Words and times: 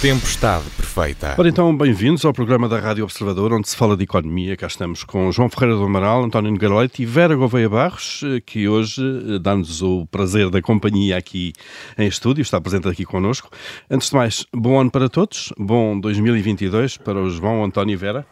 Tempestade 0.00 0.64
Perfeita. 0.70 1.34
Ora 1.36 1.46
então, 1.46 1.76
bem-vindos 1.76 2.24
ao 2.24 2.32
programa 2.32 2.66
da 2.70 2.80
Rádio 2.80 3.04
Observador, 3.04 3.52
onde 3.52 3.68
se 3.68 3.76
fala 3.76 3.94
de 3.94 4.04
economia. 4.04 4.56
Cá 4.56 4.66
estamos 4.66 5.04
com 5.04 5.30
João 5.30 5.50
Ferreira 5.50 5.76
do 5.76 5.84
Amaral, 5.84 6.24
António 6.24 6.50
Nogueira 6.50 6.90
e 6.98 7.04
Vera 7.04 7.34
Gouveia 7.34 7.68
Barros, 7.68 8.22
eh, 8.24 8.40
que 8.40 8.66
hoje 8.66 9.02
eh, 9.02 9.38
dá-nos 9.38 9.82
o 9.82 10.06
prazer 10.06 10.48
da 10.48 10.62
companhia 10.62 11.18
aqui 11.18 11.52
em 11.98 12.06
estúdio, 12.06 12.40
está 12.40 12.58
presente 12.58 12.88
aqui 12.88 13.04
connosco. 13.04 13.50
Antes 13.90 14.08
de 14.08 14.16
mais, 14.16 14.46
bom 14.54 14.80
ano 14.80 14.90
para 14.90 15.06
todos, 15.06 15.52
bom 15.58 16.00
2022 16.00 16.96
para 16.96 17.20
o 17.20 17.28
João, 17.28 17.62
António 17.62 17.92
e 17.92 17.96
Vera. 17.96 18.26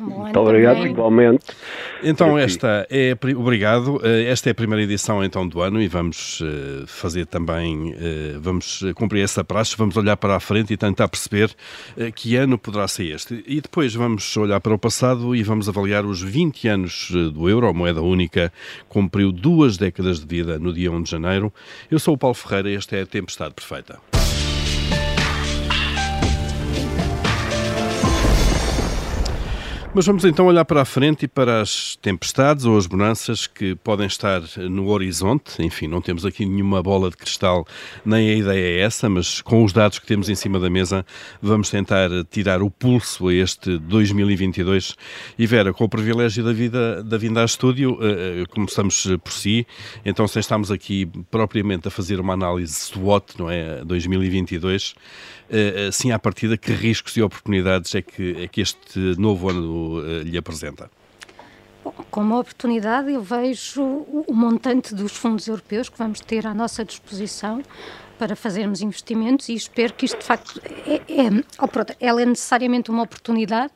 Muito 0.00 0.38
obrigado, 0.38 0.76
também. 0.76 0.92
igualmente. 0.92 1.44
Então, 2.02 2.38
esta 2.38 2.86
é, 2.90 3.16
obrigado. 3.36 4.00
Eh, 4.04 4.30
esta 4.30 4.50
é 4.50 4.52
a 4.52 4.54
primeira 4.54 4.82
edição 4.82 5.22
então 5.24 5.46
do 5.46 5.60
ano 5.60 5.80
e 5.80 5.88
vamos 5.88 6.40
eh, 6.42 6.84
fazer 6.86 7.26
também, 7.26 7.94
eh, 7.98 8.36
vamos 8.40 8.84
cumprir 8.94 9.22
essa 9.22 9.42
praxe, 9.42 9.74
vamos 9.76 9.96
olhar 9.96 10.16
para 10.16 10.36
a 10.36 10.40
frente 10.40 10.72
e 10.72 10.76
tentar 10.76 11.08
perceber 11.08 11.54
que 12.14 12.36
ano 12.36 12.58
poderá 12.58 12.86
ser 12.86 13.14
este. 13.14 13.42
E 13.46 13.60
depois 13.60 13.94
vamos 13.94 14.36
olhar 14.36 14.60
para 14.60 14.74
o 14.74 14.78
passado 14.78 15.34
e 15.34 15.42
vamos 15.42 15.68
avaliar 15.68 16.04
os 16.04 16.22
20 16.22 16.68
anos 16.68 17.10
do 17.10 17.48
euro, 17.48 17.66
a 17.66 17.72
moeda 17.72 18.00
única, 18.00 18.52
cumpriu 18.88 19.32
duas 19.32 19.76
décadas 19.76 20.20
de 20.20 20.26
vida 20.26 20.58
no 20.58 20.72
dia 20.72 20.90
1 20.90 21.02
de 21.02 21.10
janeiro. 21.10 21.52
Eu 21.90 21.98
sou 21.98 22.14
o 22.14 22.18
Paulo 22.18 22.34
Ferreira 22.34 22.70
e 22.70 22.74
esta 22.74 22.96
é 22.96 23.02
a 23.02 23.06
Tempestade 23.06 23.54
Perfeita. 23.54 23.98
Mas 29.98 30.06
vamos 30.06 30.24
então 30.24 30.46
olhar 30.46 30.64
para 30.64 30.82
a 30.82 30.84
frente 30.84 31.24
e 31.24 31.28
para 31.28 31.60
as 31.60 31.96
tempestades 31.96 32.64
ou 32.64 32.78
as 32.78 32.86
bonanças 32.86 33.48
que 33.48 33.74
podem 33.74 34.06
estar 34.06 34.40
no 34.70 34.90
horizonte. 34.90 35.60
Enfim, 35.60 35.88
não 35.88 36.00
temos 36.00 36.24
aqui 36.24 36.46
nenhuma 36.46 36.80
bola 36.80 37.10
de 37.10 37.16
cristal, 37.16 37.66
nem 38.06 38.30
a 38.30 38.34
ideia 38.34 38.78
é 38.78 38.80
essa, 38.82 39.08
mas 39.08 39.42
com 39.42 39.64
os 39.64 39.72
dados 39.72 39.98
que 39.98 40.06
temos 40.06 40.28
em 40.28 40.36
cima 40.36 40.60
da 40.60 40.70
mesa, 40.70 41.04
vamos 41.42 41.68
tentar 41.68 42.10
tirar 42.30 42.62
o 42.62 42.70
pulso 42.70 43.26
a 43.26 43.34
este 43.34 43.76
2022. 43.76 44.94
E 45.36 45.46
Vera, 45.48 45.72
com 45.72 45.82
o 45.82 45.88
privilégio 45.88 46.44
da, 46.44 46.52
vida, 46.52 47.02
da 47.02 47.18
vinda 47.18 47.42
a 47.42 47.44
estúdio, 47.44 47.94
uh, 47.94 48.48
começamos 48.50 49.04
por 49.24 49.32
si. 49.32 49.66
Então, 50.04 50.28
sem 50.28 50.38
estarmos 50.38 50.70
aqui 50.70 51.06
propriamente 51.28 51.88
a 51.88 51.90
fazer 51.90 52.20
uma 52.20 52.34
análise 52.34 52.72
SWOT, 52.72 53.36
não 53.36 53.50
é? 53.50 53.84
2022, 53.84 54.92
uh, 54.92 55.90
sim, 55.90 56.12
à 56.12 56.20
partida, 56.20 56.56
que 56.56 56.70
riscos 56.70 57.16
e 57.16 57.22
oportunidades 57.22 57.96
é 57.96 58.00
que, 58.00 58.44
é 58.44 58.46
que 58.46 58.60
este 58.60 59.00
novo 59.18 59.50
ano 59.50 59.87
uh, 59.96 60.22
lhe 60.22 60.36
apresenta? 60.36 60.90
Como 62.10 62.38
oportunidade, 62.38 63.12
eu 63.12 63.22
vejo 63.22 63.82
o 63.82 64.34
montante 64.34 64.94
dos 64.94 65.12
fundos 65.12 65.46
europeus 65.46 65.88
que 65.88 65.96
vamos 65.96 66.20
ter 66.20 66.46
à 66.46 66.52
nossa 66.52 66.84
disposição 66.84 67.62
para 68.18 68.34
fazermos 68.34 68.82
investimentos 68.82 69.48
e 69.48 69.54
espero 69.54 69.94
que 69.94 70.04
isto 70.04 70.18
de 70.18 70.24
facto 70.24 70.60
é, 70.64 70.96
é, 70.96 71.30
oh, 71.58 71.68
ela 72.00 72.20
é 72.20 72.26
necessariamente 72.26 72.90
uma 72.90 73.04
oportunidade. 73.04 73.72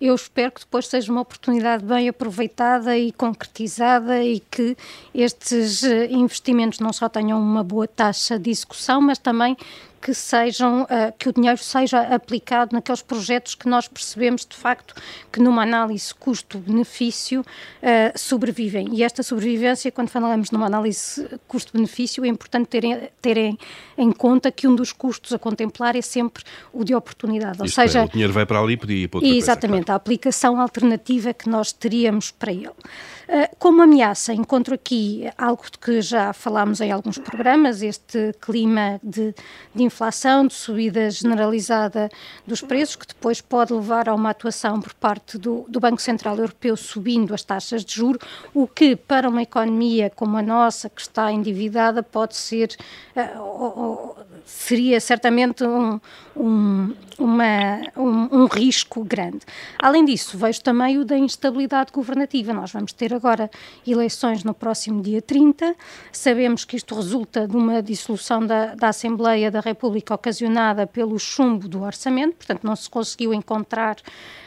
Eu 0.00 0.14
espero 0.16 0.50
que 0.50 0.60
depois 0.60 0.88
seja 0.88 1.12
uma 1.12 1.20
oportunidade 1.20 1.84
bem 1.84 2.08
aproveitada 2.08 2.98
e 2.98 3.12
concretizada 3.12 4.20
e 4.24 4.40
que 4.40 4.76
estes 5.14 5.84
eh, 5.84 6.08
investimentos 6.10 6.80
não 6.80 6.92
só 6.92 7.08
tenham 7.08 7.40
uma 7.40 7.62
boa 7.62 7.86
taxa 7.86 8.36
de 8.36 8.50
execução, 8.50 9.00
mas 9.00 9.18
também 9.18 9.56
que 10.02 10.12
sejam, 10.12 10.82
uh, 10.82 10.86
que 11.16 11.28
o 11.28 11.32
dinheiro 11.32 11.58
seja 11.58 12.00
aplicado 12.00 12.74
naqueles 12.74 13.00
projetos 13.00 13.54
que 13.54 13.68
nós 13.68 13.86
percebemos 13.86 14.44
de 14.44 14.56
facto 14.56 14.94
que 15.30 15.40
numa 15.40 15.62
análise 15.62 16.12
custo-benefício 16.12 17.40
uh, 17.40 18.18
sobrevivem. 18.18 18.88
E 18.92 19.04
esta 19.04 19.22
sobrevivência, 19.22 19.92
quando 19.92 20.08
falamos 20.08 20.50
numa 20.50 20.66
análise 20.66 21.26
custo-benefício, 21.46 22.24
é 22.24 22.28
importante 22.28 22.66
terem, 22.66 23.08
terem 23.20 23.58
em 23.96 24.10
conta 24.10 24.50
que 24.50 24.66
um 24.66 24.74
dos 24.74 24.92
custos 24.92 25.32
a 25.32 25.38
contemplar 25.38 25.94
é 25.94 26.02
sempre 26.02 26.42
o 26.72 26.82
de 26.82 26.94
oportunidade. 26.94 27.58
Ou 27.60 27.66
Isto 27.66 27.76
seja, 27.76 28.00
é, 28.00 28.04
o 28.04 28.08
dinheiro 28.08 28.32
vai 28.32 28.44
para 28.44 28.58
ali 28.58 28.72
e 28.72 28.76
podia 28.76 28.96
ir 29.04 29.08
para 29.08 29.18
outra 29.18 29.30
Exatamente, 29.30 29.70
coisa, 29.70 29.84
claro. 29.84 29.92
a 29.92 29.96
aplicação 29.96 30.60
alternativa 30.60 31.32
que 31.32 31.48
nós 31.48 31.72
teríamos 31.72 32.32
para 32.32 32.50
ele. 32.50 32.68
Uh, 32.68 33.56
como 33.58 33.80
ameaça, 33.80 34.34
encontro 34.34 34.74
aqui 34.74 35.30
algo 35.38 35.62
de 35.70 35.78
que 35.78 36.02
já 36.02 36.32
falámos 36.32 36.80
em 36.80 36.90
alguns 36.90 37.18
programas, 37.18 37.80
este 37.80 38.34
clima 38.40 39.00
de, 39.02 39.34
de 39.74 39.82
inflação, 39.92 40.46
de 40.46 40.54
subida 40.54 41.10
generalizada 41.10 42.08
dos 42.46 42.62
preços, 42.62 42.96
que 42.96 43.06
depois 43.06 43.40
pode 43.40 43.72
levar 43.72 44.08
a 44.08 44.14
uma 44.14 44.30
atuação 44.30 44.80
por 44.80 44.94
parte 44.94 45.36
do, 45.36 45.66
do 45.68 45.78
Banco 45.78 46.00
Central 46.00 46.36
Europeu 46.36 46.76
subindo 46.76 47.34
as 47.34 47.42
taxas 47.42 47.84
de 47.84 47.94
juro, 47.94 48.18
o 48.54 48.66
que 48.66 48.96
para 48.96 49.28
uma 49.28 49.42
economia 49.42 50.10
como 50.10 50.36
a 50.36 50.42
nossa, 50.42 50.88
que 50.88 51.02
está 51.02 51.30
endividada, 51.30 52.02
pode 52.02 52.36
ser, 52.36 52.74
uh, 53.14 54.16
seria 54.44 55.00
certamente 55.00 55.64
um, 55.64 56.00
um, 56.36 56.94
uma, 57.18 57.80
um, 57.96 58.42
um 58.42 58.46
risco 58.46 59.04
grande. 59.04 59.40
Além 59.78 60.04
disso, 60.04 60.36
vejo 60.36 60.62
também 60.62 60.98
o 60.98 61.04
da 61.04 61.16
instabilidade 61.16 61.92
governativa. 61.92 62.52
Nós 62.52 62.72
vamos 62.72 62.92
ter 62.92 63.14
agora 63.14 63.50
eleições 63.86 64.44
no 64.44 64.54
próximo 64.54 65.02
dia 65.02 65.20
30, 65.20 65.74
sabemos 66.10 66.64
que 66.64 66.76
isto 66.76 66.94
resulta 66.94 67.46
de 67.46 67.56
uma 67.56 67.82
dissolução 67.82 68.44
da, 68.46 68.74
da 68.74 68.88
Assembleia 68.88 69.50
da 69.50 69.60
República 69.60 70.14
ocasionada 70.14 70.86
pelo 70.86 71.18
chumbo 71.18 71.68
do 71.68 71.82
orçamento, 71.82 72.36
portanto, 72.36 72.64
não 72.64 72.76
se 72.76 72.88
conseguiu 72.88 73.32
encontrar 73.34 73.96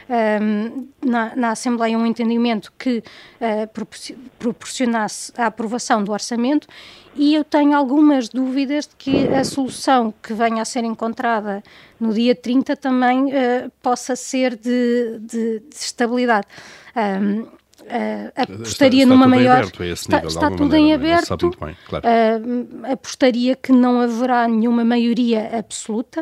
um, 0.08 0.88
na, 1.04 1.34
na, 1.34 1.50
Assembleia 1.50 1.98
um 1.98 2.06
entendimento 2.06 2.72
que 2.78 2.98
uh, 2.98 3.86
proporcionasse 4.38 5.32
a 5.36 5.46
aprovação 5.46 6.02
do 6.02 6.12
orçamento 6.12 6.68
e 7.16 7.34
eu 7.34 7.44
tenho 7.44 7.76
algumas 7.76 8.28
dúvidas 8.28 8.86
de 8.86 8.96
que 8.96 9.28
a 9.28 9.44
solução 9.44 10.12
que 10.22 10.32
venha 10.34 10.62
a 10.62 10.64
ser 10.64 10.84
encontrada 10.84 11.62
no 11.98 12.12
dia 12.12 12.34
30 12.34 12.76
também 12.76 13.26
uh, 13.26 13.70
possa 13.82 14.14
ser 14.14 14.56
de, 14.56 15.18
de, 15.20 15.60
de 15.60 15.76
estabilidade. 15.76 16.46
Um, 16.96 17.46
Uh, 17.86 18.32
apostaria 18.34 19.04
está, 19.04 19.14
está 19.14 19.14
numa 19.14 19.28
maior. 19.28 19.58
Aberto 19.58 19.78
nível, 19.78 19.94
está, 19.94 20.24
está 20.24 20.50
tudo 20.50 20.70
maneira, 20.70 20.78
em 20.78 20.92
aberto. 20.94 21.50
Bem, 21.60 21.76
claro. 21.86 22.04
uh, 22.04 22.92
apostaria 22.92 23.54
que 23.54 23.70
não 23.70 24.00
haverá 24.00 24.48
nenhuma 24.48 24.84
maioria 24.84 25.56
absoluta. 25.56 26.20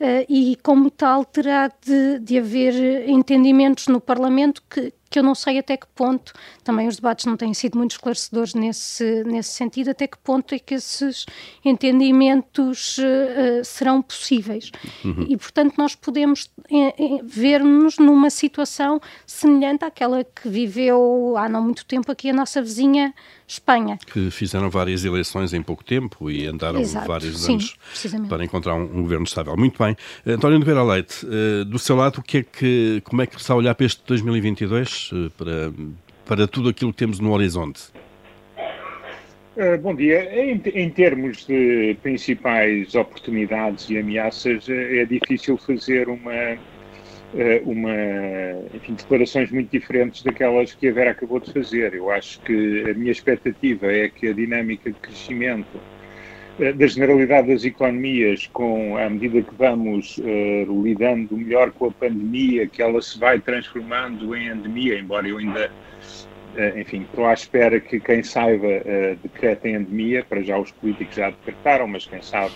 Uh, 0.00 0.24
e, 0.28 0.56
como 0.62 0.90
tal, 0.90 1.24
terá 1.24 1.68
de, 1.84 2.18
de 2.20 2.38
haver 2.38 3.08
entendimentos 3.08 3.86
no 3.86 4.00
Parlamento 4.00 4.62
que, 4.68 4.94
que 5.14 5.18
eu 5.20 5.22
não 5.22 5.36
sei 5.36 5.60
até 5.60 5.76
que 5.76 5.86
ponto, 5.94 6.32
também 6.64 6.88
os 6.88 6.96
debates 6.96 7.24
não 7.24 7.36
têm 7.36 7.54
sido 7.54 7.78
muito 7.78 7.92
esclarecedores 7.92 8.52
nesse, 8.52 9.22
nesse 9.22 9.50
sentido, 9.50 9.90
até 9.90 10.08
que 10.08 10.18
ponto 10.18 10.52
é 10.52 10.58
que 10.58 10.74
esses 10.74 11.24
entendimentos 11.64 12.98
uh, 12.98 13.64
serão 13.64 14.02
possíveis. 14.02 14.72
Uhum. 15.04 15.24
E, 15.28 15.36
portanto, 15.36 15.74
nós 15.78 15.94
podemos 15.94 16.50
uh, 16.68 17.20
ver-nos 17.22 17.96
numa 17.96 18.28
situação 18.28 19.00
semelhante 19.24 19.84
àquela 19.84 20.24
que 20.24 20.48
viveu 20.48 21.36
há 21.38 21.48
não 21.48 21.62
muito 21.62 21.84
tempo 21.86 22.10
aqui 22.10 22.30
a 22.30 22.34
nossa 22.34 22.60
vizinha 22.60 23.14
Espanha. 23.46 23.98
Que 24.06 24.30
fizeram 24.30 24.70
várias 24.70 25.04
eleições 25.04 25.52
em 25.52 25.62
pouco 25.62 25.84
tempo 25.84 26.30
e 26.30 26.46
andaram 26.46 26.80
Exato, 26.80 27.06
vários 27.06 27.40
sim, 27.42 27.54
anos 27.54 27.76
para 28.28 28.42
encontrar 28.42 28.74
um, 28.74 28.84
um, 28.84 29.02
governo 29.02 29.24
estável. 29.24 29.54
Muito 29.56 29.82
bem. 29.82 29.94
António 30.26 30.58
Nogueira 30.58 30.82
Leite, 30.82 31.26
uh, 31.26 31.64
do 31.64 31.78
seu 31.78 31.94
lado, 31.94 32.20
o 32.20 32.22
que 32.22 32.38
é 32.38 32.42
que, 32.42 33.02
como 33.04 33.20
é 33.20 33.26
que 33.26 33.38
está 33.38 33.52
a 33.52 33.56
olhar 33.56 33.74
para 33.74 33.84
este 33.84 34.02
2022? 34.06 35.03
Eh, 35.12 35.30
para, 35.36 35.72
para 36.24 36.48
tudo 36.48 36.68
aquilo 36.68 36.92
que 36.92 36.98
temos 36.98 37.18
no 37.20 37.32
horizonte? 37.32 37.82
Uh, 39.56 39.78
bom 39.80 39.94
dia. 39.94 40.22
Em, 40.34 40.60
em, 40.74 40.90
termos 40.90 41.46
de 41.46 41.96
principais 42.02 42.94
oportunidades 42.94 43.88
e 43.88 43.98
ameaças, 43.98 44.68
eh, 44.68 44.98
é 44.98 45.04
difícil 45.04 45.56
fazer 45.56 46.08
uma, 46.08 46.58
uma, 47.64 47.94
enfim, 48.74 48.94
declarações 48.94 49.50
muito 49.52 49.70
diferentes 49.70 50.22
daquelas 50.22 50.74
que 50.74 50.88
a 50.88 50.92
Vera 50.92 51.10
acabou 51.12 51.38
de 51.38 51.52
fazer. 51.52 51.94
Eu 51.94 52.10
acho 52.10 52.40
que 52.40 52.84
a 52.90 52.94
minha 52.94 53.12
expectativa 53.12 53.92
é 53.92 54.08
que 54.08 54.28
a 54.28 54.32
dinâmica 54.32 54.90
de 54.90 54.98
crescimento 54.98 55.80
da 56.58 56.86
generalidade 56.86 57.48
das 57.48 57.64
economias, 57.64 58.48
com 58.52 58.96
à 58.96 59.10
medida 59.10 59.42
que 59.42 59.54
vamos 59.56 60.18
uh, 60.18 60.82
lidando 60.82 61.36
melhor 61.36 61.72
com 61.72 61.86
a 61.86 61.90
pandemia, 61.90 62.66
que 62.66 62.80
ela 62.80 63.02
se 63.02 63.18
vai 63.18 63.40
transformando 63.40 64.36
em 64.36 64.48
endemia, 64.48 64.98
embora 64.98 65.26
eu 65.26 65.38
ainda, 65.38 65.68
uh, 66.56 66.78
enfim, 66.78 67.02
estou 67.02 67.26
à 67.26 67.32
espera 67.32 67.80
que 67.80 67.98
quem 67.98 68.22
saiba 68.22 68.68
uh, 68.68 69.16
decrete 69.20 69.68
em 69.68 69.74
endemia, 69.74 70.24
para 70.24 70.42
já 70.42 70.56
os 70.56 70.70
políticos 70.70 71.16
já 71.16 71.30
decretaram, 71.30 71.88
mas 71.88 72.06
quem 72.06 72.22
sabe 72.22 72.52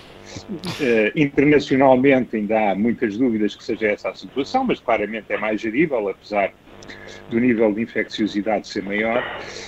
internacionalmente 1.16 2.36
ainda 2.36 2.70
há 2.70 2.74
muitas 2.74 3.16
dúvidas 3.16 3.56
que 3.56 3.64
seja 3.64 3.88
essa 3.88 4.10
a 4.10 4.14
situação, 4.14 4.62
mas 4.62 4.78
claramente 4.78 5.32
é 5.32 5.38
mais 5.38 5.58
gerível, 5.58 6.06
apesar 6.06 6.52
do 7.30 7.38
nível 7.38 7.72
de 7.72 7.82
infecciosidade 7.82 8.68
ser 8.68 8.82
maior. 8.82 9.22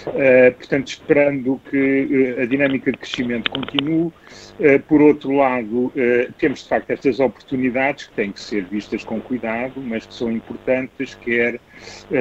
Uh, 0.06 0.52
portanto, 0.56 0.88
esperando 0.88 1.60
que 1.70 2.36
uh, 2.38 2.42
a 2.42 2.46
dinâmica 2.46 2.92
de 2.92 2.98
crescimento 2.98 3.50
continue. 3.50 4.12
Uh, 4.58 4.80
por 4.88 5.00
outro 5.00 5.32
lado, 5.32 5.92
temos 6.38 6.62
de 6.62 6.68
facto 6.68 6.90
estas 6.90 7.18
oportunidades 7.18 8.06
que 8.06 8.14
têm 8.14 8.32
que 8.32 8.40
ser 8.40 8.64
vistas 8.64 9.02
com 9.04 9.20
cuidado, 9.20 9.80
mas 9.80 10.06
que 10.06 10.14
são 10.14 10.30
importantes, 10.30 11.14
quer 11.14 11.58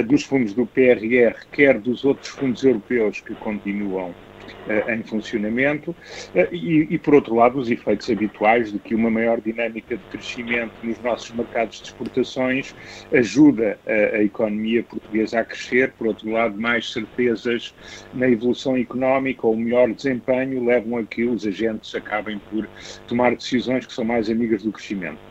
dos 0.06 0.24
fundos 0.24 0.54
do 0.54 0.66
PRR, 0.66 1.36
quer 1.52 1.80
dos 1.80 2.06
outros 2.06 2.30
fundos 2.30 2.64
europeus 2.64 3.20
que 3.20 3.36
continuam 3.36 4.14
em 4.88 5.04
funcionamento, 5.04 5.92
uh, 5.92 6.54
e, 6.54 6.88
e, 6.90 6.98
por 7.00 7.16
outro 7.16 7.36
lado, 7.36 7.60
os 7.60 7.70
efeitos 7.70 8.10
habituais 8.10 8.72
de 8.72 8.80
que 8.80 8.96
uma 8.96 9.10
maior 9.10 9.42
dinâmica 9.42 9.98
de 9.98 10.04
crescimento 10.06 10.74
nos 10.82 11.00
nossos 11.00 11.32
mercados 11.32 11.78
de 11.78 11.88
exportações 11.88 12.76
ajuda 13.12 13.80
a, 13.86 14.18
a 14.18 14.24
economia 14.24 14.84
portuguesa 14.84 15.40
a 15.40 15.46
crescer, 15.46 15.94
por 15.94 16.08
outro 16.08 16.30
lado, 16.30 16.60
mais 16.60 16.92
certezas 16.92 17.74
na 18.14 18.30
evolução 18.30 18.78
económica 18.78 19.48
ou 19.48 19.56
melhor 19.56 19.94
desempenho 19.94 20.64
levam 20.64 20.98
a 20.98 21.06
que 21.06 21.26
os 21.26 21.46
agentes 21.46 21.94
acabem 21.96 22.40
por 22.40 22.70
tomar 23.08 23.36
decisões 23.36 23.86
que 23.86 23.94
são 23.94 24.06
mais 24.06 24.30
amigas 24.30 24.64
do 24.64 24.72
crescimento. 24.72 25.29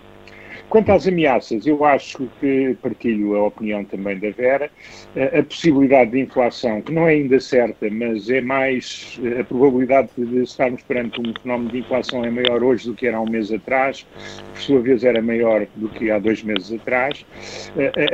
Quanto 0.69 0.93
às 0.93 1.09
ameaças, 1.09 1.67
eu 1.67 1.83
acho 1.85 2.29
que 2.41 2.77
partilho 2.83 3.37
a 3.37 3.47
opinião 3.47 3.85
também 3.85 4.19
da 4.19 4.31
Vera. 4.31 4.71
A 5.17 5.43
possibilidade 5.43 6.11
de 6.11 6.21
inflação, 6.21 6.83
que 6.83 6.93
não 6.93 7.09
é 7.09 7.13
ainda 7.13 7.41
certa, 7.41 7.89
mas 7.91 8.29
é 8.29 8.41
mais. 8.43 9.19
A 9.41 9.45
probabilidade 9.45 10.11
de 10.17 10.43
estarmos 10.43 10.83
perante 10.83 11.21
um 11.21 11.33
fenómeno 11.41 11.71
de 11.71 11.79
inflação 11.79 12.23
é 12.25 12.31
maior 12.31 12.63
hoje 12.63 12.87
do 12.87 12.95
que 12.95 13.07
era 13.07 13.17
há 13.17 13.21
um 13.21 13.31
mês 13.31 13.51
atrás, 13.51 14.07
por 14.53 14.61
sua 14.61 14.81
vez 14.81 15.05
era 15.05 15.23
maior 15.23 15.67
do 15.77 15.89
que 15.89 16.11
há 16.11 16.19
dois 16.19 16.43
meses 16.43 16.71
atrás. 16.73 17.25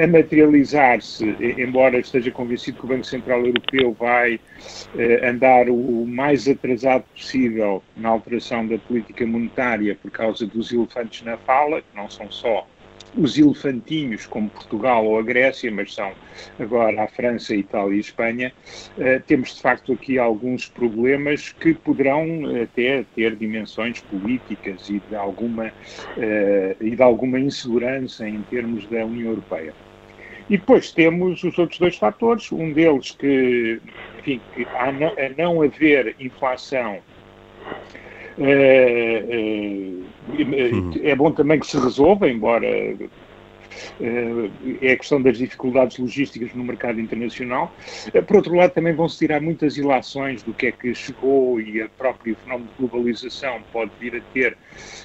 A 0.01 0.07
materializar-se, 0.07 1.25
embora 1.59 1.99
esteja 1.99 2.31
convencido 2.31 2.79
que 2.79 2.85
o 2.85 2.89
Banco 2.89 3.05
Central 3.05 3.45
Europeu 3.45 3.97
vai 3.99 4.35
eh, 4.35 4.39
andar 5.23 5.69
o 5.69 6.07
mais 6.07 6.49
atrasado 6.49 7.05
possível 7.15 7.83
na 7.97 8.11
alteração 8.11 8.67
da 8.67 8.79
política 8.79 9.27
monetária 9.27 9.97
por 10.01 10.11
causa 10.11 10.47
dos 10.47 10.73
elefantes 10.73 11.23
na 11.23 11.37
fala, 11.37 11.81
que 11.81 11.97
não 11.97 12.09
são 12.09 12.31
só 12.31 12.67
os 13.17 13.39
elefantinhos 13.39 14.27
como 14.27 14.51
Portugal 14.51 15.05
ou 15.05 15.19
a 15.19 15.23
Grécia, 15.23 15.71
mas 15.71 15.95
são 15.95 16.13
agora 16.59 17.05
a 17.05 17.09
França, 17.09 17.53
a 17.53 17.57
Itália 17.57 17.95
e 17.95 17.97
a 17.97 18.01
Espanha, 18.01 18.53
uh, 18.99 19.23
temos 19.27 19.55
de 19.55 19.63
facto 19.63 19.93
aqui 19.93 20.19
alguns 20.19 20.69
problemas 20.69 21.53
que 21.53 21.75
poderão 21.75 22.27
até 22.63 23.05
ter 23.15 23.37
dimensões 23.37 24.01
políticas 24.01 24.89
e 24.89 25.01
de 25.01 25.15
alguma, 25.15 25.67
uh, 25.67 26.85
e 26.85 26.91
de 26.91 27.03
alguma 27.03 27.39
insegurança 27.39 28.29
em 28.29 28.43
termos 28.43 28.87
da 28.89 29.05
União 29.05 29.31
Europeia. 29.31 29.75
E 30.49 30.59
depois 30.59 30.93
temos 30.93 31.43
os 31.43 31.59
outros 31.59 31.79
dois 31.79 31.97
fatores, 31.97 32.53
um 32.53 32.73
deles 32.73 33.13
que, 33.13 33.81
enfim, 34.19 34.41
que 34.55 34.67
a 34.75 34.93
não, 34.93 35.09
a 35.09 35.29
não 35.37 35.63
haver 35.63 36.15
inflação 36.21 36.99
é, 38.39 39.25
é, 41.03 41.11
é, 41.11 41.15
bom 41.15 41.31
também 41.31 41.61
que 41.61 41.67
se 41.67 41.79
resolva, 41.79 42.29
embora 42.29 42.67
é 44.01 44.93
a 44.93 44.97
questão 44.97 45.21
das 45.23 45.39
dificuldades 45.39 45.99
logísticas 45.99 46.53
no 46.55 46.65
mercado 46.65 47.01
internacional. 47.01 47.73
Eh, 48.13 48.21
por 48.21 48.37
outro 48.37 48.55
lado, 48.55 48.73
também 48.73 48.95
vão-se 48.95 49.19
tirar 49.19 49.41
muitas 49.41 49.77
ilações 49.77 50.43
do 50.43 50.53
que 50.53 50.67
é 50.67 50.73
que 50.73 50.95
chegou 50.95 51.61
e 51.61 51.83
o 51.83 51.89
próprio 51.91 52.37
fenómeno 52.37 52.69
de 52.71 52.77
globalização 52.79 53.61
pode 53.73 53.91
vir 54.01 54.17
a 54.17 54.21
ter 54.33 54.53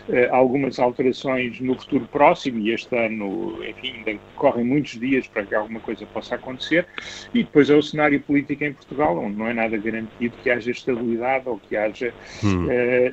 uh, 0.07 0.33
algumas 0.33 0.80
alterações 0.80 1.59
no 1.59 1.75
futuro 1.75 2.07
próximo 2.12 2.59
e 2.59 2.71
este 2.71 2.95
ano, 2.95 3.63
enfim, 3.63 4.03
ainda 4.06 4.19
correm 4.36 4.65
muitos 4.65 5.00
dias 5.00 5.27
para 5.27 5.44
que 5.44 5.53
alguma 5.53 5.80
coisa 5.80 6.06
possa 6.07 6.36
acontecer. 6.36 6.86
E 7.33 7.44
depois 7.44 7.69
é 7.69 7.75
o 7.75 7.81
cenário 7.81 8.19
político 8.21 8.63
em 8.63 8.74
Portugal, 8.74 9.18
onde 9.18 9.38
não 9.38 9.47
é 9.47 9.53
nada 9.53 9.77
garantido 9.77 10.36
que 10.41 10.50
haja 10.50 10.71
estabilidade 10.71 11.47
ou 11.47 11.59
que 11.59 11.75
haja, 11.75 12.13
hum. 12.44 12.68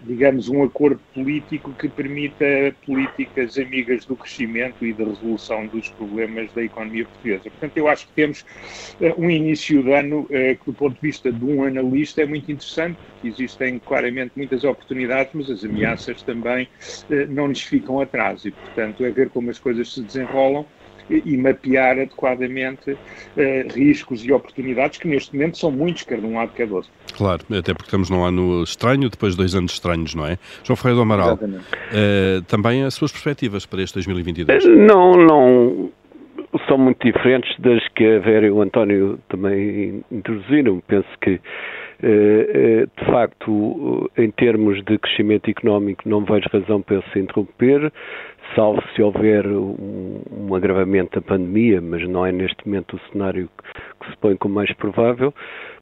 digamos, 0.05 0.49
um 0.49 0.63
acordo 0.63 1.01
político 1.15 1.73
que 1.73 1.89
permita 1.89 2.45
políticas 2.85 3.59
amigas 3.59 4.05
do 4.05 4.17
crescimento 4.17 4.85
e 4.85 4.93
da 4.93 5.05
resolução 5.05 5.66
dos 5.69 5.89
problemas 5.91 6.53
da 6.53 6.63
economia 6.63 7.05
portuguesa. 7.07 7.51
Portanto, 7.51 7.77
eu 7.77 7.89
acho 7.89 8.07
que 8.07 8.13
temos 8.15 8.45
uh, 9.01 9.21
um 9.21 9.31
início 9.31 9.83
de 9.83 9.93
ano 9.93 10.23
uh, 10.23 10.29
que, 10.29 10.67
do 10.67 10.75
ponto 10.75 10.95
de 10.95 11.01
vista 11.01 11.33
de 11.33 11.45
um 11.45 11.65
analista, 11.65 12.23
é 12.23 12.27
muito 12.27 12.51
interessante, 12.51 12.99
porque 13.07 13.29
existem 13.29 13.79
claramente 13.79 14.33
muitas 14.37 14.65
oportunidades, 14.65 15.33
mas 15.35 15.51
as 15.51 15.65
ameaças 15.65 16.23
também 16.23 16.69
uh, 17.11 17.27
não 17.29 17.49
lhes 17.49 17.63
ficam 17.63 18.01
atrás 18.01 18.45
e, 18.45 18.53
portanto, 18.53 19.05
é 19.05 19.11
ver 19.11 19.31
como 19.31 19.51
as 19.51 19.59
coisas 19.59 19.93
se 19.93 20.03
desenrolam 20.03 20.67
e 21.09 21.37
mapear 21.37 21.93
adequadamente 21.93 22.93
uh, 22.93 22.99
riscos 23.75 24.25
e 24.25 24.33
oportunidades 24.33 24.99
que 24.99 25.09
neste 25.09 25.35
momento 25.35 25.59
são 25.59 25.71
muitos, 25.71 26.03
quer 26.03 26.19
de 26.19 26.27
um 26.27 26.37
lado, 26.37 26.53
quer 26.53 26.67
do 26.67 26.77
outro. 26.77 26.91
Claro, 27.17 27.43
até 27.51 27.73
porque 27.73 27.87
estamos 27.87 28.11
num 28.11 28.25
ano 28.25 28.63
estranho, 28.63 29.09
depois 29.09 29.33
de 29.33 29.39
dois 29.39 29.55
anos 29.55 29.73
estranhos, 29.73 30.15
não 30.15 30.27
é? 30.27 30.39
João 30.65 30.77
Ferreira 30.77 30.97
do 30.97 31.03
Amaral, 31.03 31.35
uh, 31.35 32.43
também 32.47 32.83
as 32.83 32.95
suas 32.95 33.13
perspectivas 33.13 33.65
para 33.67 33.83
este 33.83 33.95
2022? 33.95 34.65
Eh, 34.65 34.69
não, 34.69 35.13
não 35.13 35.91
são 36.67 36.79
muito 36.79 37.05
diferentes 37.05 37.55
das 37.59 37.87
que 37.89 38.05
a 38.05 38.19
Vera 38.19 38.47
e 38.47 38.51
o 38.51 38.61
António 38.63 39.19
também 39.29 40.05
introduziram. 40.11 40.83
Penso 40.87 41.09
que 41.21 41.41
de 41.99 43.05
facto, 43.07 44.11
em 44.19 44.31
termos 44.31 44.85
de 44.85 44.99
crescimento 44.99 45.49
económico, 45.49 46.07
não 46.07 46.23
vejo 46.27 46.47
razão 46.53 46.83
para 46.83 47.03
se 47.11 47.19
interromper 47.19 47.91
salvo 48.55 48.83
se 48.95 49.03
houver 49.03 49.47
um, 49.47 50.21
um, 50.31 50.55
agravamento 50.55 51.21
da 51.21 51.27
pandemia, 51.27 51.81
mas 51.81 52.07
não 52.09 52.25
é 52.25 52.33
neste 52.33 52.67
momento 52.67 52.97
o 52.97 53.13
cenário 53.13 53.49
que, 53.59 53.81
que, 54.01 54.11
se 54.11 54.17
põe 54.19 54.37
como 54.37 54.55
mais 54.55 54.73
provável. 54.75 55.33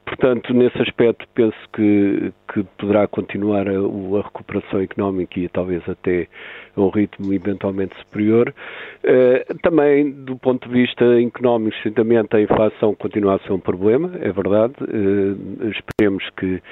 Portanto, 0.07 0.53
nesse 0.53 0.81
aspecto, 0.83 1.27
penso 1.35 1.57
que, 1.73 2.33
que 2.53 2.63
poderá 2.79 3.09
continuar 3.09 3.67
a, 3.67 3.73
a, 3.73 4.23
recuperação 4.23 4.81
económica 4.81 5.41
e 5.41 5.49
talvez 5.49 5.83
até 5.89 6.29
a 6.77 6.81
um 6.81 6.91
ritmo 6.91 7.33
eventualmente 7.33 7.97
superior. 7.99 8.55
Uh, 9.03 9.59
também, 9.63 10.11
do 10.11 10.37
ponto 10.37 10.69
de 10.69 10.75
vista 10.75 11.05
económico, 11.21 11.77
certamente 11.83 12.37
a 12.37 12.41
inflação 12.41 12.95
continua 12.95 13.37
a 13.37 13.39
ser 13.41 13.53
um 13.53 13.61
problema, 13.61 14.13
é 14.21 14.31
verdade. 14.31 14.75
Uh, 14.83 15.71
esperemos 15.71 16.29
que, 16.37 16.63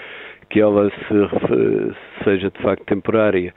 que 0.52 0.60
ela 0.60 0.90
se, 0.90 2.24
seja 2.24 2.50
de 2.50 2.62
facto 2.62 2.84
temporária 2.84 3.54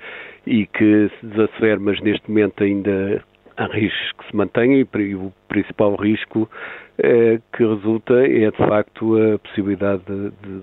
e 0.48 0.66
que 0.66 1.12
se 1.20 1.26
desacelere, 1.26 1.80
mas 1.80 2.00
neste 2.02 2.30
momento 2.30 2.64
ainda 2.64 3.22
há 3.58 3.66
riscos 3.66 4.12
que 4.18 4.28
se 4.30 4.36
mantenham 4.36 4.88
e 4.94 5.16
o 5.16 5.34
principal 5.50 5.96
risco 5.96 6.50
eh, 6.98 7.40
que 7.54 7.66
resulta 7.66 8.14
é 8.26 8.50
de 8.50 8.58
facto 8.58 9.18
a 9.18 9.38
possibilidade 9.40 10.04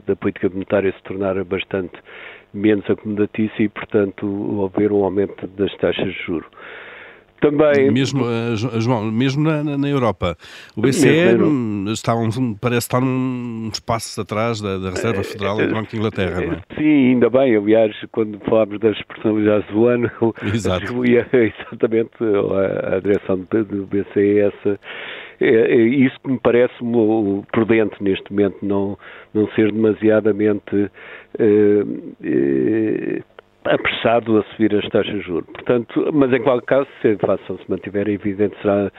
da 0.06 0.17
política 0.17 0.49
monetária 0.49 0.93
se 0.93 1.02
tornar 1.02 1.43
bastante 1.44 1.93
menos 2.55 2.88
acomodatícia 2.88 3.64
e, 3.64 3.69
portanto, 3.69 4.70
haver 4.75 4.90
um 4.90 5.05
aumento 5.05 5.46
das 5.49 5.75
taxas 5.76 6.06
de 6.06 6.23
juros. 6.25 6.49
Também. 7.43 7.91
Mesmo, 7.91 8.25
uh, 8.25 8.81
João, 8.81 9.11
mesmo 9.11 9.43
na, 9.43 9.77
na, 9.77 9.89
Europa, 9.89 10.37
o 10.77 10.81
BCE 10.81 11.35
está 11.93 12.14
um, 12.14 12.55
parece 12.55 12.87
estar 12.87 13.02
uns 13.02 13.81
passos 13.81 14.16
atrás 14.16 14.61
da, 14.61 14.78
da 14.78 14.90
Reserva 14.90 15.25
Federal 15.25 15.61
e 15.61 15.66
do 15.66 15.75
Banco 15.75 15.90
de 15.90 15.97
Inglaterra, 15.97 16.40
não 16.40 16.52
é? 16.52 16.62
Sim, 16.76 17.09
ainda 17.09 17.28
bem. 17.28 17.57
Aliás, 17.57 17.97
quando 18.12 18.38
falámos 18.49 18.78
das 18.78 19.02
personalidades 19.02 19.66
do 19.73 19.88
ano, 19.88 20.09
Exato. 20.55 20.85
atribuía 20.85 21.26
exatamente 21.35 22.12
a, 22.21 22.97
a 22.97 23.00
direção 23.00 23.38
do 23.38 23.87
BCE 23.87 24.38
essa. 24.38 24.78
É, 25.40 25.75
é 25.75 25.76
isso 25.76 26.14
que 26.23 26.31
me 26.31 26.38
parece 26.38 26.75
prudente 27.50 27.97
neste 28.00 28.33
momento, 28.33 28.59
não, 28.62 28.97
não 29.35 29.49
ser 29.57 29.73
demasiadamente 29.73 30.88
eh, 31.38 31.85
eh, 32.23 33.23
apressado 33.64 34.38
a 34.38 34.42
subir 34.45 34.75
as 34.75 34.88
taxas 34.88 35.14
de 35.14 35.21
juros. 35.21 35.49
Portanto, 35.52 36.11
mas 36.12 36.33
em 36.33 36.42
qualquer 36.42 36.66
caso, 36.66 36.88
se 37.00 37.09
a 37.09 37.12
inflação 37.12 37.59
se 37.59 37.71
mantiver, 37.71 38.09
é 38.09 38.12
evidente, 38.12 38.57
será, 38.61 38.90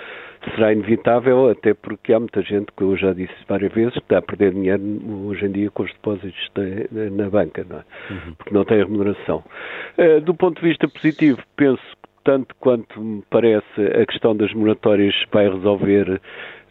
será 0.55 0.73
inevitável, 0.73 1.49
até 1.49 1.73
porque 1.73 2.13
há 2.13 2.19
muita 2.19 2.41
gente, 2.41 2.71
que 2.75 2.83
eu 2.83 2.95
já 2.95 3.13
disse 3.13 3.33
várias 3.47 3.73
vezes, 3.73 3.93
que 3.93 3.99
está 3.99 4.19
a 4.19 4.21
perder 4.21 4.53
dinheiro 4.53 4.81
hoje 5.25 5.45
em 5.45 5.51
dia 5.51 5.71
com 5.71 5.83
os 5.83 5.91
depósitos 5.91 6.51
na, 6.55 7.09
na 7.09 7.29
banca, 7.29 7.65
não 7.69 7.77
é? 7.77 7.83
Uhum. 8.11 8.33
porque 8.35 8.53
não 8.53 8.65
tem 8.65 8.77
remuneração. 8.77 9.43
Uh, 9.97 10.21
do 10.21 10.33
ponto 10.33 10.61
de 10.61 10.67
vista 10.67 10.87
positivo, 10.87 11.41
penso 11.55 11.81
que 11.81 12.03
tanto 12.23 12.55
quanto 12.59 13.01
me 13.01 13.21
parece 13.29 13.81
a 14.01 14.05
questão 14.05 14.35
das 14.35 14.53
moratórias 14.53 15.13
vai 15.31 15.49
resolver 15.49 16.21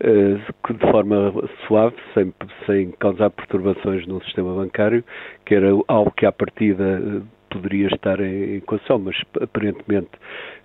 uh, 0.00 0.72
de 0.72 0.90
forma 0.90 1.32
suave, 1.66 1.96
sem, 2.14 2.32
sem 2.66 2.90
causar 2.92 3.30
perturbações 3.30 4.06
no 4.06 4.22
sistema 4.24 4.54
bancário, 4.54 5.04
que 5.44 5.54
era 5.54 5.68
algo 5.88 6.10
que 6.12 6.24
à 6.24 6.32
partida 6.32 7.22
poderia 7.52 7.88
estar 7.88 8.20
em 8.20 8.56
equação, 8.56 8.98
mas 8.98 9.16
aparentemente 9.40 10.10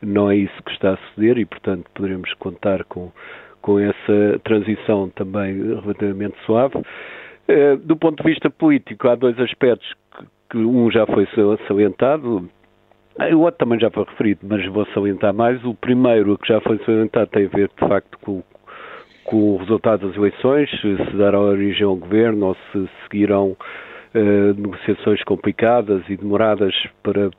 não 0.02 0.32
é 0.32 0.38
isso 0.38 0.64
que 0.64 0.72
está 0.72 0.94
a 0.94 0.98
suceder 0.98 1.38
e, 1.38 1.46
portanto, 1.46 1.86
poderemos 1.94 2.34
contar 2.36 2.84
com, 2.86 3.12
com 3.62 3.80
essa 3.80 4.40
transição 4.44 5.10
também 5.10 5.56
relativamente 5.82 6.36
suave. 6.46 6.82
Eh, 7.48 7.76
do 7.78 7.96
ponto 7.96 8.24
de 8.24 8.30
vista 8.30 8.50
político, 8.50 9.08
há 9.08 9.16
dois 9.16 9.40
aspectos 9.40 9.88
que, 10.50 10.58
um 10.58 10.90
já 10.92 11.06
foi 11.06 11.28
salientado, 11.68 12.50
o 13.34 13.40
outro 13.40 13.58
também 13.58 13.80
já 13.80 13.90
foi 13.90 14.04
referido, 14.04 14.42
mas 14.44 14.66
vou 14.68 14.86
salientar 14.94 15.34
mais. 15.34 15.64
O 15.66 15.74
primeiro, 15.74 16.38
que 16.38 16.48
já 16.48 16.62
foi 16.62 16.78
salientado, 16.86 17.28
tem 17.32 17.46
a 17.46 17.50
ver, 17.50 17.70
de 17.70 17.88
facto, 17.88 18.18
com, 18.20 18.44
com 19.24 19.54
o 19.54 19.58
resultado 19.58 20.08
das 20.08 20.16
eleições, 20.16 20.70
se 20.80 21.18
dará 21.18 21.40
origem 21.40 21.86
ao 21.86 21.96
governo 21.96 22.48
ou 22.48 22.56
se 22.72 22.90
seguirão 23.04 23.58
eh, 23.60 23.78
negociações 24.56 25.24
complicadas 25.24 26.02
e 26.10 26.18
demoradas 26.18 26.74
para, 27.04 27.30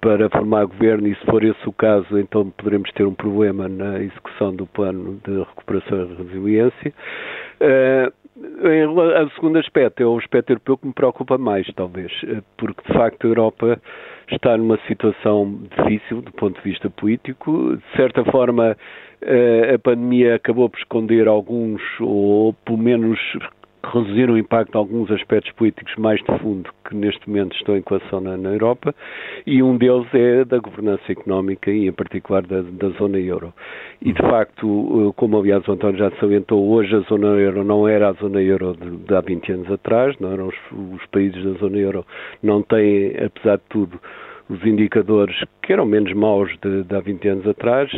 para 0.00 0.28
formar 0.30 0.64
governo, 0.66 1.08
e 1.08 1.14
se 1.14 1.26
for 1.26 1.42
esse 1.42 1.68
o 1.68 1.72
caso, 1.72 2.18
então 2.18 2.50
poderemos 2.50 2.90
ter 2.92 3.06
um 3.06 3.14
problema 3.14 3.68
na 3.68 4.00
execução 4.00 4.54
do 4.54 4.66
plano 4.66 5.20
de 5.26 5.38
recuperação 5.38 6.10
e 6.10 6.14
resiliência. 6.22 6.92
O 8.36 9.30
segundo 9.34 9.58
aspecto 9.58 10.02
é 10.02 10.06
o 10.06 10.18
aspecto 10.18 10.50
europeu 10.50 10.76
que 10.76 10.86
me 10.86 10.92
preocupa 10.92 11.38
mais, 11.38 11.66
talvez, 11.74 12.12
porque 12.56 12.82
de 12.86 12.92
facto 12.92 13.26
a 13.26 13.30
Europa 13.30 13.80
está 14.30 14.56
numa 14.56 14.78
situação 14.88 15.60
difícil 15.76 16.20
do 16.22 16.32
ponto 16.32 16.56
de 16.56 16.68
vista 16.68 16.90
político. 16.90 17.76
De 17.76 17.96
certa 17.96 18.24
forma, 18.24 18.76
a 19.72 19.78
pandemia 19.78 20.34
acabou 20.34 20.68
por 20.68 20.78
esconder 20.78 21.28
alguns, 21.28 21.80
ou 22.00 22.52
pelo 22.64 22.78
menos 22.78 23.18
reduzir 23.92 24.30
o 24.30 24.38
impacto 24.38 24.72
de 24.72 24.78
alguns 24.78 25.10
aspectos 25.10 25.52
políticos 25.52 25.94
mais 25.96 26.20
de 26.20 26.38
fundo 26.38 26.70
que 26.88 26.94
neste 26.94 27.28
momento 27.28 27.56
estão 27.56 27.74
em 27.74 27.78
equação 27.78 28.20
na, 28.20 28.36
na, 28.36 28.50
Europa 28.50 28.94
e 29.46 29.62
um 29.62 29.76
deles 29.76 30.06
é 30.12 30.44
da 30.44 30.58
governança 30.58 31.10
económica 31.10 31.70
e 31.70 31.88
em 31.88 31.92
particular 31.92 32.46
da, 32.46 32.62
da, 32.62 32.88
zona 32.98 33.18
euro. 33.18 33.52
E 34.02 34.12
de 34.12 34.20
facto, 34.20 35.12
como 35.16 35.38
aliás 35.38 35.66
o 35.66 35.72
António 35.72 35.98
já 35.98 36.10
salientou, 36.18 36.68
hoje 36.68 36.94
a 36.94 37.00
zona 37.00 37.28
euro 37.28 37.64
não 37.64 37.88
era 37.88 38.10
a 38.10 38.12
zona 38.12 38.40
euro 38.40 38.76
de, 38.76 38.90
de 38.90 39.14
há 39.14 39.20
20 39.20 39.52
anos 39.52 39.70
atrás, 39.70 40.16
não 40.18 40.32
eram 40.32 40.48
os, 40.48 40.56
os 40.94 41.06
países 41.06 41.42
da 41.42 41.52
zona 41.58 41.78
euro, 41.78 42.06
não 42.42 42.62
têm, 42.62 43.14
apesar 43.24 43.56
de 43.56 43.64
tudo, 43.68 44.00
os 44.48 44.64
indicadores 44.64 45.36
que 45.62 45.72
eram 45.72 45.86
menos 45.86 46.12
maus 46.12 46.50
de, 46.62 46.84
de, 46.84 46.94
há 46.94 47.00
20 47.00 47.28
anos 47.28 47.46
atrás. 47.46 47.90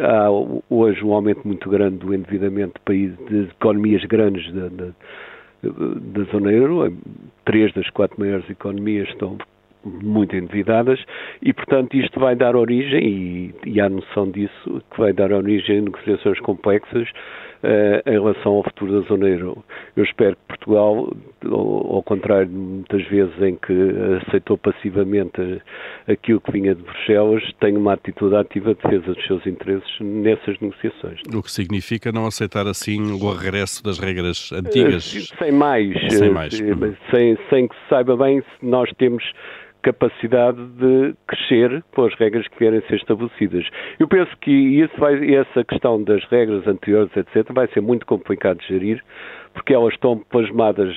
Há 0.00 0.28
hoje 0.68 1.04
um 1.04 1.12
aumento 1.12 1.46
muito 1.46 1.68
grande 1.70 1.96
do 1.98 2.14
endividamento 2.14 2.74
de, 2.74 2.80
países, 2.84 3.16
de 3.28 3.44
economias 3.50 4.04
grandes 4.04 4.52
da, 4.52 6.24
zona 6.32 6.52
euro. 6.52 6.92
Três 7.44 7.72
das 7.72 7.88
quatro 7.90 8.18
maiores 8.20 8.48
economias 8.50 9.08
estão 9.08 9.38
muito 9.84 10.34
endividadas 10.34 11.00
e, 11.40 11.52
portanto, 11.52 11.96
isto 11.96 12.18
vai 12.18 12.34
dar 12.34 12.56
origem, 12.56 13.06
e, 13.06 13.54
e 13.64 13.80
há 13.80 13.88
noção 13.88 14.30
disso, 14.30 14.82
que 14.90 14.98
vai 14.98 15.12
dar 15.12 15.32
origem 15.32 15.78
a 15.78 15.82
negociações 15.82 16.40
complexas 16.40 17.08
em 18.06 18.10
relação 18.10 18.52
ao 18.52 18.62
futuro 18.64 19.00
da 19.00 19.08
zona 19.08 19.28
euro. 19.28 19.64
Eu 19.96 20.04
espero 20.04 20.36
que 20.36 20.42
Portugal, 20.48 21.12
ao, 21.44 22.02
contrário 22.02 22.46
de 22.46 22.54
muitas 22.54 23.02
vezes 23.08 23.34
em 23.40 23.56
que 23.56 23.72
aceitou 24.26 24.58
passivamente 24.58 25.62
aquilo 26.08 26.40
que 26.40 26.52
vinha 26.52 26.74
de 26.74 26.82
Bruxelas, 26.82 27.42
tenha 27.60 27.78
uma 27.78 27.94
atitude 27.94 28.36
ativa 28.36 28.74
de 28.74 28.82
defesa 28.82 29.14
dos 29.14 29.26
seus 29.26 29.46
interesses 29.46 29.88
nessas 30.00 30.58
negociações. 30.60 31.20
O 31.34 31.42
que 31.42 31.50
significa 31.50 32.12
não 32.12 32.26
aceitar 32.26 32.66
assim 32.66 33.12
o 33.12 33.32
regresso 33.32 33.82
das 33.82 33.98
regras 33.98 34.50
antigas? 34.52 35.14
Uh, 35.14 35.36
sem 35.38 35.52
mais. 35.52 35.94
Sem 36.12 36.30
mais. 36.30 36.60
Uh, 36.60 36.96
sem, 37.10 37.38
sem 37.50 37.68
que 37.68 37.74
se 37.74 37.88
saiba 37.88 38.16
bem 38.16 38.40
se 38.40 38.66
nós 38.66 38.90
temos 38.98 39.24
capacidade 39.86 40.58
de 40.78 41.14
crescer 41.28 41.84
com 41.94 42.04
as 42.04 42.14
regras 42.14 42.48
que 42.48 42.58
vierem 42.58 42.80
a 42.80 42.88
ser 42.88 42.96
estabelecidas. 42.96 43.64
Eu 44.00 44.08
penso 44.08 44.36
que 44.40 44.50
isso 44.50 44.92
vai, 44.98 45.32
essa 45.32 45.62
questão 45.64 46.02
das 46.02 46.24
regras 46.24 46.66
anteriores, 46.66 47.16
etc., 47.16 47.52
vai 47.52 47.68
ser 47.68 47.80
muito 47.80 48.04
complicado 48.04 48.58
de 48.58 48.66
gerir, 48.66 49.00
porque 49.54 49.72
elas 49.72 49.94
estão 49.94 50.18
plasmadas, 50.18 50.92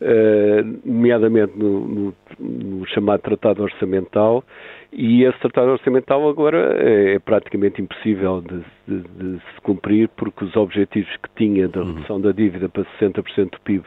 uh, 0.00 0.80
nomeadamente 0.84 1.58
no, 1.58 1.88
no, 1.88 2.14
no, 2.38 2.86
chamado 2.86 3.20
Tratado 3.20 3.64
Orçamental, 3.64 4.44
e 4.92 5.24
esse 5.24 5.38
Tratado 5.40 5.72
Orçamental 5.72 6.28
agora 6.28 6.76
é, 6.78 7.14
é 7.14 7.18
praticamente 7.18 7.82
impossível 7.82 8.42
de, 8.42 8.62
de, 8.86 9.08
de, 9.08 9.38
se 9.40 9.60
cumprir, 9.64 10.08
porque 10.16 10.44
os 10.44 10.54
objetivos 10.54 11.10
que 11.16 11.30
tinha 11.34 11.66
da 11.66 11.82
redução 11.82 12.20
da 12.20 12.30
dívida 12.30 12.68
para 12.68 12.84
60% 13.00 13.50
do 13.50 13.60
PIB 13.64 13.84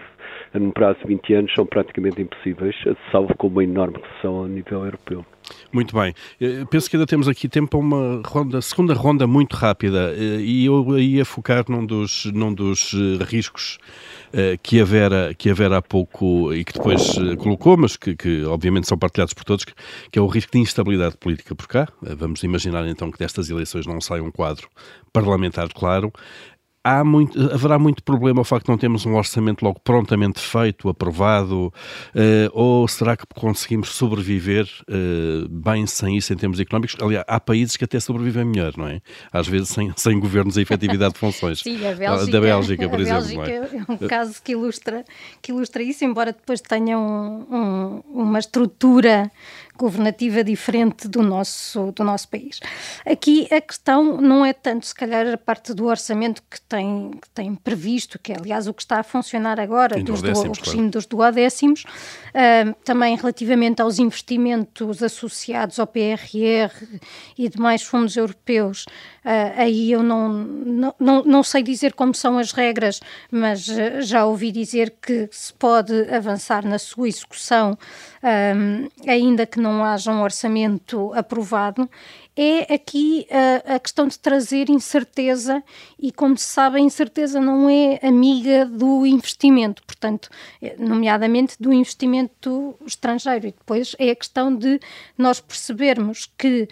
num 0.54 0.72
prazo 0.72 1.00
de 1.00 1.08
20 1.08 1.34
anos 1.34 1.54
são 1.54 1.66
praticamente 1.66 2.22
impossíveis, 2.22 2.76
salvo 3.12 3.36
com 3.38 3.48
uma 3.48 3.64
enorme 3.64 3.98
recessão 3.98 4.44
a 4.44 4.48
nível 4.48 4.86
europeu. 4.86 5.26
Muito 5.72 5.96
bem. 5.96 6.14
Eu 6.40 6.66
penso 6.66 6.90
que 6.90 6.96
ainda 6.96 7.06
temos 7.06 7.28
aqui 7.28 7.48
tempo 7.48 7.70
para 7.70 7.80
uma 7.80 8.22
ronda, 8.26 8.62
segunda 8.62 8.94
ronda 8.94 9.28
muito 9.28 9.56
rápida 9.56 10.14
eh, 10.16 10.40
e 10.42 10.66
eu 10.66 10.98
ia 10.98 11.26
focar 11.26 11.66
num 11.70 11.86
dos, 11.86 12.26
num 12.34 12.54
dos 12.54 12.94
eh, 12.94 13.24
riscos 13.24 13.78
eh, 14.34 14.58
que 14.62 14.82
a, 14.82 14.86
Vera, 14.86 15.34
que 15.34 15.50
a 15.50 15.54
Vera 15.54 15.78
há 15.78 15.82
pouco 15.82 16.54
e 16.54 16.64
que 16.64 16.74
depois 16.74 17.16
colocou, 17.38 17.78
mas 17.78 17.96
que, 17.96 18.16
que 18.16 18.44
obviamente 18.46 18.88
são 18.88 18.98
partilhados 18.98 19.34
por 19.34 19.44
todos, 19.44 19.66
que 19.66 20.20
é 20.20 20.22
o 20.22 20.28
risco 20.28 20.52
de 20.52 20.60
instabilidade 20.60 21.18
política 21.18 21.56
por 21.56 21.68
cá. 21.68 21.88
Vamos 22.02 22.44
imaginar 22.44 22.88
então 22.88 23.12
que 23.12 23.20
destas 23.20 23.50
eleições 23.50 23.86
não 23.86 24.02
sai 24.02 24.22
um 24.22 24.32
quadro 24.32 24.68
parlamentar 25.14 25.68
claro 25.74 26.12
há 26.84 27.04
muito, 27.04 27.40
haverá 27.52 27.78
muito 27.78 28.02
problema 28.02 28.40
ao 28.40 28.46
facto 28.46 28.66
de 28.66 28.72
não 28.72 28.78
termos 28.78 29.06
um 29.06 29.16
orçamento 29.16 29.64
logo 29.64 29.80
prontamente 29.82 30.40
feito, 30.40 30.88
aprovado, 30.88 31.68
uh, 31.68 32.50
ou 32.54 32.88
será 32.88 33.18
que 33.18 33.26
conseguimos 33.36 33.90
sobreviver 33.90 34.68
uh, 34.90 35.48
bem 35.50 35.86
sem 35.86 36.16
isso 36.16 36.34
em 36.34 36.38
termos 36.38 36.60
económicos? 36.60 36.96
Aliás, 37.02 37.26
há 37.28 37.40
países 37.40 37.76
que 37.76 37.84
até 37.84 38.00
sobrevivem 38.00 38.46
melhor, 38.46 38.74
não 38.78 38.88
é? 38.88 39.02
Às 39.32 39.48
vezes 39.48 39.70
sem, 39.70 39.92
sem 39.96 40.20
governos 40.20 40.58
e 40.58 40.62
efetividade 40.62 41.14
de 41.14 41.20
funções. 41.20 41.60
Sim, 41.68 41.86
a 41.86 41.94
Bélgica, 41.94 42.32
da 42.32 42.42
Bélgica, 42.42 42.90
por 42.90 43.00
exemplo. 43.00 43.24
Bélgica 43.26 43.52
é? 43.52 43.80
é? 43.80 43.86
um 43.90 43.98
caso 44.08 44.42
que 44.42 44.54
ilustra, 44.54 45.04
que 45.42 45.52
ilustra 45.52 45.84
isso, 45.84 46.06
embora 46.06 46.32
depois 46.32 46.62
tenha 46.62 46.98
um, 46.98 47.46
um, 47.52 48.04
uma 48.24 48.40
estrutura 48.40 49.30
governativa 49.78 50.44
diferente 50.44 51.08
do 51.08 51.22
nosso, 51.22 51.92
do 51.92 52.04
nosso 52.04 52.28
país. 52.30 52.60
Aqui 53.06 53.48
a 53.52 53.62
questão 53.62 54.20
não 54.20 54.46
é 54.46 54.54
tanto, 54.54 54.86
se 54.86 54.96
calhar, 54.96 55.28
a 55.28 55.38
parte 55.38 55.74
do 55.74 55.86
orçamento 55.86 56.42
que 56.50 56.60
tem, 56.62 57.12
que 57.22 57.30
tem 57.30 57.56
previsto, 57.56 58.20
que 58.20 58.34
é, 58.34 58.38
aliás, 58.38 58.68
o 58.68 58.74
que 58.74 58.82
está 58.82 59.00
a 59.00 59.04
funcionar 59.04 59.60
agora, 59.60 60.02
dos 60.02 60.22
do, 60.22 60.32
o 60.32 60.52
regime 60.52 60.90
dos 60.90 61.06
duodécimos, 61.06 61.84
uh, 61.84 62.76
também 62.84 63.16
relativamente 63.16 63.82
aos 63.82 64.00
investimentos 64.00 65.04
associados 65.04 65.80
ao 65.80 65.88
PRR 65.88 66.72
e 67.38 67.50
demais 67.50 67.84
fundos 67.84 68.16
europeus, 68.16 68.86
uh, 69.26 69.54
aí 69.58 69.92
eu 69.92 70.04
não, 70.04 70.30
não, 70.30 70.96
não, 71.00 71.24
não 71.24 71.44
sei 71.44 71.64
dizer 71.64 71.94
como 71.94 72.14
são 72.14 72.38
as 72.38 72.52
regras, 72.52 73.00
mas 73.32 73.68
uh, 73.68 74.02
já 74.02 74.26
ouvi 74.26 74.52
dizer 74.52 74.96
que 75.02 75.30
se 75.32 75.54
pode 75.54 75.94
avançar 76.14 76.66
na 76.66 76.80
sua 76.80 77.08
execução, 77.08 77.78
ainda 79.08 79.46
que 79.46 79.60
não 79.60 79.67
não 79.68 79.84
haja 79.84 80.12
um 80.12 80.22
orçamento 80.22 81.12
aprovado, 81.14 81.90
é 82.36 82.74
aqui 82.74 83.28
a, 83.32 83.76
a, 83.76 83.80
questão 83.80 84.08
de 84.08 84.20
trazer 84.20 84.70
incerteza 84.70 85.64
e, 85.98 86.12
como 86.12 86.38
se 86.38 86.46
sabe, 86.46 86.78
a 86.78 86.80
incerteza 86.80 87.40
não 87.42 87.68
é 87.68 88.00
amiga 88.04 88.66
do 88.66 89.06
investimento, 89.08 89.82
portanto, 89.84 90.30
é, 90.62 90.76
nomeadamente 90.78 91.56
do 91.60 91.74
investimento 91.74 92.76
estrangeiro. 92.86 93.48
E 93.48 93.52
depois 93.52 93.96
é 93.98 94.12
a 94.12 94.16
questão 94.16 94.56
de 94.56 94.80
nós 95.18 95.40
percebermos 95.40 96.32
que 96.38 96.68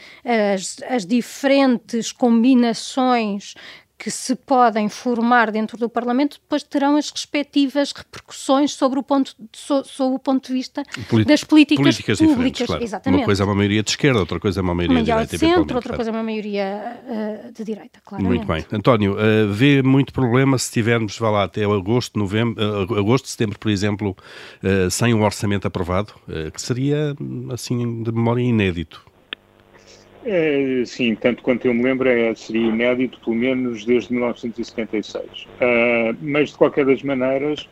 as, 0.53 0.77
as 0.87 1.05
diferentes 1.05 2.11
combinações 2.11 3.55
que 3.97 4.11
se 4.11 4.35
podem 4.35 4.89
formar 4.89 5.51
dentro 5.51 5.77
do 5.77 5.89
Parlamento 5.89 6.37
depois 6.41 6.63
terão 6.63 6.97
as 6.97 7.09
respectivas 7.09 7.93
repercussões 7.93 8.73
sobre 8.73 8.99
o 8.99 9.03
ponto, 9.03 9.33
so, 9.53 9.83
sob 9.85 10.15
o 10.15 10.19
ponto 10.19 10.47
de 10.47 10.53
vista 10.53 10.83
das 11.25 11.43
políticas, 11.43 11.81
políticas 11.81 12.19
públicas. 12.19 12.67
Claro. 12.67 12.83
Exatamente. 12.83 13.21
Uma 13.21 13.25
coisa 13.25 13.43
é 13.43 13.45
uma 13.45 13.55
maioria 13.55 13.83
de 13.83 13.89
esquerda, 13.89 14.19
outra 14.19 14.39
coisa 14.39 14.59
é 14.59 14.63
uma 14.63 14.75
maioria 14.75 14.97
de 14.97 15.03
direita. 15.05 15.37
De 15.37 15.37
centro, 15.37 15.75
outra 15.75 15.95
coisa 15.95 16.11
é 16.11 16.13
uma 16.13 16.23
maioria 16.23 16.99
uh, 17.03 17.51
de 17.53 17.63
direita, 17.63 17.99
claro. 18.03 18.23
Muito 18.23 18.45
bem. 18.45 18.65
António, 18.71 19.13
uh, 19.13 19.51
vê 19.53 19.81
muito 19.81 20.11
problema 20.11 20.57
se 20.57 20.71
tivermos, 20.71 21.17
vá 21.17 21.29
lá, 21.29 21.43
até 21.43 21.63
agosto, 21.63 22.19
novembro, 22.19 22.61
uh, 22.61 22.99
agosto, 22.99 23.27
setembro, 23.27 23.57
por 23.57 23.71
exemplo, 23.71 24.15
sem 24.91 25.13
um 25.13 25.23
orçamento 25.23 25.67
aprovado, 25.67 26.13
que 26.53 26.61
seria, 26.61 27.15
assim, 27.51 28.03
de 28.03 28.11
memória 28.11 28.41
inédito. 28.41 29.01
É, 30.27 30.83
sim, 30.87 31.13
tanto 31.13 31.43
quanto 31.43 31.67
eu 31.67 31.73
me 31.73 31.83
lembro, 31.83 32.09
é, 32.09 32.33
seria 32.33 32.67
inédito, 32.67 33.19
pelo 33.19 33.35
menos 33.35 33.85
desde 33.85 34.11
1976. 34.11 35.23
Uh, 35.25 35.47
ah, 35.61 36.15
mas, 36.19 36.49
de 36.49 36.57
qualquer 36.57 36.83
das 36.83 37.03
maneiras, 37.03 37.69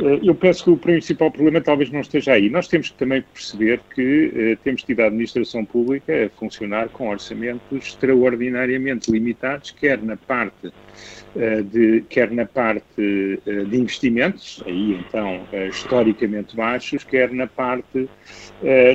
uh, 0.00 0.18
eu 0.20 0.34
penso 0.34 0.64
que 0.64 0.70
o 0.70 0.76
principal 0.76 1.30
problema 1.30 1.60
talvez 1.60 1.88
não 1.90 2.00
esteja 2.00 2.32
aí. 2.32 2.50
Nós 2.50 2.66
temos 2.66 2.90
que 2.90 2.96
também 2.98 3.22
perceber 3.22 3.80
que 3.94 4.02
uh, 4.26 4.64
temos 4.64 4.82
tido 4.82 4.98
a 4.98 5.06
administração 5.06 5.64
pública 5.64 6.26
a 6.26 6.28
funcionar 6.36 6.88
com 6.88 7.08
orçamentos 7.08 7.86
extraordinariamente 7.86 9.08
limitados, 9.08 9.70
quer 9.70 10.02
na 10.02 10.16
parte 10.16 10.72
de, 11.70 12.02
quer 12.08 12.30
na 12.30 12.46
parte 12.46 12.82
de 12.96 13.76
investimentos, 13.76 14.62
aí 14.64 14.94
então 14.94 15.46
historicamente 15.68 16.56
baixos, 16.56 17.04
quer 17.04 17.30
na 17.30 17.46
parte 17.46 18.08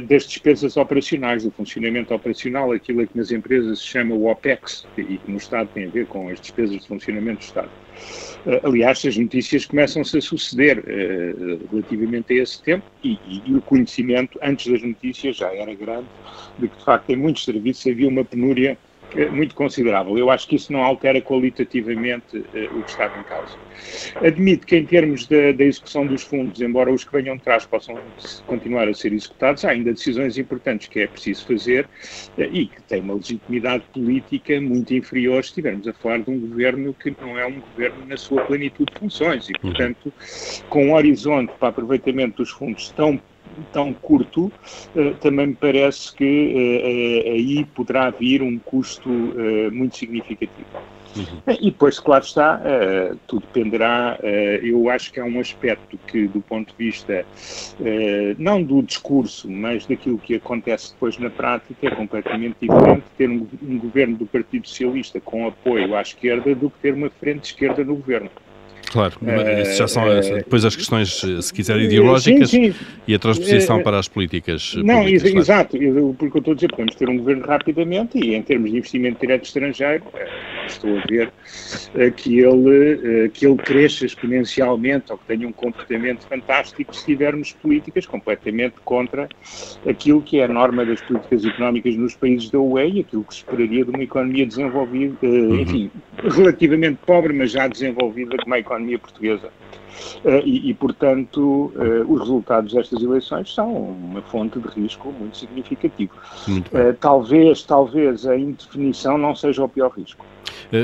das 0.07 0.23
despesas 0.23 0.75
operacionais, 0.75 1.43
do 1.43 1.51
funcionamento 1.51 2.11
operacional, 2.15 2.73
aquilo 2.81 3.07
que 3.07 3.17
nas 3.17 3.31
empresas 3.31 3.79
se 3.79 3.85
chama 3.85 4.15
o 4.15 4.25
OPEX, 4.25 4.85
e 4.97 5.17
que 5.17 5.31
no 5.31 5.37
Estado 5.37 5.69
tem 5.73 5.85
a 5.85 5.89
ver 5.89 6.07
com 6.07 6.29
as 6.29 6.39
despesas 6.39 6.81
de 6.81 6.87
funcionamento 6.87 7.39
do 7.39 7.43
Estado. 7.43 7.69
Uh, 8.45 8.67
aliás, 8.67 9.05
as 9.05 9.15
notícias 9.15 9.65
começam-se 9.65 10.17
a 10.17 10.21
suceder 10.21 10.79
uh, 10.79 11.67
relativamente 11.71 12.33
a 12.33 12.43
esse 12.43 12.61
tempo 12.61 12.85
e, 13.03 13.19
e, 13.27 13.43
e, 13.45 13.55
o 13.55 13.61
conhecimento 13.61 14.39
antes 14.41 14.71
das 14.71 14.81
notícias 14.81 15.37
já 15.37 15.53
era 15.53 15.73
grande 15.75 16.07
de 16.57 16.67
que, 16.67 16.77
de 16.77 16.83
facto, 16.83 17.09
em 17.11 17.15
muitos 17.15 17.45
serviços 17.45 17.85
havia 17.85 18.07
uma 18.07 18.25
penúria 18.25 18.77
muito 19.31 19.55
considerável. 19.55 20.17
Eu 20.17 20.29
acho 20.29 20.47
que 20.47 20.55
isso 20.55 20.71
não 20.71 20.83
altera 20.83 21.21
qualitativamente 21.21 22.37
uh, 22.37 22.77
o 22.77 22.83
que 22.83 22.89
está 22.89 23.07
em 23.19 23.23
causa. 23.23 23.57
Admito 24.25 24.65
que, 24.65 24.77
em 24.77 24.85
termos 24.85 25.27
da, 25.27 25.51
da, 25.51 25.63
execução 25.63 26.05
dos 26.05 26.23
fundos, 26.23 26.61
embora 26.61 26.91
os 26.91 27.03
que 27.03 27.11
venham 27.11 27.35
de 27.35 27.43
trás 27.43 27.65
possam 27.65 27.97
continuar 28.47 28.87
a 28.87 28.93
ser 28.93 29.13
executados, 29.13 29.65
há 29.65 29.71
ainda 29.71 29.91
decisões 29.91 30.37
importantes 30.37 30.87
que 30.87 30.99
é 30.99 31.07
preciso 31.07 31.45
fazer 31.45 31.85
uh, 32.37 32.41
e 32.51 32.67
que 32.67 32.81
têm 32.83 33.01
uma 33.01 33.15
legitimidade 33.15 33.83
política 33.93 34.59
muito 34.61 34.93
inferior 34.93 35.43
se 35.43 35.49
estivermos 35.49 35.87
a 35.87 35.93
falar 35.93 36.19
de 36.19 36.29
um 36.29 36.39
governo 36.39 36.93
que 36.93 37.13
não 37.19 37.37
é 37.37 37.45
um 37.45 37.59
governo 37.59 38.05
na 38.05 38.17
sua 38.17 38.43
plenitude 38.45 38.93
de 38.93 38.99
funções 38.99 39.49
e, 39.49 39.53
portanto, 39.53 40.13
com 40.69 40.87
um 40.87 40.93
horizonte 40.93 41.51
para 41.59 41.69
aproveitamento 41.69 42.37
dos 42.37 42.51
fundos 42.51 42.91
tão 42.91 43.19
tão 43.71 43.93
curto, 43.93 44.51
uh, 44.95 45.13
também 45.21 45.47
me 45.47 45.55
parece 45.55 46.13
que 46.13 46.23
uh, 46.23 47.31
aí 47.31 47.65
poderá 47.65 48.09
vir 48.09 48.41
um 48.41 48.57
custo 48.59 49.09
muito 49.71 49.97
significativo. 49.97 50.67
Uhum. 51.15 51.55
E 51.59 51.71
depois, 51.71 51.99
claro 51.99 52.23
está, 52.23 52.61
tudo 53.27 53.45
dependerá. 53.45 54.17
eu 54.61 54.89
acho 54.89 55.11
que 55.11 55.19
há 55.19 55.25
um 55.25 55.39
aspecto 55.39 55.97
que, 56.07 56.27
do 56.27 56.39
ponto 56.39 56.71
de 56.71 56.77
vista 56.77 57.25
não 58.37 58.63
do 58.63 58.81
discurso, 58.81 59.49
mas 59.49 59.85
daquilo 59.85 60.17
que 60.17 60.35
acontece 60.35 60.93
depois 60.93 61.17
na 61.17 61.29
prática, 61.29 61.87
é 61.87 61.91
completamente 61.91 62.55
diferente 62.61 63.03
ter 63.17 63.29
um, 63.29 63.45
um 63.61 63.77
governo 63.77 64.17
do 64.17 64.25
Partido 64.25 64.67
Socialista 64.67 65.19
com 65.19 65.47
apoio 65.47 65.95
à 65.95 66.01
esquerda 66.01 66.55
do 66.55 66.69
que 66.69 66.79
ter 66.79 66.93
uma 66.93 67.09
frente 67.09 67.45
esquerda 67.45 67.83
no 67.83 67.95
governo. 67.95 68.29
Claro, 68.91 69.15
isso 69.61 69.77
já 69.77 69.87
são 69.87 70.03
uh, 70.03 70.35
depois 70.35 70.65
as 70.65 70.75
questões, 70.75 71.21
se 71.41 71.53
quiser, 71.53 71.79
ideológicas 71.79 72.49
sim, 72.49 72.73
sim. 72.73 72.85
e 73.07 73.15
a 73.15 73.19
transposição 73.19 73.81
para 73.81 73.97
as 73.97 74.09
políticas. 74.09 74.75
Não, 74.75 75.07
exato, 75.07 75.77
claro. 75.77 76.15
porque 76.19 76.37
eu 76.37 76.39
estou 76.39 76.51
a 76.51 76.55
dizer, 76.55 76.67
podemos 76.69 76.95
ter 76.95 77.07
um 77.07 77.17
governo 77.17 77.45
rapidamente 77.45 78.17
e 78.17 78.35
em 78.35 78.41
termos 78.41 78.69
de 78.69 78.77
investimento 78.77 79.21
direto 79.21 79.45
estrangeiro, 79.45 80.03
estou 80.67 80.97
a 80.97 81.03
ver 81.09 81.31
que 82.17 82.39
ele, 82.39 83.29
que 83.29 83.45
ele 83.45 83.55
cresça 83.57 84.05
exponencialmente 84.05 85.11
ou 85.11 85.17
que 85.17 85.25
tenha 85.25 85.47
um 85.47 85.53
comportamento 85.53 86.27
fantástico 86.27 86.93
se 86.93 87.05
tivermos 87.05 87.53
políticas 87.53 88.05
completamente 88.05 88.75
contra 88.83 89.29
aquilo 89.87 90.21
que 90.21 90.39
é 90.39 90.45
a 90.45 90.47
norma 90.47 90.85
das 90.85 90.99
políticas 91.01 91.45
económicas 91.45 91.95
nos 91.95 92.15
países 92.15 92.49
da 92.49 92.59
UE 92.59 92.91
e 92.91 92.99
aquilo 93.01 93.23
que 93.23 93.33
se 93.33 93.39
esperaria 93.39 93.85
de 93.85 93.91
uma 93.91 94.03
economia 94.03 94.45
desenvolvida, 94.45 95.15
uhum. 95.21 95.59
enfim, 95.59 95.91
relativamente 96.23 96.99
pobre, 97.05 97.33
mas 97.33 97.51
já 97.51 97.67
desenvolvida 97.67 98.35
como 98.37 98.53
a 98.53 98.59
economia 98.59 98.80
economia 98.81 98.99
portuguesa. 98.99 99.49
Uh, 100.23 100.41
e, 100.45 100.69
e, 100.69 100.73
portanto, 100.73 101.71
uh, 101.75 102.11
os 102.11 102.21
resultados 102.21 102.73
destas 102.73 103.01
eleições 103.01 103.53
são 103.53 103.71
uma 103.71 104.21
fonte 104.21 104.59
de 104.59 104.67
risco 104.69 105.11
muito 105.11 105.37
significativo. 105.37 106.13
Uh, 106.47 106.93
talvez, 106.99 107.63
talvez 107.63 108.25
a 108.25 108.37
indefinição 108.37 109.17
não 109.17 109.35
seja 109.35 109.63
o 109.63 109.69
pior 109.69 109.91
risco. 109.91 110.25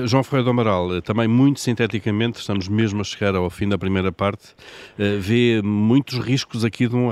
João 0.06 0.24
Ferreira 0.24 0.44
do 0.46 0.50
Amaral, 0.50 1.02
também 1.02 1.28
muito 1.28 1.60
sinteticamente, 1.62 2.40
estamos 2.40 2.68
mesmo 2.68 3.02
a 3.02 3.04
chegar 3.04 3.36
ao 3.36 3.50
fim 3.50 3.70
da 3.70 3.78
primeira 3.78 4.12
parte, 4.12 4.54
vê 4.98 5.62
muitos 5.64 6.20
riscos 6.20 6.66
aqui 6.66 6.88
de 6.88 6.96
um, 6.96 7.10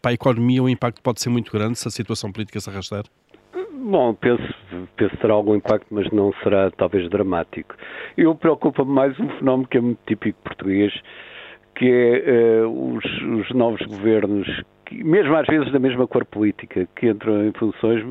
para 0.00 0.10
a 0.10 0.14
economia, 0.14 0.62
o 0.62 0.68
impacto 0.68 1.02
pode 1.02 1.20
ser 1.20 1.28
muito 1.28 1.52
grande 1.52 1.78
se 1.78 1.86
a 1.86 1.90
situação 1.90 2.32
política 2.32 2.58
se 2.58 2.70
arrastar? 2.70 3.04
Bom, 3.76 4.14
penso, 4.14 4.54
que 4.96 5.16
terá 5.16 5.34
algum 5.34 5.56
impacto, 5.56 5.86
mas 5.90 6.08
não 6.12 6.32
será 6.44 6.70
talvez 6.70 7.10
dramático. 7.10 7.74
Eu 8.16 8.32
preocupa-me 8.36 8.90
mais 8.90 9.18
um 9.18 9.28
fenómeno 9.30 9.68
que 9.68 9.78
é 9.78 9.80
muito 9.80 9.98
típico 10.06 10.38
português, 10.44 10.92
que 11.74 11.84
é 11.84 12.64
uh, 12.64 12.94
os, 12.96 13.04
os, 13.04 13.50
novos 13.50 13.84
governos, 13.86 14.46
que, 14.86 15.02
mesmo 15.02 15.34
às 15.34 15.46
vezes 15.48 15.72
da 15.72 15.80
mesma 15.80 16.06
cor 16.06 16.24
política, 16.24 16.88
que 16.94 17.08
entram 17.08 17.48
em 17.48 17.52
funções, 17.52 18.04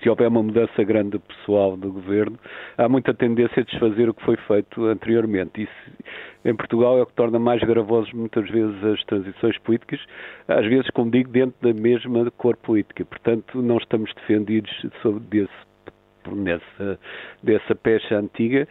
se 0.00 0.08
houver 0.08 0.28
uma 0.28 0.44
mudança 0.44 0.84
grande 0.84 1.18
pessoal 1.18 1.76
do 1.76 1.92
governo, 1.92 2.38
há 2.78 2.88
muita 2.88 3.12
tendência 3.12 3.62
a 3.62 3.64
desfazer 3.64 4.08
o 4.08 4.14
que 4.14 4.24
foi 4.24 4.36
feito 4.36 4.84
anteriormente. 4.84 5.62
Isso, 5.62 5.95
em 6.46 6.54
Portugal 6.54 6.98
é 6.98 7.02
o 7.02 7.06
que 7.06 7.12
torna 7.14 7.38
mais 7.38 7.60
gravosos 7.60 8.12
muitas 8.12 8.48
vezes 8.48 8.82
as 8.84 9.02
transições 9.04 9.58
políticas, 9.58 10.00
às 10.46 10.64
vezes, 10.66 10.88
como 10.90 11.10
digo, 11.10 11.28
dentro 11.30 11.56
da 11.60 11.78
mesma 11.78 12.30
cor 12.32 12.56
política. 12.56 13.04
Portanto, 13.04 13.60
não 13.60 13.78
estamos 13.78 14.12
defendidos 14.14 14.70
sobre 15.02 15.20
desse 15.24 15.66
nessa, 16.34 16.98
dessa 17.42 17.74
pecha 17.74 18.16
antiga. 18.18 18.66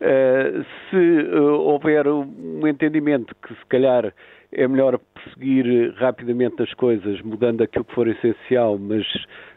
Uh, 0.00 0.64
se 0.90 0.96
uh, 0.96 1.52
houver 1.60 2.06
um 2.08 2.66
entendimento 2.66 3.34
que 3.46 3.54
se 3.54 3.66
calhar 3.66 4.12
é 4.56 4.66
melhor 4.66 4.98
prosseguir 4.98 5.94
rapidamente 5.96 6.62
as 6.62 6.72
coisas, 6.74 7.20
mudando 7.20 7.62
aquilo 7.62 7.84
que 7.84 7.94
for 7.94 8.08
essencial, 8.08 8.78
mas 8.78 9.06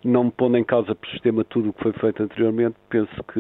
não 0.04 0.30
pondo 0.30 0.58
em 0.58 0.64
causa 0.64 0.94
para 0.94 1.08
o 1.08 1.12
sistema 1.12 1.44
tudo 1.46 1.70
o 1.70 1.74
que 1.74 1.84
foi 1.84 1.94
feito 1.94 2.22
anteriormente, 2.22 2.76
penso 2.90 3.24
que 3.34 3.40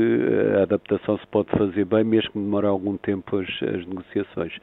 a 0.58 0.64
adaptação 0.64 1.18
se 1.18 1.28
pode 1.28 1.50
fazer 1.52 1.84
bem, 1.84 2.06
mesmo 2.06 2.32
que 2.32 2.40
demore 2.40 2.66
algum 2.66 2.96
tempo 2.98 3.38
as, 3.38 3.48
as 3.62 3.86
negociações. 3.86 4.54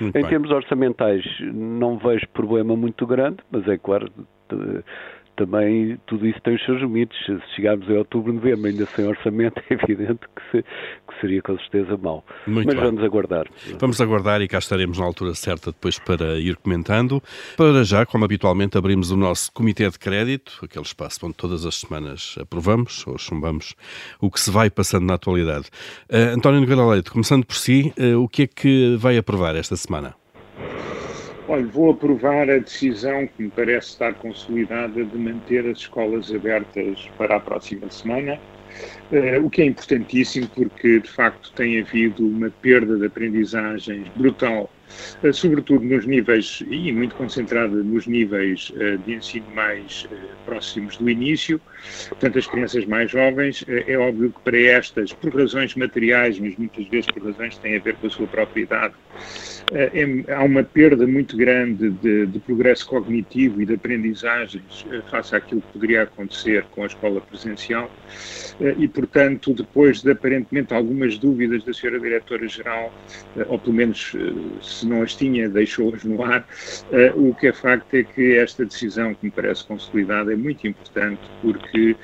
Muito 0.00 0.16
em 0.16 0.22
bem. 0.22 0.30
termos 0.30 0.50
orçamentais, 0.50 1.24
não 1.52 1.98
vejo 1.98 2.26
problema 2.32 2.74
muito 2.74 3.06
grande, 3.06 3.36
mas 3.50 3.68
é 3.68 3.76
claro, 3.76 4.10
também 5.36 5.98
tudo 6.06 6.26
isso 6.26 6.40
tem 6.42 6.54
os 6.54 6.64
seus 6.64 6.80
limites. 6.80 7.16
Se 7.26 7.54
chegarmos 7.54 7.88
em 7.88 7.96
outubro, 7.96 8.32
novembro, 8.32 8.66
ainda 8.66 8.86
sem 8.86 9.06
orçamento, 9.06 9.60
é 9.70 9.74
evidente 9.74 10.20
que, 10.34 10.42
se, 10.50 10.62
que 10.62 11.20
seria 11.20 11.42
com 11.42 11.56
certeza 11.58 11.96
mau. 11.96 12.24
Muito 12.46 12.66
Mas 12.66 12.74
bem. 12.74 12.84
vamos 12.84 13.04
aguardar. 13.04 13.46
Vamos 13.78 14.00
aguardar 14.00 14.40
e 14.42 14.48
cá 14.48 14.58
estaremos 14.58 14.98
na 14.98 15.04
altura 15.04 15.34
certa 15.34 15.70
depois 15.70 15.98
para 15.98 16.38
ir 16.38 16.56
comentando. 16.56 17.22
Para 17.56 17.84
já, 17.84 18.04
como 18.06 18.24
habitualmente, 18.24 18.76
abrimos 18.76 19.10
o 19.10 19.16
nosso 19.16 19.52
Comitê 19.52 19.88
de 19.88 19.98
Crédito, 19.98 20.58
aquele 20.62 20.84
espaço 20.84 21.24
onde 21.24 21.34
todas 21.34 21.64
as 21.64 21.76
semanas 21.76 22.36
aprovamos 22.40 23.06
ou 23.06 23.18
chumbamos 23.18 23.74
o 24.20 24.30
que 24.30 24.40
se 24.40 24.50
vai 24.50 24.70
passando 24.70 25.06
na 25.06 25.14
atualidade. 25.14 25.66
Uh, 26.10 26.34
António 26.36 26.60
Nogueira 26.60 26.84
Leite, 26.86 27.10
começando 27.10 27.44
por 27.44 27.56
si, 27.56 27.92
uh, 27.98 28.22
o 28.22 28.28
que 28.28 28.42
é 28.42 28.46
que 28.46 28.96
vai 28.98 29.16
aprovar 29.18 29.54
esta 29.54 29.76
semana? 29.76 30.14
Olha, 31.48 31.66
vou 31.68 31.90
aprovar 31.90 32.50
a 32.50 32.58
decisão 32.58 33.26
que 33.28 33.42
me 33.42 33.50
parece 33.52 33.90
estar 33.90 34.14
consolidada 34.16 35.04
de 35.06 35.16
manter 35.18 35.66
as 35.68 35.78
escolas 35.78 36.30
abertas 36.32 37.12
para 37.16 37.36
a 37.36 37.40
próxima 37.40 37.88
semana, 37.90 38.40
uh, 39.12 39.44
o 39.46 39.50
que 39.50 39.62
é 39.62 39.66
importantíssimo 39.66 40.50
porque, 40.54 41.00
de 41.00 41.08
facto, 41.10 41.52
tem 41.54 41.80
havido 41.80 42.28
uma 42.28 42.50
perda 42.60 42.98
de 42.98 43.06
aprendizagens 43.06 44.10
brutal 44.14 44.75
eh, 44.75 44.75
sobretudo 45.32 45.84
nos 45.84 46.06
níveis, 46.06 46.62
e 46.68 46.92
muito 46.92 47.14
concentrada 47.14 47.74
nos 47.76 48.06
níveis 48.06 48.72
eh, 48.76 48.96
de 49.04 49.14
ensino 49.14 49.46
mais 49.54 50.06
eh, 50.10 50.16
próximos 50.44 50.96
do 50.96 51.08
início, 51.08 51.60
portanto, 52.08 52.38
as 52.38 52.46
crianças 52.46 52.84
mais 52.86 53.10
jovens. 53.10 53.64
É 53.68 53.96
óbvio 53.96 54.30
que 54.30 54.40
para 54.40 54.58
estas, 54.58 55.12
por 55.12 55.34
razões 55.34 55.74
materiais, 55.74 56.38
mas 56.38 56.56
muitas 56.56 56.86
vezes 56.88 57.06
por 57.06 57.24
razões 57.24 57.54
que 57.54 57.60
têm 57.60 57.76
a 57.76 57.80
ver 57.80 57.96
com 57.96 58.06
a 58.06 58.10
sua 58.10 58.26
própria 58.26 58.62
idade, 58.62 58.94
há 60.28 60.44
uma 60.44 60.62
perda 60.62 61.06
muito 61.06 61.36
grande 61.36 61.90
de, 61.90 62.26
de, 62.26 62.38
progresso 62.38 62.86
cognitivo 62.86 63.60
e 63.60 63.66
de 63.66 63.74
aprendizagens 63.74 64.86
face 65.10 65.34
àquilo 65.34 65.60
que 65.60 65.72
poderia 65.72 66.02
acontecer 66.02 66.64
com 66.70 66.84
a 66.84 66.86
escola 66.86 67.20
presencial 67.20 67.90
e, 68.78 68.86
portanto, 68.86 69.52
depois 69.52 70.02
de 70.02 70.12
aparentemente 70.12 70.72
algumas 70.72 71.18
dúvidas 71.18 71.64
da 71.64 71.72
senhora 71.72 71.98
Diretora-Geral, 71.98 72.92
ou 73.48 73.58
pelo 73.58 73.74
menos 73.74 74.14
se 74.62 74.85
não 74.86 75.02
as 75.02 75.14
tinha, 75.14 75.48
deixou-as 75.48 76.04
no 76.04 76.22
ar. 76.22 76.46
Uh, 76.90 77.30
o 77.30 77.34
que 77.34 77.48
é 77.48 77.52
facto 77.52 77.94
é 77.94 78.02
que 78.02 78.36
esta 78.36 78.64
decisão, 78.64 79.14
que 79.14 79.26
me 79.26 79.30
parece 79.30 79.64
consolidada, 79.66 80.32
é 80.32 80.36
muito 80.36 80.66
importante 80.66 81.20
porque 81.42 81.96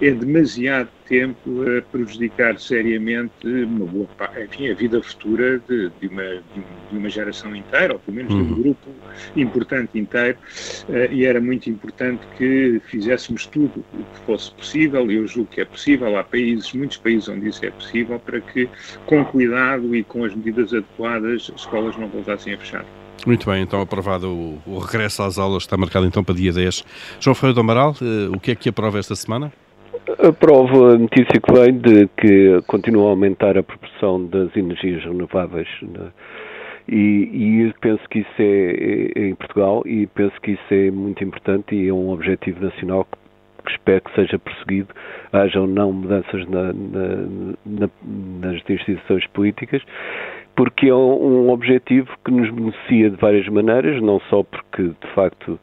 é 0.00 0.10
demasiado 0.12 0.88
tempo 1.10 1.64
a 1.64 1.82
prejudicar 1.82 2.58
seriamente 2.60 3.46
uma 3.64 3.84
boa, 3.84 4.08
enfim, 4.42 4.70
a 4.70 4.74
vida 4.74 5.02
futura 5.02 5.58
de, 5.68 5.90
de, 6.00 6.06
uma, 6.06 6.22
de 6.22 6.96
uma 6.96 7.10
geração 7.10 7.54
inteira, 7.54 7.94
ou 7.94 7.98
pelo 7.98 8.16
menos 8.16 8.32
de 8.32 8.40
um 8.40 8.44
uhum. 8.44 8.62
grupo 8.62 8.88
importante 9.34 9.98
inteiro, 9.98 10.38
uh, 10.88 11.12
e 11.12 11.26
era 11.26 11.40
muito 11.40 11.68
importante 11.68 12.24
que 12.38 12.80
fizéssemos 12.86 13.44
tudo 13.46 13.84
o 13.92 13.98
que 13.98 14.20
fosse 14.24 14.52
possível, 14.52 15.10
e 15.10 15.16
eu 15.16 15.26
julgo 15.26 15.50
que 15.50 15.60
é 15.60 15.64
possível, 15.64 16.16
há 16.16 16.22
países, 16.22 16.72
muitos 16.72 16.96
países 16.96 17.28
onde 17.28 17.48
isso 17.48 17.66
é 17.66 17.70
possível, 17.70 18.20
para 18.20 18.40
que, 18.40 18.68
com 19.04 19.24
cuidado 19.24 19.94
e 19.96 20.04
com 20.04 20.24
as 20.24 20.32
medidas 20.32 20.72
adequadas, 20.72 21.50
as 21.52 21.60
escolas 21.60 21.96
não 21.96 22.06
voltassem 22.06 22.54
a 22.54 22.58
fechar. 22.58 22.84
Muito 23.26 23.50
bem, 23.50 23.62
então 23.62 23.82
aprovado 23.82 24.28
o, 24.28 24.62
o 24.64 24.78
regresso 24.78 25.24
às 25.24 25.38
aulas, 25.38 25.64
está 25.64 25.76
marcado 25.76 26.06
então 26.06 26.22
para 26.22 26.34
dia 26.36 26.52
10. 26.52 26.84
João 27.18 27.34
Ferreira 27.34 27.54
do 27.54 27.60
Amaral, 27.60 27.96
uh, 28.00 28.32
o 28.32 28.38
que 28.38 28.52
é 28.52 28.54
que 28.54 28.68
aprova 28.68 28.98
esta 28.98 29.16
semana? 29.16 29.52
Aprovo 30.18 30.86
a 30.86 30.98
notícia 30.98 31.40
que 31.40 31.52
vem 31.52 31.78
de 31.78 32.08
que 32.16 32.60
continua 32.66 33.08
a 33.08 33.10
aumentar 33.10 33.56
a 33.56 33.62
proporção 33.62 34.26
das 34.26 34.54
energias 34.56 35.04
renováveis 35.04 35.68
né? 35.82 36.10
e, 36.88 37.66
e, 37.66 37.74
penso 37.80 38.02
que 38.08 38.20
isso 38.20 38.34
é, 38.38 39.12
é, 39.14 39.28
em 39.28 39.34
Portugal 39.34 39.82
e 39.86 40.06
penso 40.08 40.34
que 40.40 40.52
isso 40.52 40.74
é 40.74 40.90
muito 40.90 41.22
importante 41.22 41.74
e 41.74 41.88
é 41.88 41.92
um 41.92 42.10
objetivo 42.10 42.64
nacional 42.64 43.04
que, 43.04 43.18
que 43.64 43.70
espero 43.72 44.00
que 44.02 44.14
seja 44.14 44.38
perseguido, 44.38 44.88
haja 45.32 45.60
ou 45.60 45.66
não 45.66 45.92
mudanças 45.92 46.48
na, 46.48 46.72
na, 46.72 47.56
na, 47.66 47.90
nas 48.40 48.56
instituições 48.56 49.26
políticas, 49.28 49.82
porque 50.56 50.88
é 50.88 50.94
um 50.94 51.50
objetivo 51.50 52.08
que 52.24 52.30
nos 52.30 52.50
beneficia 52.50 53.10
de 53.10 53.16
várias 53.16 53.46
maneiras, 53.48 54.02
não 54.02 54.18
só 54.30 54.42
porque 54.42 54.82
de 54.82 55.14
facto 55.14 55.60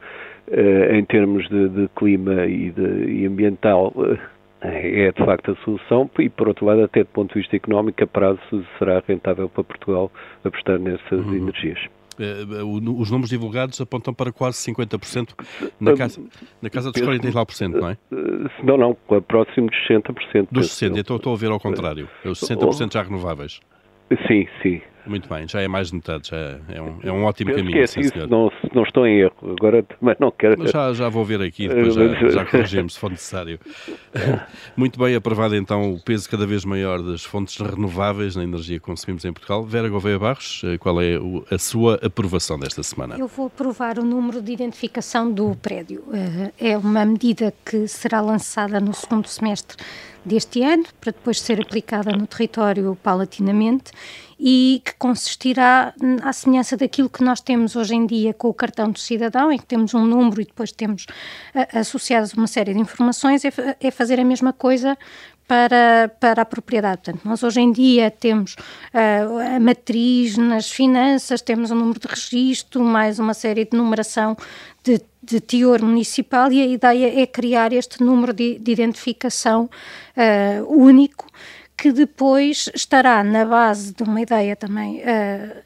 eh, 0.50 0.96
em 0.96 1.04
termos 1.04 1.46
de, 1.48 1.68
de 1.68 1.88
clima 1.94 2.46
e, 2.46 2.70
de, 2.70 3.04
e 3.10 3.26
ambiental, 3.26 3.92
eh, 3.98 4.18
é 4.60 5.12
de 5.12 5.24
facto 5.24 5.52
a 5.52 5.56
solução 5.64 6.10
e, 6.18 6.28
por 6.28 6.48
outro 6.48 6.66
lado, 6.66 6.82
até 6.82 7.00
do 7.00 7.06
ponto 7.06 7.32
de 7.32 7.40
vista 7.40 7.56
económico, 7.56 8.02
a 8.02 8.06
prazo 8.06 8.40
será 8.78 9.02
rentável 9.06 9.48
para 9.48 9.64
Portugal 9.64 10.10
apostar 10.44 10.78
nessas 10.78 11.24
uhum. 11.24 11.34
energias. 11.34 11.78
Eh, 12.18 12.64
os 12.64 13.10
números 13.10 13.30
divulgados 13.30 13.80
apontam 13.80 14.12
para 14.12 14.32
quase 14.32 14.58
50% 14.72 15.34
na 15.80 15.94
casa, 15.94 16.20
na 16.60 16.68
casa 16.68 16.90
dos 16.90 17.00
49%, 17.00 17.68
não 17.68 17.88
é? 17.88 17.92
Eh, 17.92 18.50
não, 18.64 18.76
não, 18.76 18.94
próximo 19.22 19.68
dos 19.68 19.78
60%. 19.88 20.48
Dos 20.50 20.66
60%, 20.66 20.98
então 20.98 21.16
estou 21.16 21.32
a 21.32 21.36
ver 21.36 21.50
ao 21.50 21.60
contrário. 21.60 22.08
Os 22.24 22.40
60% 22.40 22.92
já 22.92 23.02
renováveis. 23.02 23.60
Sim, 24.26 24.48
sim. 24.62 24.80
Muito 25.08 25.28
bem, 25.28 25.48
já 25.48 25.60
é 25.60 25.68
mais 25.68 25.88
de 25.88 25.94
metade, 25.94 26.28
já 26.28 26.36
é 26.68 26.80
um, 26.80 26.98
é 27.02 27.10
um 27.10 27.24
ótimo 27.24 27.50
Penso 27.50 27.58
caminho. 27.60 27.86
Que 27.86 27.98
é, 27.98 28.02
isso, 28.02 28.28
não, 28.28 28.50
não 28.74 28.82
estou 28.82 29.06
em 29.06 29.20
erro, 29.20 29.34
agora 29.58 29.82
também 29.82 30.16
não 30.20 30.30
quero. 30.30 30.66
Já, 30.68 30.92
já 30.92 31.08
vou 31.08 31.24
ver 31.24 31.40
aqui, 31.40 31.68
depois 31.68 31.94
já, 31.94 32.14
já 32.30 32.44
corrigimos 32.44 32.94
se 32.94 33.00
for 33.00 33.10
necessário. 33.10 33.58
Muito 34.76 34.98
bem, 34.98 35.14
aprovado 35.14 35.56
então 35.56 35.94
o 35.94 36.00
peso 36.00 36.28
cada 36.28 36.46
vez 36.46 36.64
maior 36.64 37.02
das 37.02 37.24
fontes 37.24 37.56
renováveis 37.56 38.36
na 38.36 38.44
energia 38.44 38.78
que 38.78 38.84
consumimos 38.84 39.24
em 39.24 39.32
Portugal. 39.32 39.64
Vera 39.64 39.88
Gouveia 39.88 40.18
Barros, 40.18 40.62
eh, 40.64 40.76
qual 40.78 41.00
é 41.00 41.14
a 41.50 41.58
sua 41.58 41.94
aprovação 42.02 42.58
desta 42.58 42.82
semana? 42.82 43.16
Eu 43.18 43.26
vou 43.26 43.46
aprovar 43.46 43.98
o 43.98 44.04
número 44.04 44.42
de 44.42 44.52
identificação 44.52 45.32
do 45.32 45.56
prédio. 45.56 46.04
Eh, 46.12 46.72
é 46.72 46.78
uma 46.78 47.04
medida 47.04 47.52
que 47.64 47.88
será 47.88 48.20
lançada 48.20 48.78
no 48.80 48.92
segundo 48.92 49.26
semestre 49.26 49.76
deste 50.24 50.62
ano, 50.62 50.84
para 51.00 51.12
depois 51.12 51.40
ser 51.40 51.60
aplicada 51.60 52.12
no 52.12 52.26
território 52.26 52.96
paulatinamente 53.02 53.92
e 54.38 54.80
que 54.84 54.94
consistirá 54.94 55.92
à 56.22 56.32
semelhança 56.32 56.76
daquilo 56.76 57.08
que 57.08 57.24
nós 57.24 57.40
temos 57.40 57.74
hoje 57.74 57.94
em 57.94 58.06
dia 58.06 58.32
com 58.32 58.48
o 58.48 58.54
cartão 58.54 58.90
do 58.90 58.98
cidadão, 58.98 59.50
em 59.50 59.58
que 59.58 59.66
temos 59.66 59.94
um 59.94 60.04
número 60.04 60.40
e 60.40 60.44
depois 60.44 60.70
temos 60.70 61.06
associadas 61.72 62.32
uma 62.34 62.46
série 62.46 62.72
de 62.72 62.80
informações, 62.80 63.44
é, 63.44 63.50
é 63.80 63.90
fazer 63.90 64.20
a 64.20 64.24
mesma 64.24 64.52
coisa 64.52 64.96
para, 65.48 66.12
para 66.20 66.42
a 66.42 66.44
propriedade. 66.44 67.00
Portanto, 67.02 67.24
nós 67.24 67.42
hoje 67.42 67.60
em 67.60 67.72
dia 67.72 68.10
temos 68.10 68.54
uh, 68.54 69.56
a 69.56 69.58
matriz 69.58 70.36
nas 70.36 70.70
finanças, 70.70 71.40
temos 71.40 71.70
um 71.70 71.74
número 71.74 71.98
de 71.98 72.06
registro, 72.06 72.84
mais 72.84 73.18
uma 73.18 73.32
série 73.32 73.64
de 73.64 73.74
numeração 73.76 74.36
de, 74.84 75.00
de 75.22 75.40
teor 75.40 75.80
municipal 75.80 76.52
e 76.52 76.60
a 76.60 76.66
ideia 76.66 77.22
é 77.22 77.26
criar 77.26 77.72
este 77.72 78.02
número 78.02 78.34
de, 78.34 78.58
de 78.58 78.70
identificação 78.70 79.70
uh, 80.14 80.70
único 80.70 81.26
que 81.78 81.92
depois 81.92 82.68
estará 82.74 83.22
na 83.22 83.44
base 83.44 83.94
de 83.94 84.02
uma 84.02 84.20
ideia 84.20 84.56
também 84.56 85.00
uh, 85.00 85.62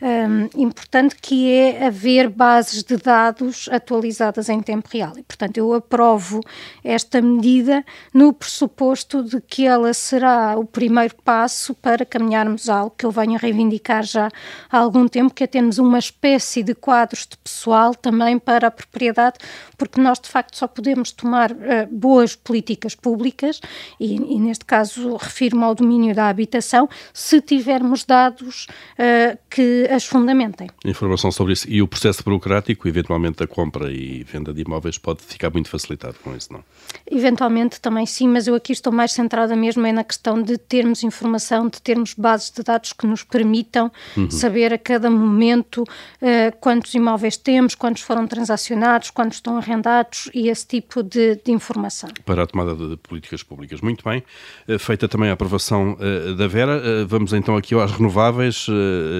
um, 0.00 0.60
importante 0.60 1.16
que 1.16 1.50
é 1.50 1.86
haver 1.86 2.28
bases 2.28 2.82
de 2.82 2.96
dados 2.96 3.68
atualizadas 3.70 4.48
em 4.48 4.60
tempo 4.60 4.88
real. 4.92 5.12
E, 5.16 5.22
portanto, 5.22 5.56
eu 5.56 5.72
aprovo 5.72 6.40
esta 6.84 7.20
medida 7.22 7.84
no 8.12 8.32
pressuposto 8.32 9.22
de 9.22 9.40
que 9.40 9.66
ela 9.66 9.92
será 9.94 10.56
o 10.58 10.64
primeiro 10.64 11.14
passo 11.24 11.74
para 11.74 12.04
caminharmos 12.04 12.68
algo 12.68 12.94
que 12.96 13.06
eu 13.06 13.10
venho 13.10 13.34
a 13.34 13.38
reivindicar 13.38 14.02
já 14.04 14.28
há 14.70 14.78
algum 14.78 15.08
tempo, 15.08 15.34
que 15.34 15.44
é 15.44 15.46
termos 15.46 15.78
uma 15.78 15.98
espécie 15.98 16.62
de 16.62 16.74
quadros 16.74 17.26
de 17.26 17.36
pessoal 17.38 17.94
também 17.94 18.38
para 18.38 18.68
a 18.68 18.70
propriedade, 18.70 19.38
porque 19.76 20.00
nós 20.00 20.18
de 20.20 20.28
facto 20.28 20.56
só 20.56 20.66
podemos 20.66 21.12
tomar 21.12 21.52
uh, 21.52 21.56
boas 21.90 22.36
políticas 22.36 22.94
públicas, 22.94 23.60
e, 23.98 24.14
e, 24.14 24.38
neste 24.38 24.64
caso 24.64 25.16
refiro-me 25.16 25.64
ao 25.64 25.74
domínio 25.74 26.14
da 26.14 26.28
habitação, 26.28 26.88
se 27.12 27.40
tivermos 27.40 28.04
dados 28.04 28.66
uh, 28.98 29.38
que 29.48 29.85
as 29.90 30.04
fundamentem. 30.04 30.68
Informação 30.84 31.30
sobre 31.30 31.52
isso. 31.52 31.66
E 31.68 31.82
o 31.82 31.88
processo 31.88 32.22
burocrático, 32.22 32.88
eventualmente 32.88 33.42
a 33.42 33.46
compra 33.46 33.90
e 33.92 34.24
venda 34.24 34.52
de 34.52 34.62
imóveis, 34.62 34.98
pode 34.98 35.22
ficar 35.22 35.50
muito 35.50 35.68
facilitado 35.68 36.16
com 36.22 36.34
isso, 36.36 36.52
não? 36.52 36.64
Eventualmente 37.10 37.80
também 37.80 38.06
sim, 38.06 38.28
mas 38.28 38.46
eu 38.46 38.54
aqui 38.54 38.72
estou 38.72 38.92
mais 38.92 39.12
centrada 39.12 39.54
mesmo 39.54 39.86
é 39.86 39.92
na 39.92 40.04
questão 40.04 40.40
de 40.42 40.58
termos 40.58 41.02
informação, 41.02 41.68
de 41.68 41.80
termos 41.80 42.14
bases 42.14 42.50
de 42.50 42.62
dados 42.62 42.92
que 42.92 43.06
nos 43.06 43.22
permitam 43.22 43.90
uhum. 44.16 44.30
saber 44.30 44.72
a 44.72 44.78
cada 44.78 45.10
momento 45.10 45.82
uh, 45.82 46.56
quantos 46.60 46.94
imóveis 46.94 47.36
temos, 47.36 47.74
quantos 47.74 48.02
foram 48.02 48.26
transacionados, 48.26 49.10
quantos 49.10 49.38
estão 49.38 49.56
arrendados 49.56 50.30
e 50.34 50.48
esse 50.48 50.66
tipo 50.66 51.02
de, 51.02 51.36
de 51.36 51.52
informação. 51.52 52.10
Para 52.24 52.42
a 52.42 52.46
tomada 52.46 52.74
de, 52.74 52.96
políticas 52.96 53.42
públicas. 53.42 53.80
Muito 53.80 54.04
bem. 54.04 54.22
Uh, 54.68 54.78
feita 54.78 55.08
também 55.08 55.30
a 55.30 55.32
aprovação 55.32 55.96
uh, 56.00 56.34
da 56.34 56.46
Vera, 56.46 57.04
vamos 57.06 57.32
então 57.32 57.56
aqui 57.56 57.74
às 57.74 57.92
renováveis. 57.92 58.66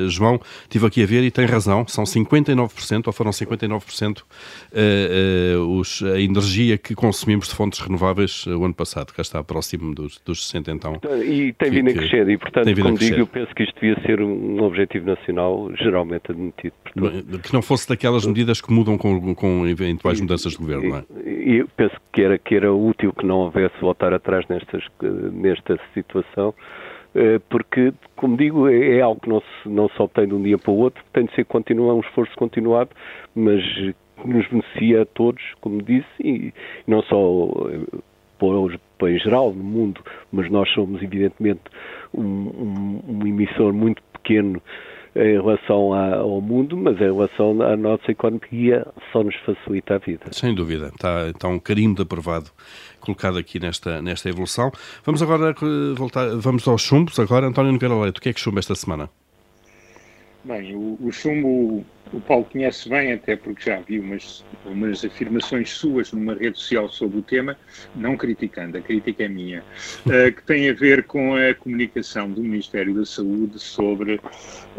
João, 0.09 0.41
estive 0.63 0.87
aqui 0.87 1.03
a 1.03 1.07
ver 1.07 1.23
e 1.23 1.31
tem 1.31 1.47
razão, 1.47 1.87
são 1.87 2.05
59%, 2.05 3.07
ou 3.07 3.13
foram 3.13 3.31
59% 3.31 4.21
uh, 4.21 4.25
uh, 5.59 5.79
os, 5.79 6.03
a 6.03 6.21
energia 6.21 6.79
que 6.79 6.95
consumimos 6.95 7.49
de 7.49 7.55
fontes 7.55 7.81
renováveis 7.81 8.47
uh, 8.47 8.57
o 8.57 8.65
ano 8.65 8.75
passado, 8.75 9.13
cá 9.13 9.23
está 9.23 9.43
próximo 9.43 9.95
dos, 9.95 10.21
dos 10.25 10.47
60 10.47 10.71
então. 10.71 11.01
E 11.25 11.53
tem 11.53 11.71
vindo 11.71 11.91
a 11.91 11.93
crescer 11.93 12.29
e, 12.29 12.39
portanto, 12.39 12.83
como 12.83 12.99
digo, 12.99 13.17
eu 13.17 13.27
penso 13.27 13.55
que 13.55 13.63
isto 13.63 13.81
devia 13.81 14.01
ser 14.03 14.21
um 14.21 14.63
objetivo 14.63 15.07
nacional 15.07 15.71
geralmente 15.77 16.31
admitido. 16.31 16.75
Portanto. 16.83 17.39
Que 17.41 17.53
não 17.53 17.63
fosse 17.63 17.89
daquelas 17.89 18.27
medidas 18.27 18.61
que 18.61 18.73
mudam 18.73 18.97
com, 18.99 19.35
com 19.35 19.67
eventuais 19.67 20.21
mudanças 20.21 20.53
de 20.53 20.59
governo, 20.59 20.89
não 20.89 20.97
é? 20.99 21.05
E 21.27 21.57
eu 21.57 21.69
penso 21.77 21.95
que 22.13 22.23
era, 22.23 22.39
que 22.39 22.55
era 22.55 22.73
útil 22.73 23.13
que 23.13 23.25
não 23.25 23.39
houvesse 23.39 23.75
voltar 23.81 24.13
atrás 24.13 24.45
nestas, 24.49 24.83
nesta 25.33 25.79
situação 25.95 26.55
porque, 27.49 27.93
como 28.15 28.37
digo, 28.37 28.69
é, 28.69 28.99
é 28.99 29.01
algo 29.01 29.21
que 29.21 29.29
não 29.29 29.41
se, 29.41 29.69
não 29.69 29.89
se 29.89 30.01
obtém 30.01 30.27
de 30.27 30.35
um 30.35 30.43
dia 30.43 30.59
para 30.59 30.71
o 30.71 30.79
outro, 30.79 31.03
tem 31.13 31.25
de 31.25 31.35
ser 31.35 31.45
continua, 31.45 31.95
um 31.95 32.01
esforço 32.01 32.35
continuado, 32.37 32.91
mas 33.35 33.63
que 33.65 34.29
nos 34.29 34.47
beneficia 34.49 35.03
a 35.03 35.07
todos, 35.07 35.43
como 35.61 35.83
disse, 35.83 36.07
e 36.21 36.53
não 36.87 37.03
só 37.03 37.49
eh, 37.71 37.99
para, 38.99 39.11
em 39.11 39.19
geral 39.19 39.53
no 39.53 39.63
mundo, 39.63 40.01
mas 40.33 40.51
nós 40.51 40.69
somos 40.71 41.03
evidentemente 41.03 41.63
um, 42.15 42.23
um, 42.23 43.03
um 43.09 43.27
emissor 43.27 43.73
muito 43.73 44.03
pequeno 44.13 44.61
em 45.17 45.41
relação 45.41 45.95
ao 45.95 46.41
mundo, 46.41 46.77
mas 46.77 46.97
em 46.97 47.13
relação 47.13 47.63
à 47.63 47.77
nossa 47.77 48.11
economia 48.11 48.87
só 49.13 49.25
nos 49.25 49.35
facilita 49.37 49.95
a 49.95 49.99
vida. 49.99 50.27
Sem 50.31 50.55
dúvida, 50.55 50.89
está, 50.89 51.29
está 51.29 51.49
um 51.49 51.59
carimbo 51.59 51.97
de 51.97 52.03
aprovado 52.03 52.51
colocado 53.01 53.39
aqui 53.39 53.59
nesta, 53.59 54.03
nesta 54.03 54.29
evolução. 54.29 54.71
Vamos 55.05 55.23
agora 55.23 55.51
eh, 55.51 55.95
voltar, 55.95 56.29
vamos 56.37 56.67
aos 56.69 56.83
chumbos 56.83 57.19
agora. 57.19 57.47
António 57.47 57.73
Nogueira 57.73 57.95
Leite, 57.95 58.19
o 58.19 58.23
que 58.23 58.29
é 58.29 58.33
que 58.33 58.41
chumba 58.41 58.59
esta 58.59 58.75
semana? 58.75 59.09
Bem, 60.45 60.75
o, 60.75 60.99
o 61.01 61.11
chumbo 61.11 61.85
o 62.13 62.21
Paulo 62.21 62.45
conhece 62.45 62.89
bem, 62.89 63.13
até 63.13 63.37
porque 63.37 63.71
já 63.71 63.81
vi 63.81 63.99
umas, 63.99 64.45
umas 64.71 65.05
afirmações 65.05 65.71
suas 65.71 66.13
numa 66.13 66.35
rede 66.35 66.59
social 66.59 66.89
sobre 66.89 67.19
o 67.19 67.23
tema, 67.23 67.57
não 67.95 68.17
criticando, 68.17 68.79
a 68.79 68.81
crítica 68.81 69.25
é 69.25 69.29
minha, 69.29 69.65
uh, 70.07 70.33
que 70.33 70.43
tem 70.45 70.71
a 70.71 70.73
ver 70.73 71.05
com 71.05 71.35
a 71.35 71.55
comunicação 71.55 72.31
do 72.31 72.43
Ministério 72.43 72.95
da 72.95 73.05
Saúde 73.05 73.59
sobre 73.59 74.21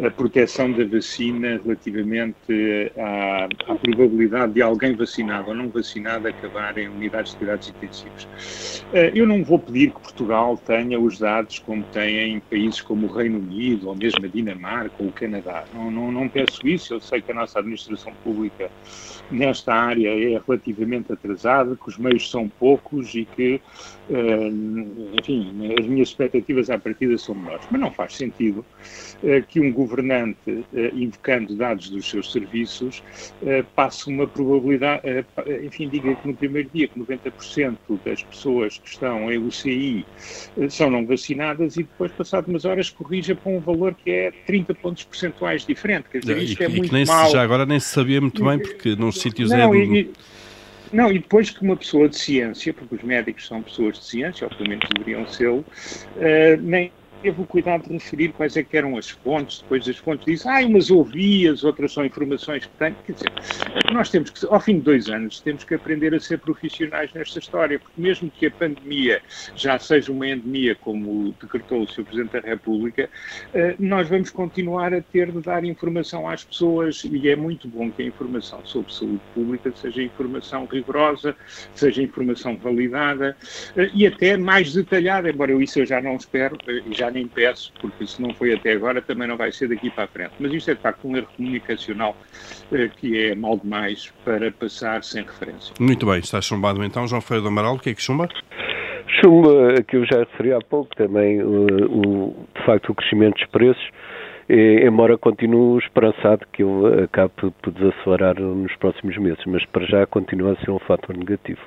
a 0.01 0.09
proteção 0.09 0.71
da 0.71 0.85
vacina 0.85 1.59
relativamente 1.63 2.91
à, 2.97 3.49
à 3.67 3.75
probabilidade 3.75 4.53
de 4.53 4.61
alguém 4.61 4.95
vacinado 4.95 5.49
ou 5.49 5.55
não 5.55 5.69
vacinado 5.69 6.27
acabar 6.27 6.77
em 6.77 6.87
unidades 6.87 7.31
de 7.31 7.37
cuidados 7.39 7.67
intensivos. 7.67 8.27
Uh, 8.93 9.11
eu 9.13 9.27
não 9.27 9.43
vou 9.43 9.59
pedir 9.59 9.91
que 9.91 9.99
Portugal 9.99 10.57
tenha 10.65 10.97
os 10.97 11.19
dados 11.19 11.59
como 11.59 11.83
tem 11.91 12.35
em 12.35 12.39
países 12.39 12.81
como 12.81 13.07
o 13.07 13.11
Reino 13.11 13.39
Unido, 13.39 13.89
ou 13.89 13.95
mesmo 13.95 14.25
a 14.25 14.27
Dinamarca 14.29 14.95
ou 14.99 15.07
o 15.07 15.11
Canadá. 15.11 15.65
Não, 15.73 15.91
não, 15.91 16.11
não 16.11 16.29
peço 16.29 16.65
isso, 16.65 16.93
eu 16.93 17.01
sei 17.01 17.17
sei 17.17 17.21
que 17.21 17.31
a 17.31 17.35
nossa 17.35 17.59
administração 17.59 18.13
pública 18.23 18.69
nesta 19.29 19.73
área 19.79 20.09
é 20.09 20.41
relativamente 20.45 21.11
atrasada, 21.11 21.75
que 21.75 21.89
os 21.89 21.97
meios 21.97 22.29
são 22.29 22.47
poucos 22.47 23.13
e 23.15 23.25
que, 23.25 23.61
eh, 24.09 24.49
enfim, 25.19 25.75
as 25.79 25.85
minhas 25.85 26.09
expectativas 26.09 26.69
à 26.69 26.77
partida 26.77 27.17
são 27.17 27.35
menores. 27.35 27.65
Mas 27.69 27.81
não 27.81 27.91
faz 27.91 28.15
sentido 28.15 28.65
eh, 29.23 29.41
que 29.41 29.59
um 29.59 29.71
governante, 29.71 30.65
eh, 30.73 30.91
invocando 30.93 31.55
dados 31.55 31.89
dos 31.89 32.09
seus 32.09 32.31
serviços, 32.31 33.03
passe 33.75 34.09
uma 34.09 34.27
probabilidade, 34.27 35.01
enfim, 35.63 35.89
diga 35.89 36.13
que 36.15 36.27
no 36.27 36.35
primeiro 36.35 36.69
dia 36.73 36.87
que 36.87 36.99
90% 36.99 37.77
das 38.03 38.23
pessoas 38.23 38.77
que 38.77 38.89
estão 38.89 39.31
em 39.31 39.37
UCI 39.37 40.05
são 40.69 40.89
não 40.89 41.05
vacinadas 41.05 41.77
e 41.77 41.83
depois, 41.83 42.11
passado 42.11 42.47
umas 42.47 42.65
horas, 42.65 42.89
corrija 42.89 43.35
para 43.35 43.51
um 43.51 43.59
valor 43.59 43.93
que 43.93 44.09
é 44.09 44.31
30 44.45 44.73
pontos 44.75 45.03
percentuais 45.03 45.65
diferente. 45.65 46.09
Quer 46.09 46.19
dizer, 46.19 46.37
isto 46.37 46.61
e, 46.61 46.65
é 46.65 46.69
muito 46.69 46.93
nem 46.93 47.05
mal. 47.05 47.29
já 47.29 47.41
agora 47.41 47.65
nem 47.65 47.79
se 47.79 47.89
sabia 47.89 48.19
muito 48.21 48.43
bem, 48.43 48.59
porque 48.59 48.95
nos 48.95 49.19
sítios 49.19 49.49
não, 49.49 49.66
é... 49.73 49.79
E, 49.79 50.13
não, 50.91 51.11
e 51.11 51.19
depois 51.19 51.49
que 51.49 51.61
uma 51.61 51.75
pessoa 51.75 52.07
de 52.07 52.17
ciência, 52.17 52.73
porque 52.73 52.95
os 52.95 53.03
médicos 53.03 53.45
são 53.45 53.61
pessoas 53.61 53.99
de 53.99 54.05
ciência, 54.05 54.47
ou 54.47 54.55
pelo 54.55 54.69
menos 54.69 54.87
deveriam 54.93 55.27
ser, 55.27 55.49
uh, 55.49 55.65
nem 56.61 56.91
teve 57.21 57.41
o 57.41 57.45
cuidado 57.45 57.83
de 57.83 57.93
referir 57.93 58.29
quais 58.33 58.55
é 58.57 58.63
que 58.63 58.77
eram 58.77 58.97
as 58.97 59.09
fontes, 59.09 59.61
depois 59.61 59.87
as 59.87 59.97
fontes 59.97 60.25
dizem, 60.25 60.51
ah, 60.51 60.65
umas 60.65 60.89
ouvi, 60.89 61.47
as 61.47 61.63
outras 61.63 61.93
são 61.93 62.05
informações 62.05 62.65
que 62.65 62.71
tenho. 62.77 62.95
Quer 63.05 63.13
dizer, 63.13 63.31
nós 63.93 64.09
temos 64.09 64.29
que, 64.29 64.45
ao 64.45 64.59
fim 64.59 64.75
de 64.75 64.81
dois 64.81 65.09
anos, 65.09 65.39
temos 65.39 65.63
que 65.63 65.75
aprender 65.75 66.13
a 66.13 66.19
ser 66.19 66.39
profissionais 66.39 67.11
nesta 67.13 67.39
história, 67.39 67.79
porque 67.79 67.99
mesmo 67.99 68.29
que 68.29 68.45
a 68.45 68.51
pandemia 68.51 69.21
já 69.55 69.77
seja 69.79 70.11
uma 70.11 70.27
endemia, 70.27 70.75
como 70.75 71.33
decretou 71.41 71.83
o 71.83 71.87
Sr. 71.87 72.03
Presidente 72.03 72.33
da 72.33 72.39
República, 72.39 73.09
eh, 73.53 73.75
nós 73.79 74.07
vamos 74.09 74.29
continuar 74.29 74.93
a 74.93 75.01
ter 75.01 75.31
de 75.31 75.41
dar 75.41 75.63
informação 75.63 76.27
às 76.27 76.43
pessoas 76.43 77.03
e 77.03 77.29
é 77.29 77.35
muito 77.35 77.67
bom 77.67 77.91
que 77.91 78.01
a 78.01 78.05
informação 78.05 78.61
sobre 78.65 78.93
saúde 78.93 79.21
pública 79.33 79.71
seja 79.75 80.01
informação 80.01 80.65
rigorosa, 80.65 81.35
seja 81.73 82.01
informação 82.01 82.55
validada 82.57 83.35
eh, 83.75 83.89
e 83.93 84.07
até 84.07 84.37
mais 84.37 84.73
detalhada, 84.73 85.29
embora 85.29 85.51
isso 85.61 85.79
eu 85.79 85.85
já 85.85 86.01
não 86.01 86.15
espero, 86.15 86.57
eh, 86.67 86.83
já 86.91 87.06
já 87.07 87.11
nem 87.11 87.27
peço, 87.27 87.71
porque 87.79 88.05
se 88.05 88.21
não 88.21 88.33
foi 88.33 88.53
até 88.53 88.73
agora, 88.73 89.01
também 89.01 89.27
não 89.27 89.37
vai 89.37 89.51
ser 89.51 89.67
daqui 89.69 89.89
para 89.89 90.03
a 90.03 90.07
frente. 90.07 90.31
Mas 90.39 90.53
isto 90.53 90.71
é 90.71 90.75
de 90.75 90.81
facto 90.81 91.07
um 91.07 91.15
erro 91.15 91.27
comunicacional 91.35 92.15
eh, 92.71 92.89
que 92.95 93.25
é 93.25 93.35
mal 93.35 93.57
demais 93.57 94.13
para 94.23 94.51
passar 94.51 95.03
sem 95.03 95.23
referência. 95.23 95.73
Muito 95.79 96.05
bem, 96.05 96.19
está 96.19 96.41
chumbado 96.41 96.83
então. 96.83 97.07
João 97.07 97.21
Ferreira 97.21 97.43
do 97.43 97.47
Amaral, 97.47 97.75
o 97.75 97.79
que 97.79 97.89
é 97.89 97.93
que 97.93 98.01
chumba? 98.01 98.27
Chumba, 99.21 99.81
que 99.87 99.95
eu 99.95 100.05
já 100.05 100.19
referi 100.19 100.53
há 100.53 100.59
pouco, 100.59 100.95
também 100.95 101.41
o, 101.41 101.65
o 101.89 102.47
de 102.55 102.65
facto 102.65 102.91
o 102.91 102.95
crescimento 102.95 103.35
dos 103.35 103.47
preços, 103.47 103.89
e, 104.49 104.85
embora 104.85 105.17
continue 105.17 105.79
esperançado 105.79 106.45
que 106.51 106.63
ele 106.63 107.03
acabe 107.03 107.31
por 107.37 107.71
desacelerar 107.71 108.39
nos 108.39 108.75
próximos 108.75 109.17
meses, 109.17 109.43
mas 109.45 109.65
para 109.65 109.85
já 109.85 110.05
continua 110.05 110.53
a 110.53 110.55
ser 110.57 110.71
um 110.71 110.79
fator 110.79 111.15
negativo. 111.17 111.61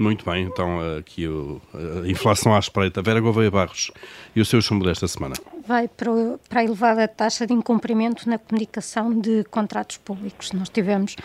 Muito 0.00 0.24
bem, 0.24 0.46
então 0.46 0.78
aqui 0.96 1.28
o, 1.28 1.60
a 1.74 2.08
inflação 2.08 2.54
à 2.54 2.58
espreita. 2.58 3.02
Vera 3.02 3.20
Gouveia 3.20 3.50
Barros 3.50 3.90
e 4.34 4.40
o 4.40 4.46
seu 4.46 4.62
chumbo 4.62 4.82
desta 4.82 5.06
semana? 5.06 5.34
Vai 5.68 5.88
para, 5.88 6.10
para 6.48 6.60
a 6.60 6.64
elevada 6.64 7.06
taxa 7.06 7.46
de 7.46 7.52
incumprimento 7.52 8.26
na 8.26 8.38
comunicação 8.38 9.12
de 9.12 9.44
contratos 9.50 9.98
públicos. 9.98 10.52
Nós 10.52 10.70
tivemos, 10.70 11.16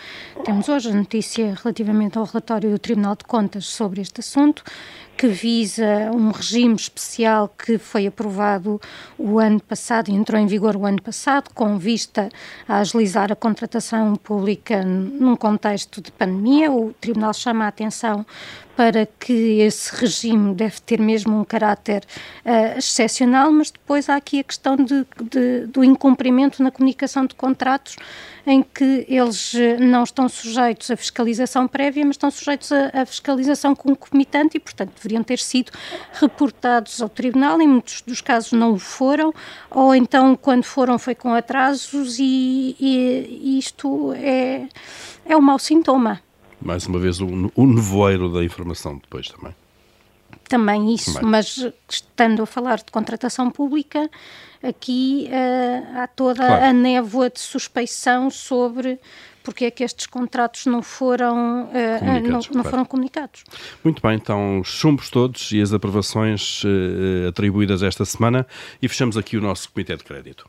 temos 0.44 0.68
hoje 0.68 0.90
a 0.90 0.92
notícia 0.92 1.56
relativamente 1.62 2.18
ao 2.18 2.24
relatório 2.24 2.70
do 2.70 2.78
Tribunal 2.78 3.16
de 3.16 3.24
Contas 3.24 3.64
sobre 3.64 4.02
este 4.02 4.20
assunto, 4.20 4.62
que 5.16 5.26
visa 5.26 6.10
um 6.12 6.30
regime 6.30 6.74
especial 6.74 7.48
que 7.48 7.78
foi 7.78 8.06
aprovado 8.06 8.78
o 9.16 9.38
ano 9.38 9.58
passado 9.58 10.10
e 10.10 10.14
entrou 10.14 10.38
em 10.38 10.46
vigor 10.46 10.76
o 10.76 10.84
ano 10.84 11.00
passado, 11.00 11.48
com 11.54 11.78
vista 11.78 12.28
a 12.68 12.80
agilizar 12.80 13.32
a 13.32 13.36
contratação 13.36 14.14
pública 14.16 14.84
num 14.84 15.34
contexto 15.34 16.02
de 16.02 16.12
pandemia. 16.12 16.70
O 16.70 16.92
Tribunal 17.00 17.32
chama 17.32 17.64
a 17.64 17.68
atenção 17.68 18.26
para 18.76 19.06
que 19.06 19.60
esse 19.60 19.96
regime 19.96 20.54
deve 20.54 20.78
ter 20.82 21.00
mesmo 21.00 21.40
um 21.40 21.44
caráter 21.44 22.04
uh, 22.44 22.78
excepcional, 22.78 23.50
mas 23.50 23.70
depois 23.70 24.10
há 24.10 24.16
aqui 24.16 24.40
a 24.40 24.44
questão 24.44 24.76
de, 24.76 25.06
de, 25.30 25.66
do 25.66 25.82
incumprimento 25.82 26.62
na 26.62 26.70
comunicação 26.70 27.24
de 27.24 27.34
contratos, 27.34 27.96
em 28.46 28.62
que 28.62 29.04
eles 29.08 29.54
eh, 29.56 29.76
não 29.76 30.04
estão 30.04 30.28
sujeitos 30.28 30.88
à 30.88 30.96
fiscalização 30.96 31.66
prévia, 31.66 32.04
mas 32.04 32.14
estão 32.14 32.30
sujeitos 32.30 32.70
à, 32.70 33.04
fiscalização 33.04 33.74
concomitante 33.74 34.56
e, 34.56 34.60
portanto, 34.60 34.92
deveriam 34.94 35.24
ter 35.24 35.40
sido 35.40 35.72
reportados 36.12 37.02
ao 37.02 37.08
Tribunal, 37.08 37.60
em 37.60 37.66
muitos 37.66 38.02
dos 38.02 38.20
casos 38.20 38.52
não 38.52 38.74
o 38.74 38.78
foram, 38.78 39.34
ou 39.68 39.92
então, 39.96 40.36
quando 40.36 40.62
foram, 40.62 40.96
foi 40.96 41.16
com 41.16 41.34
atrasos, 41.34 42.20
e, 42.20 42.76
e, 42.78 43.40
e 43.42 43.58
isto 43.58 44.12
é, 44.12 44.68
é 45.24 45.36
um 45.36 45.40
mau 45.40 45.58
sintoma 45.58 46.22
mais 46.60 46.86
uma 46.86 46.98
vez, 46.98 47.20
o, 47.20 47.26
o 47.54 47.66
nevoeiro 47.66 48.32
da 48.32 48.44
informação 48.44 48.98
depois 48.98 49.28
também. 49.28 49.54
Também 50.48 50.94
isso, 50.94 51.14
também. 51.14 51.30
mas 51.30 51.66
estando 51.88 52.42
a 52.42 52.46
falar 52.46 52.78
de 52.78 52.90
contratação 52.90 53.50
pública, 53.50 54.08
aqui 54.62 55.28
uh, 55.28 55.98
há 55.98 56.06
toda 56.06 56.46
claro. 56.46 56.64
a 56.64 56.72
névoa 56.72 57.30
de 57.30 57.40
suspeição 57.40 58.30
sobre 58.30 58.98
porque 59.42 59.66
é 59.66 59.70
que 59.70 59.84
estes 59.84 60.08
contratos 60.08 60.66
não 60.66 60.82
foram, 60.82 61.66
uh, 61.66 62.04
não, 62.04 62.30
não 62.32 62.40
claro. 62.42 62.68
foram 62.68 62.84
comunicados. 62.84 63.44
Muito 63.84 64.02
bem, 64.02 64.16
então 64.16 64.60
chumbos 64.64 65.08
todos 65.08 65.52
e 65.52 65.60
as 65.60 65.72
aprovações 65.72 66.64
uh, 66.64 67.28
atribuídas 67.28 67.80
esta 67.84 68.04
semana 68.04 68.44
e 68.82 68.88
fechamos 68.88 69.16
aqui 69.16 69.36
o 69.36 69.40
nosso 69.40 69.70
Comitê 69.70 69.96
de 69.96 70.02
Crédito. 70.02 70.48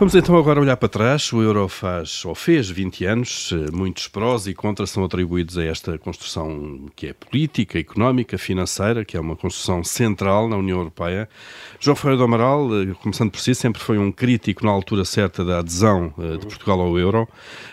Vamos 0.00 0.14
então 0.14 0.34
agora 0.38 0.58
olhar 0.58 0.78
para 0.78 0.88
trás. 0.88 1.30
O 1.30 1.42
euro 1.42 1.68
faz, 1.68 2.24
ou 2.24 2.34
fez 2.34 2.70
20 2.70 3.04
anos, 3.04 3.52
muitos 3.70 4.08
prós 4.08 4.46
e 4.46 4.54
contras 4.54 4.88
são 4.88 5.04
atribuídos 5.04 5.58
a 5.58 5.64
esta 5.64 5.98
construção 5.98 6.86
que 6.96 7.08
é 7.08 7.12
política, 7.12 7.78
económica, 7.78 8.38
financeira, 8.38 9.04
que 9.04 9.14
é 9.14 9.20
uma 9.20 9.36
construção 9.36 9.84
central 9.84 10.48
na 10.48 10.56
União 10.56 10.78
Europeia. 10.78 11.28
João 11.78 11.94
Ferreira 11.94 12.16
do 12.16 12.24
Amaral, 12.24 12.68
eh, 12.80 12.94
começando 13.02 13.30
por 13.30 13.40
si, 13.40 13.54
sempre 13.54 13.78
foi 13.78 13.98
um 13.98 14.10
crítico 14.10 14.64
na 14.64 14.72
altura 14.72 15.04
certa 15.04 15.44
da 15.44 15.58
adesão 15.58 16.14
eh, 16.18 16.38
de 16.38 16.46
Portugal 16.46 16.80
ao 16.80 16.98
euro. 16.98 17.28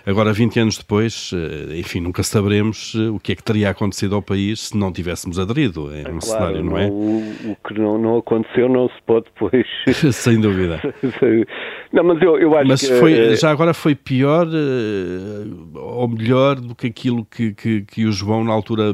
Agora, 0.06 0.34
20 0.34 0.60
anos 0.60 0.78
depois, 0.78 1.32
eh, 1.34 1.78
enfim, 1.80 2.02
nunca 2.02 2.24
saberemos 2.24 2.94
o 2.94 3.22
que 3.22 3.32
é 3.32 3.36
que 3.38 3.44
teria 3.44 3.70
acontecido 3.70 4.16
ao 4.16 4.22
país 4.22 4.68
se 4.68 4.78
não 4.78 4.92
tivéssemos 4.92 5.40
aderido. 5.40 5.94
É 5.94 6.00
um 6.00 6.00
é 6.00 6.04
claro, 6.04 6.20
cenário, 6.20 6.62
não 6.62 6.78
é? 6.78 6.88
O, 6.88 7.52
o 7.52 7.58
que 7.66 7.74
não, 7.80 7.98
não 7.98 8.18
aconteceu 8.18 8.68
não 8.68 8.90
se 8.90 9.02
pode 9.06 9.28
depois. 9.34 9.66
Sem 10.13 10.42
dúvida. 10.42 10.82
não, 11.91 12.04
mas 12.04 12.21
eu, 12.21 12.38
eu 12.38 12.56
acho 12.56 12.67
mas 12.67 12.82
que. 12.82 12.93
Foi, 12.95 13.13
eh, 13.13 13.36
já 13.36 13.50
agora 13.50 13.73
foi 13.73 13.95
pior 13.95 14.47
uh, 14.47 15.80
ou 15.80 16.08
melhor 16.08 16.56
do 16.56 16.76
que 16.76 16.88
aquilo 16.88 17.26
que, 17.26 17.54
que, 17.54 17.82
que, 17.82 18.06
o 18.06 18.12
João 18.12 18.43
na 18.43 18.54
altura 18.54 18.93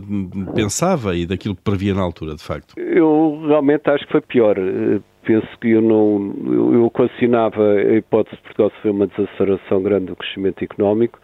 pensava 0.54 1.16
e 1.16 1.26
daquilo 1.26 1.56
que 1.56 1.62
previa 1.62 1.94
na 1.94 2.02
altura, 2.02 2.36
de 2.36 2.44
facto? 2.44 2.78
Eu 2.78 3.44
realmente 3.48 3.90
acho 3.90 4.06
que 4.06 4.12
foi 4.12 4.22
pior. 4.22 4.58
Eh, 4.58 5.00
penso 5.26 5.48
que 5.60 5.72
eu 5.72 5.82
não. 5.82 6.34
Eu, 6.46 6.74
eu 6.74 6.88
equacionava 6.88 7.74
a 7.74 7.96
hipótese 7.96 8.38
de 8.38 8.44
Portugal 8.44 8.72
sofrer 8.76 8.92
uma 8.92 9.08
desaceleração 9.08 9.82
grande 9.82 10.06
do 10.06 10.16
crescimento 10.16 10.64
económico, 10.64 11.20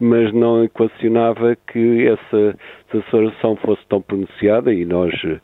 mas 0.00 0.32
não 0.32 0.64
equacionava 0.64 1.56
que 1.72 2.06
essa 2.06 2.58
desaceleração 2.92 3.56
fosse 3.56 3.82
tão 3.88 4.02
pronunciada 4.02 4.72
e 4.72 4.84
nós 4.84 5.12
eh, 5.24 5.40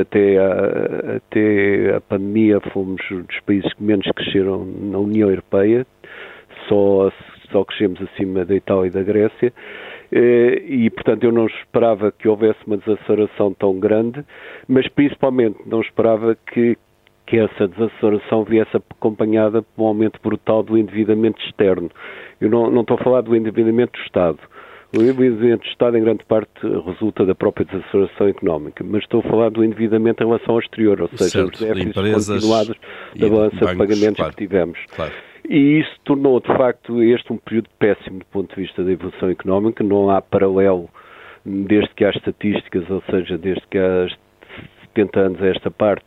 até 0.00 0.38
a, 0.38 1.16
até 1.16 1.96
a 1.96 2.00
pandemia 2.00 2.60
fomos 2.72 3.02
dos 3.10 3.40
países 3.40 3.72
que 3.74 3.82
menos 3.82 4.06
cresceram 4.14 4.64
na 4.64 4.98
União 4.98 5.28
Europeia, 5.28 5.86
só, 6.68 7.12
só 7.50 7.64
crescemos 7.64 8.00
acima 8.02 8.44
da 8.44 8.54
Itália 8.54 8.88
e 8.88 8.90
da 8.90 9.02
Grécia, 9.02 9.52
eh, 10.10 10.62
e 10.66 10.90
portanto 10.90 11.24
eu 11.24 11.32
não 11.32 11.46
esperava 11.46 12.12
que 12.12 12.28
houvesse 12.28 12.58
uma 12.66 12.76
desaceleração 12.76 13.52
tão 13.54 13.78
grande, 13.78 14.24
mas 14.68 14.88
principalmente 14.88 15.58
não 15.66 15.80
esperava 15.80 16.36
que, 16.52 16.76
que 17.26 17.38
essa 17.38 17.68
desaceleração 17.68 18.44
viesse 18.44 18.76
acompanhada 18.76 19.62
por 19.62 19.82
um 19.82 19.86
aumento 19.86 20.20
brutal 20.22 20.62
do 20.62 20.76
endividamento 20.76 21.40
externo. 21.42 21.90
Eu 22.40 22.50
não, 22.50 22.70
não 22.70 22.82
estou 22.82 22.98
a 22.98 23.04
falar 23.04 23.20
do 23.22 23.36
endividamento 23.36 23.98
do 23.98 24.04
Estado, 24.04 24.38
o 24.94 25.02
endividamento 25.02 25.64
do 25.64 25.70
Estado, 25.70 25.96
em 25.96 26.02
grande 26.02 26.24
parte, 26.24 26.60
resulta 26.86 27.24
da 27.24 27.34
própria 27.34 27.64
desaceleração 27.64 28.28
económica, 28.28 28.84
mas 28.84 29.02
estou 29.02 29.20
a 29.20 29.22
falar 29.22 29.50
do 29.50 29.64
endividamento 29.64 30.22
em 30.22 30.26
relação 30.26 30.54
ao 30.54 30.60
exterior, 30.60 31.00
ou 31.00 31.08
seja, 31.08 31.30
certo, 31.30 31.54
os 31.54 31.60
déficits 31.60 32.28
continuados 32.28 32.76
da 33.16 33.28
balança 33.28 33.56
de 33.56 33.76
pagamentos 33.76 34.16
claro, 34.16 34.32
que 34.32 34.36
tivemos. 34.36 34.78
Claro. 34.94 35.12
E 35.48 35.80
isso 35.80 35.90
tornou, 36.04 36.38
de 36.40 36.46
facto, 36.46 37.02
este 37.02 37.32
um 37.32 37.38
período 37.38 37.68
péssimo 37.78 38.18
do 38.18 38.26
ponto 38.26 38.54
de 38.54 38.62
vista 38.62 38.84
da 38.84 38.92
evolução 38.92 39.30
económica, 39.30 39.82
não 39.82 40.10
há 40.10 40.20
paralelo 40.20 40.88
desde 41.44 41.92
que 41.94 42.04
há 42.04 42.10
estatísticas, 42.10 42.88
ou 42.90 43.02
seja, 43.10 43.38
desde 43.38 43.62
que 43.68 43.78
há 43.78 44.06
70 44.94 45.20
anos 45.20 45.42
a 45.42 45.46
esta 45.46 45.70
parte, 45.70 46.06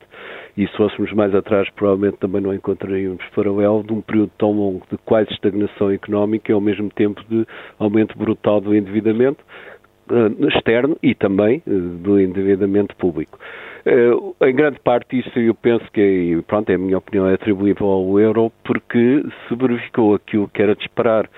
e 0.57 0.67
se 0.67 0.77
fôssemos 0.77 1.11
mais 1.13 1.33
atrás, 1.35 1.69
provavelmente 1.71 2.17
também 2.17 2.41
não 2.41 2.53
encontraríamos 2.53 3.23
paralelo 3.35 3.83
de 3.83 3.93
um 3.93 4.01
período 4.01 4.31
tão 4.37 4.51
longo 4.51 4.85
de 4.89 4.97
quase 4.99 5.31
estagnação 5.31 5.91
económica 5.91 6.51
e 6.51 6.53
ao 6.53 6.61
mesmo 6.61 6.89
tempo 6.89 7.21
de 7.29 7.45
aumento 7.77 8.17
brutal 8.17 8.61
do 8.61 8.73
endividamento 8.73 9.43
uh, 10.09 10.47
externo 10.47 10.97
e 11.03 11.13
também 11.13 11.61
uh, 11.67 11.79
do 11.97 12.19
endividamento 12.19 12.95
público. 12.95 13.37
Uh, 13.85 14.35
em 14.45 14.55
grande 14.55 14.79
parte 14.79 15.19
isso 15.19 15.37
eu 15.37 15.53
penso 15.53 15.85
que, 15.91 16.41
pronto, 16.47 16.69
é 16.69 16.75
a 16.75 16.77
minha 16.77 16.97
opinião, 16.97 17.27
é 17.27 17.33
atribuível 17.33 17.87
ao 17.87 18.19
euro 18.19 18.51
porque 18.63 19.23
se 19.47 19.55
verificou 19.55 20.15
aquilo 20.15 20.47
que 20.47 20.61
era 20.61 20.75
de 20.75 20.81
esperar 20.83 21.25
eh, 21.25 21.29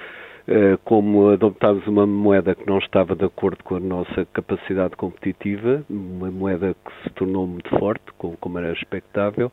como 0.86 1.30
adoptámos 1.30 1.86
uma 1.88 2.08
moeda 2.08 2.56
que 2.56 2.66
não 2.66 2.78
estava 2.78 3.16
de 3.16 3.26
acordo 3.26 3.62
com 3.64 3.76
a 3.76 3.80
nossa 3.80 4.26
capacidade 4.34 4.96
competitiva, 4.96 5.84
uma 5.90 6.32
moeda 6.32 6.74
que 6.74 7.04
se 7.04 7.10
tornou 7.16 7.46
muito 7.46 7.70
forte, 7.78 8.04
como 8.18 8.58
era 8.58 8.72
expectável, 8.72 9.52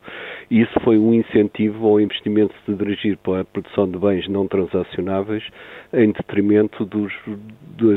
e 0.49 0.61
isso 0.61 0.79
foi 0.83 0.97
um 0.97 1.13
incentivo 1.13 1.87
ao 1.87 1.99
investimento 1.99 2.53
se 2.65 2.73
dirigir 2.73 3.17
para 3.17 3.41
a 3.41 3.45
produção 3.45 3.89
de 3.89 3.97
bens 3.97 4.27
não 4.29 4.47
transacionáveis 4.47 5.43
em 5.93 6.11
detrimento 6.11 6.85
dos, 6.85 7.11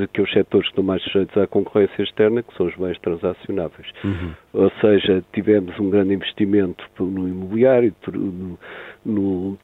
daqueles 0.01 0.33
setores 0.33 0.67
que 0.67 0.73
estão 0.73 0.85
mais 0.85 1.03
sujeitos 1.05 1.37
à 1.37 1.47
concorrência 1.47 2.03
externa, 2.03 2.43
que 2.43 2.55
são 2.57 2.67
os 2.67 2.75
bens 2.77 2.99
transacionáveis. 2.99 3.87
Uhum. 4.03 4.33
Ou 4.55 4.71
seja, 4.81 5.23
tivemos 5.33 5.79
um 5.79 5.89
grande 5.89 6.15
investimento 6.15 6.85
no 6.99 7.29
imobiliário, 7.29 7.95
no, 8.13 8.59
no 9.05 9.59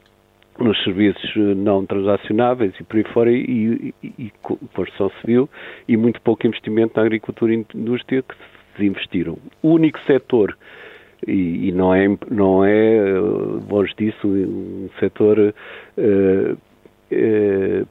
nos 0.59 0.81
serviços 0.83 1.35
não 1.57 1.85
transacionáveis 1.85 2.73
e 2.79 2.83
por 2.83 2.97
aí 2.97 3.03
fora, 3.13 3.31
e, 3.31 3.93
e, 4.01 4.13
e 4.17 4.31
construção 4.73 5.09
civil, 5.21 5.49
e 5.87 5.97
muito 5.97 6.21
pouco 6.21 6.47
investimento 6.47 6.93
na 6.95 7.03
agricultura 7.03 7.53
e 7.53 7.65
indústria 7.75 8.21
que 8.21 8.35
se 8.77 8.85
investiram. 8.85 9.37
O 9.61 9.69
único 9.69 9.99
setor, 10.01 10.57
e, 11.27 11.69
e 11.69 11.71
não 11.71 11.93
é, 11.93 12.07
não 12.29 12.63
é 12.63 13.03
longe 13.69 13.93
disso, 13.97 14.27
um 14.27 14.89
setor 14.99 15.53
uh, 15.97 16.57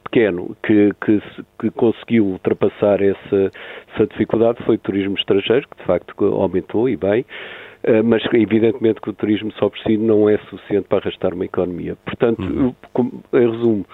pequeno 0.03 0.55
que, 0.61 0.91
que, 1.03 1.21
que, 1.59 1.71
conseguiu 1.71 2.25
ultrapassar 2.25 3.01
essa, 3.01 3.51
essa 3.93 4.07
dificuldade 4.07 4.61
foi 4.65 4.75
o 4.75 4.79
turismo 4.79 5.15
estrangeiro, 5.15 5.67
que 5.69 5.77
de 5.77 5.83
facto 5.83 6.25
aumentou 6.25 6.89
e 6.89 6.97
bem, 6.97 7.25
eh, 7.74 7.74
mas 8.03 8.23
evidentemente 8.33 9.01
que 9.01 9.09
o 9.09 9.13
turismo 9.13 9.51
só 9.53 9.69
por 9.69 9.77
si 9.79 9.97
não 9.97 10.29
é 10.29 10.37
suficiente 10.49 10.87
para 10.87 10.99
arrastar 10.99 11.33
uma 11.33 11.45
economia. 11.45 11.95
Portanto, 12.05 12.41
uhum. 12.41 13.21
em 13.33 13.51
resumo, 13.51 13.85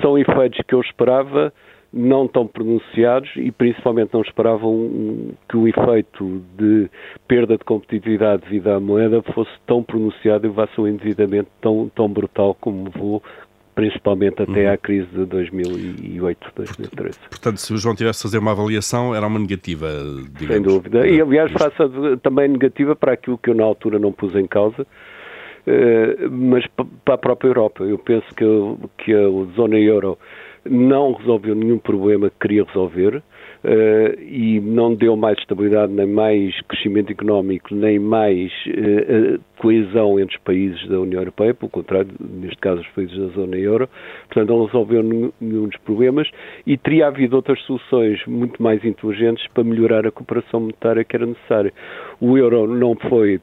são 0.00 0.18
efeitos 0.18 0.60
que 0.66 0.74
eu 0.74 0.80
esperava 0.80 1.52
não 1.92 2.28
tão 2.28 2.46
pronunciados 2.46 3.30
e 3.36 3.50
principalmente 3.50 4.12
não 4.12 4.20
esperavam 4.20 5.34
que 5.48 5.56
o 5.56 5.66
efeito 5.66 6.42
de 6.56 6.90
perda 7.26 7.56
de 7.56 7.64
competitividade 7.64 8.42
devido 8.42 8.68
à 8.68 8.80
moeda 8.80 9.22
fosse 9.34 9.50
tão 9.66 9.82
pronunciado 9.82 10.46
e 10.46 10.48
levasse 10.48 10.78
um 10.78 10.86
endividamento 10.86 11.48
tão, 11.60 11.90
tão 11.94 12.08
brutal 12.08 12.54
como 12.60 12.84
levou 12.84 13.22
principalmente 13.78 14.42
até 14.42 14.66
uhum. 14.66 14.72
à 14.72 14.76
crise 14.76 15.06
de 15.12 15.24
2008, 15.24 16.52
2013. 16.56 17.20
Portanto, 17.30 17.58
se 17.58 17.72
o 17.72 17.76
João 17.76 17.94
tivesse 17.94 18.18
de 18.18 18.22
fazer 18.24 18.38
uma 18.38 18.50
avaliação, 18.50 19.14
era 19.14 19.24
uma 19.24 19.38
negativa, 19.38 19.86
digamos. 20.36 20.48
Sem 20.48 20.62
dúvida. 20.62 21.06
E, 21.06 21.20
aliás, 21.20 21.52
faça 21.52 21.88
também 22.20 22.48
negativa 22.48 22.96
para 22.96 23.12
aquilo 23.12 23.38
que 23.38 23.50
eu 23.50 23.54
na 23.54 23.62
altura 23.62 24.00
não 24.00 24.10
pus 24.10 24.34
em 24.34 24.48
causa, 24.48 24.84
eh, 25.64 26.26
mas 26.28 26.66
para 27.04 27.14
a 27.14 27.18
própria 27.18 27.50
Europa. 27.50 27.84
Eu 27.84 27.98
penso 27.98 28.26
que, 28.34 28.44
que 29.04 29.14
a 29.14 29.54
zona 29.54 29.78
euro 29.78 30.18
não 30.68 31.12
resolveu 31.12 31.54
nenhum 31.54 31.78
problema 31.78 32.30
que 32.30 32.36
queria 32.40 32.64
resolver. 32.64 33.22
Uh, 33.64 34.20
e 34.22 34.60
não 34.60 34.94
deu 34.94 35.16
mais 35.16 35.36
estabilidade, 35.38 35.92
nem 35.92 36.06
mais 36.06 36.60
crescimento 36.62 37.10
económico, 37.10 37.74
nem 37.74 37.98
mais 37.98 38.52
uh, 38.68 39.40
coesão 39.56 40.20
entre 40.20 40.36
os 40.36 40.42
países 40.42 40.88
da 40.88 41.00
União 41.00 41.20
Europeia, 41.20 41.52
pelo 41.52 41.68
contrário, 41.68 42.08
neste 42.20 42.58
caso, 42.58 42.80
os 42.80 42.88
países 42.88 43.18
da 43.18 43.26
zona 43.28 43.56
euro. 43.56 43.88
Portanto, 44.28 44.48
não 44.48 44.64
resolveu 44.64 45.02
nenhum 45.02 45.66
dos 45.66 45.76
problemas 45.78 46.30
e 46.64 46.76
teria 46.76 47.08
havido 47.08 47.34
outras 47.34 47.60
soluções 47.62 48.24
muito 48.26 48.62
mais 48.62 48.84
inteligentes 48.84 49.44
para 49.48 49.64
melhorar 49.64 50.06
a 50.06 50.12
cooperação 50.12 50.60
monetária 50.60 51.02
que 51.02 51.16
era 51.16 51.26
necessária. 51.26 51.72
O 52.20 52.38
euro 52.38 52.68
não 52.68 52.94
foi 52.94 53.40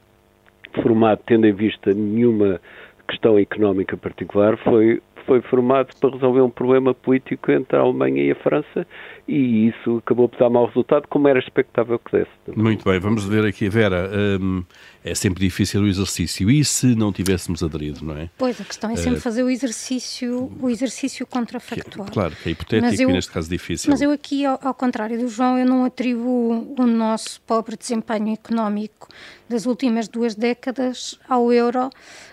formado 0.82 1.20
tendo 1.26 1.46
em 1.46 1.52
vista 1.52 1.92
nenhuma 1.92 2.58
questão 3.06 3.38
económica 3.38 3.96
particular, 3.96 4.56
foi 4.58 5.00
foi 5.26 5.40
formado 5.42 5.88
para 6.00 6.10
resolver 6.10 6.40
um 6.40 6.50
problema 6.50 6.94
político 6.94 7.50
entre 7.50 7.76
a 7.76 7.80
Alemanha 7.80 8.22
e 8.22 8.30
a 8.30 8.36
França 8.36 8.86
e 9.28 9.68
isso 9.68 9.98
acabou 9.98 10.28
por 10.28 10.38
dar 10.38 10.48
mau 10.48 10.66
resultado, 10.66 11.06
como 11.08 11.26
era 11.26 11.38
expectável 11.38 11.98
que 11.98 12.12
desse. 12.12 12.30
Muito 12.56 12.88
bem, 12.88 13.00
vamos 13.00 13.24
ver 13.24 13.44
aqui, 13.44 13.68
Vera. 13.68 14.08
Um, 14.40 14.64
é 15.06 15.14
sempre 15.14 15.40
difícil 15.40 15.82
o 15.82 15.86
exercício. 15.86 16.50
E 16.50 16.64
se 16.64 16.96
não 16.96 17.12
tivéssemos 17.12 17.62
aderido, 17.62 18.04
não 18.04 18.16
é? 18.16 18.28
Pois, 18.36 18.60
a 18.60 18.64
questão 18.64 18.90
é 18.90 18.96
sempre 18.96 19.18
uh, 19.18 19.20
fazer 19.20 19.44
o 19.44 19.48
exercício, 19.48 20.52
o 20.60 20.68
exercício 20.68 21.24
contrafactual. 21.24 22.06
Que, 22.06 22.12
claro, 22.12 22.34
que 22.34 22.48
é 22.48 22.52
hipotético 22.52 23.02
eu, 23.02 23.10
e 23.10 23.12
neste 23.12 23.30
caso 23.30 23.48
difícil. 23.48 23.88
Mas 23.88 24.02
eu 24.02 24.10
aqui, 24.10 24.44
ao, 24.44 24.58
ao, 24.60 24.74
contrário 24.74 25.16
do 25.16 25.28
João, 25.28 25.56
eu 25.56 25.64
não 25.64 25.84
atribuo 25.84 26.74
o 26.76 26.86
nosso 26.86 27.40
pobre 27.42 27.76
desempenho 27.76 28.32
económico 28.32 29.08
das 29.48 29.64
últimas 29.64 30.08
duas 30.08 30.34
décadas 30.34 31.16
ao 31.28 31.52
euro. 31.52 31.88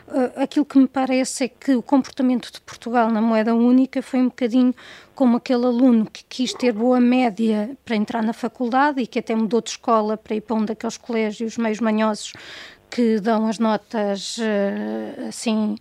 Uh, 0.07 0.41
aquilo 0.41 0.65
que 0.65 0.79
me 0.79 0.87
parece 0.87 1.43
é 1.43 1.47
que 1.47 1.75
o 1.75 1.83
comportamento 1.83 2.51
de 2.51 2.59
Portugal 2.61 3.11
na 3.11 3.21
moeda 3.21 3.53
única 3.53 4.01
foi 4.01 4.19
um 4.19 4.29
bocadinho 4.29 4.73
como 5.15 5.37
aquele 5.37 5.65
aluno 5.65 6.05
que 6.05 6.23
quis 6.27 6.53
ter 6.53 6.71
boa 6.71 6.99
média 6.99 7.77
para 7.85 7.95
entrar 7.95 8.23
na 8.23 8.33
faculdade 8.33 9.01
e 9.01 9.07
que 9.07 9.19
até 9.19 9.35
mudou 9.35 9.61
de 9.61 9.69
escola 9.69 10.17
para 10.17 10.35
ir 10.35 10.41
para 10.41 10.55
um 10.55 10.65
daqueles 10.65 10.97
colégios 10.97 11.57
meios 11.57 11.79
manhosos 11.79 12.33
que 12.89 13.19
dão 13.19 13.47
as 13.47 13.57
notas 13.57 14.37
uh, 14.37 15.27
assim 15.27 15.75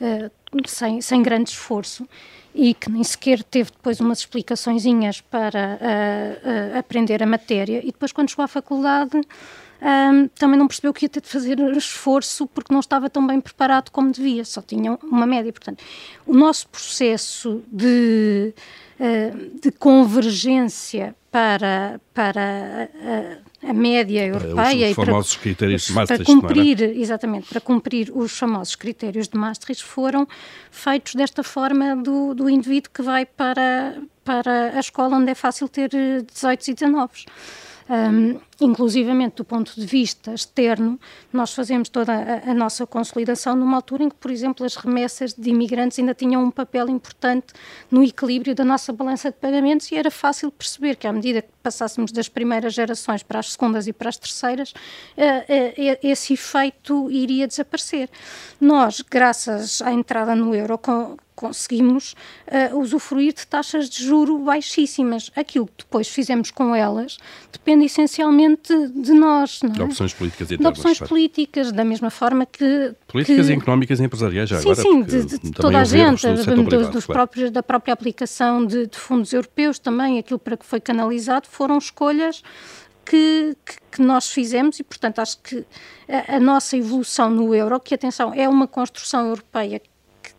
uh, 0.00 0.30
sem, 0.66 1.00
sem 1.00 1.22
grande 1.22 1.50
esforço 1.50 2.06
e 2.54 2.74
que 2.74 2.90
nem 2.90 3.04
sequer 3.04 3.42
teve 3.42 3.70
depois 3.70 4.00
umas 4.00 4.18
explicaçõezinhas 4.18 5.20
para 5.20 5.78
uh, 5.80 6.78
aprender 6.78 7.22
a 7.22 7.26
matéria. 7.26 7.80
E 7.82 7.86
depois 7.86 8.12
quando 8.12 8.30
chegou 8.30 8.44
à 8.44 8.48
faculdade 8.48 9.20
um, 9.80 10.28
também 10.28 10.58
não 10.58 10.66
percebeu 10.66 10.92
que 10.92 11.04
ia 11.04 11.08
ter 11.08 11.20
de 11.20 11.28
fazer 11.28 11.58
esforço 11.76 12.46
porque 12.46 12.72
não 12.72 12.80
estava 12.80 13.08
tão 13.08 13.26
bem 13.26 13.40
preparado 13.40 13.90
como 13.90 14.10
devia, 14.10 14.44
só 14.44 14.60
tinha 14.60 14.98
uma 15.02 15.26
média. 15.26 15.52
Portanto, 15.52 15.82
o 16.26 16.34
nosso 16.34 16.68
processo 16.68 17.62
de, 17.70 18.52
uh, 18.98 19.60
de 19.60 19.70
convergência 19.72 21.14
para, 21.30 22.00
para 22.12 22.90
a, 23.62 23.68
a 23.70 23.72
média 23.72 24.26
europeia 24.26 24.88
os, 24.88 24.96
famosos 24.96 25.34
para, 25.34 25.42
critérios 25.42 25.82
de 25.82 25.92
Maastricht, 25.92 26.24
para 26.24 26.34
cumprir, 26.34 26.80
exatamente, 26.80 27.48
para 27.48 27.60
cumprir 27.60 28.10
os 28.14 28.36
famosos 28.36 28.74
critérios 28.74 29.28
de 29.28 29.36
Maastricht 29.36 29.84
foram 29.84 30.26
feitos 30.70 31.14
desta 31.14 31.42
forma 31.42 31.94
do, 31.96 32.34
do 32.34 32.48
indivíduo 32.48 32.90
que 32.92 33.02
vai 33.02 33.26
para, 33.26 33.98
para 34.24 34.76
a 34.76 34.80
escola 34.80 35.16
onde 35.16 35.30
é 35.30 35.34
fácil 35.34 35.68
ter 35.68 35.90
18 35.90 36.70
e 36.70 36.74
19 36.74 37.26
um, 37.88 38.38
inclusivamente 38.60 39.36
do 39.36 39.44
ponto 39.44 39.72
de 39.74 39.86
vista 39.86 40.34
externo, 40.34 40.98
nós 41.32 41.54
fazemos 41.54 41.88
toda 41.88 42.12
a, 42.12 42.50
a, 42.50 42.54
nossa 42.54 42.86
consolidação 42.86 43.56
numa 43.56 43.76
altura 43.76 44.04
em 44.04 44.08
que, 44.08 44.16
por 44.16 44.30
exemplo, 44.30 44.66
as 44.66 44.76
remessas 44.76 45.32
de 45.32 45.50
imigrantes 45.50 45.98
ainda 45.98 46.14
tinham 46.14 46.42
um 46.44 46.50
papel 46.50 46.88
importante 46.88 47.54
no 47.90 48.02
equilíbrio 48.02 48.54
da 48.54 48.64
nossa 48.64 48.92
balança 48.92 49.30
de 49.30 49.36
pagamentos 49.38 49.90
e 49.90 49.96
era 49.96 50.10
fácil 50.10 50.50
perceber 50.50 50.96
que, 50.96 51.06
à 51.06 51.12
medida 51.12 51.40
que 51.42 51.48
passássemos 51.62 52.12
das 52.12 52.28
primeiras 52.28 52.74
gerações 52.74 53.22
para 53.22 53.38
as 53.38 53.52
segundas 53.52 53.86
e 53.86 53.92
para 53.92 54.08
as 54.08 54.16
terceiras, 54.16 54.72
uh, 54.72 54.72
uh, 55.22 55.98
esse 56.02 56.34
efeito 56.34 57.10
iria 57.10 57.46
desaparecer. 57.46 58.10
Nós, 58.60 59.00
graças 59.00 59.80
à 59.80 59.92
entrada 59.92 60.34
no 60.34 60.54
euro, 60.54 60.76
com, 60.78 61.16
conseguimos 61.38 62.16
uh, 62.48 62.76
usufruir 62.76 63.32
de 63.32 63.46
taxas 63.46 63.88
de 63.88 64.04
juro 64.04 64.40
baixíssimas. 64.40 65.30
Aquilo 65.36 65.66
que 65.66 65.84
depois 65.84 66.08
fizemos 66.08 66.50
com 66.50 66.74
elas 66.74 67.16
depende 67.52 67.84
essencialmente 67.84 68.72
de 68.88 69.12
nós. 69.12 69.60
Não 69.62 69.70
é? 69.70 69.74
De 69.74 69.82
opções 69.82 70.12
políticas 70.12 70.50
e 70.50 70.56
De 70.56 70.66
opções 70.66 70.98
políticas, 70.98 71.70
da 71.70 71.84
mesma 71.84 72.10
forma 72.10 72.44
que... 72.44 72.92
Políticas 73.06 73.46
que... 73.46 73.52
e 73.52 73.56
económicas 73.56 74.00
e 74.00 74.02
empresariais 74.02 74.48
já 74.48 74.58
sim, 74.58 74.72
agora. 74.72 74.82
Sim, 74.82 75.02
de, 75.02 75.24
de, 75.24 75.38
de 75.38 75.50
toda 75.52 75.78
a 75.78 75.84
gente, 75.84 76.26
do 76.26 76.64
privado, 76.64 76.90
dos 76.90 77.06
claro. 77.06 77.18
próprios, 77.20 77.50
da 77.52 77.62
própria 77.62 77.94
aplicação 77.94 78.66
de, 78.66 78.88
de 78.88 78.98
fundos 78.98 79.32
europeus 79.32 79.78
também, 79.78 80.18
aquilo 80.18 80.40
para 80.40 80.56
que 80.56 80.66
foi 80.66 80.80
canalizado, 80.80 81.46
foram 81.48 81.78
escolhas 81.78 82.42
que, 83.04 83.56
que, 83.64 83.76
que, 83.92 84.02
nós 84.02 84.30
fizemos 84.30 84.80
e, 84.80 84.82
portanto, 84.82 85.20
acho 85.20 85.38
que 85.38 85.64
a, 86.08 86.36
a, 86.36 86.40
nossa 86.40 86.76
evolução 86.76 87.30
no 87.30 87.54
euro, 87.54 87.78
que 87.80 87.94
atenção, 87.94 88.34
é 88.34 88.48
uma 88.48 88.66
construção 88.66 89.28
europeia 89.28 89.80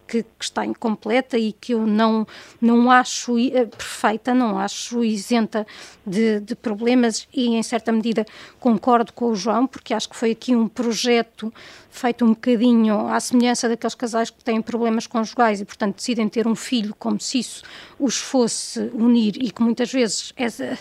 que, 0.09 0.23
que, 0.23 0.43
está 0.43 0.65
incompleta 0.65 1.37
e 1.37 1.53
que 1.53 1.73
eu 1.73 1.85
não, 1.85 2.25
não 2.59 2.89
acho 2.89 3.37
eh, 3.37 3.65
perfeita, 3.65 4.33
não 4.33 4.57
acho 4.57 5.03
isenta 5.03 5.67
de, 6.05 6.39
de, 6.39 6.55
problemas 6.55 7.27
e, 7.31 7.55
em 7.55 7.61
certa 7.61 7.91
medida, 7.91 8.25
concordo 8.59 9.13
com 9.13 9.25
o 9.25 9.35
João, 9.35 9.67
porque 9.67 9.93
acho 9.93 10.09
que 10.09 10.15
foi 10.15 10.31
aqui 10.31 10.55
um 10.55 10.67
projeto 10.67 11.53
feito 11.89 12.23
um 12.23 12.29
bocadinho 12.29 13.07
à 13.07 13.19
semelhança 13.19 13.67
daqueles 13.67 13.95
casais 13.95 14.29
que 14.29 14.43
têm 14.43 14.61
problemas 14.61 15.07
conjugais 15.07 15.59
e, 15.59 15.65
portanto, 15.65 15.95
decidem 15.95 16.29
ter 16.29 16.47
um 16.47 16.55
filho 16.55 16.95
como 16.97 17.19
se 17.19 17.39
isso 17.39 17.63
os 17.99 18.17
fosse 18.17 18.79
unir 18.93 19.35
e 19.41 19.51
que 19.51 19.61
muitas 19.61 19.91
vezes, 19.91 20.33
é, 20.37 20.47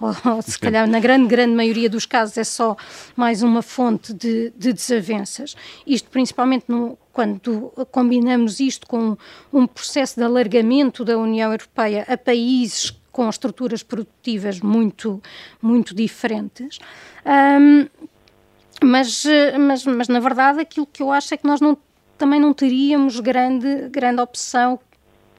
ou, 0.00 0.42
se 0.42 0.58
calhar 0.58 0.86
na 0.86 1.00
grande, 1.00 1.26
grande 1.26 1.54
maioria 1.54 1.88
dos 1.88 2.06
casos, 2.06 2.36
é 2.36 2.44
só 2.44 2.76
mais 3.16 3.42
uma 3.42 3.62
fonte 3.62 4.12
de, 4.12 4.52
de 4.56 4.72
desavenças. 4.72 5.56
Isto 5.86 6.08
principalmente 6.10 6.64
no, 6.68 6.96
quando 7.12 7.72
combinamos 7.90 8.60
isto 8.60 8.86
com 8.86 9.16
um 9.52 9.66
processo 9.66 10.16
de 10.16 10.24
alargamento 10.24 11.04
da 11.04 11.18
União 11.18 11.50
Europeia 11.50 12.04
a 12.08 12.16
países 12.16 12.94
com 13.10 13.28
estruturas 13.28 13.82
produtivas 13.82 14.60
muito, 14.60 15.20
muito 15.60 15.94
diferentes. 15.94 16.78
Um, 17.26 17.86
mas, 18.82 19.24
mas, 19.58 19.84
mas, 19.84 20.08
na 20.08 20.20
verdade, 20.20 20.60
aquilo 20.60 20.86
que 20.86 21.02
eu 21.02 21.10
acho 21.10 21.34
é 21.34 21.36
que 21.36 21.46
nós 21.46 21.60
não, 21.60 21.76
também 22.16 22.40
não 22.40 22.52
teríamos 22.52 23.20
grande, 23.20 23.88
grande 23.90 24.20
opção 24.20 24.78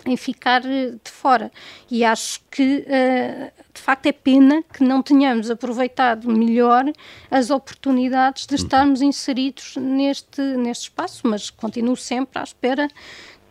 em 0.06 0.18
ficar 0.18 0.62
de 0.62 1.12
fora. 1.12 1.52
E 1.90 2.04
acho 2.04 2.42
que, 2.50 2.86
uh, 2.88 3.52
de 3.74 3.82
facto, 3.82 4.06
é 4.08 4.12
pena 4.12 4.64
que 4.64 4.84
não 4.84 5.02
tenhamos 5.02 5.50
aproveitado 5.50 6.28
melhor 6.28 6.92
as 7.30 7.50
oportunidades 7.50 8.46
de 8.46 8.56
uhum. 8.56 8.64
estarmos 8.64 9.02
inseridos 9.02 9.76
neste, 9.78 10.42
neste 10.42 10.84
espaço, 10.84 11.28
mas 11.28 11.50
continuo 11.50 11.96
sempre 11.96 12.40
à 12.40 12.44
espera 12.44 12.88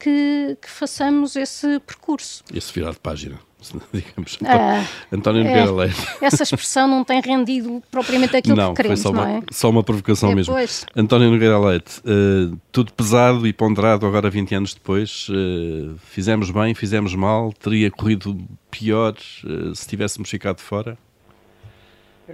que, 0.01 0.57
que 0.61 0.71
façamos 0.71 1.37
esse 1.37 1.79
percurso. 1.81 2.43
Esse 2.53 2.73
virar 2.73 2.93
de 2.93 2.99
página. 2.99 3.39
digamos. 3.93 4.39
Ah, 4.45 4.87
António 5.13 5.45
Nogueira 5.45 5.69
é, 5.69 5.71
Leite. 5.71 6.07
Essa 6.21 6.43
expressão 6.43 6.89
não 6.89 7.05
tem 7.05 7.21
rendido 7.21 7.83
propriamente 7.91 8.37
aquilo 8.37 8.57
não, 8.57 8.71
que 8.71 8.77
queremos, 8.77 9.03
foi 9.03 9.11
só 9.11 9.15
não 9.15 9.23
uma, 9.23 9.39
é? 9.39 9.43
só 9.51 9.71
uma 9.71 9.83
provocação 9.83 10.31
é, 10.31 10.35
mesmo. 10.35 10.55
António 10.97 11.31
Nogueira 11.31 11.59
Leite, 11.59 12.01
uh, 12.01 12.57
tudo 12.73 12.93
pesado 12.93 13.47
e 13.47 13.53
ponderado 13.53 14.07
agora 14.07 14.31
20 14.31 14.55
anos 14.55 14.75
depois, 14.75 15.29
uh, 15.29 15.97
fizemos 16.07 16.51
bem, 16.51 16.75
fizemos 16.75 17.15
mal, 17.15 17.53
teria 17.53 17.91
corrido 17.91 18.37
pior 18.71 19.15
uh, 19.45 19.75
se 19.75 19.87
tivéssemos 19.87 20.31
ficado 20.31 20.61
fora? 20.61 20.97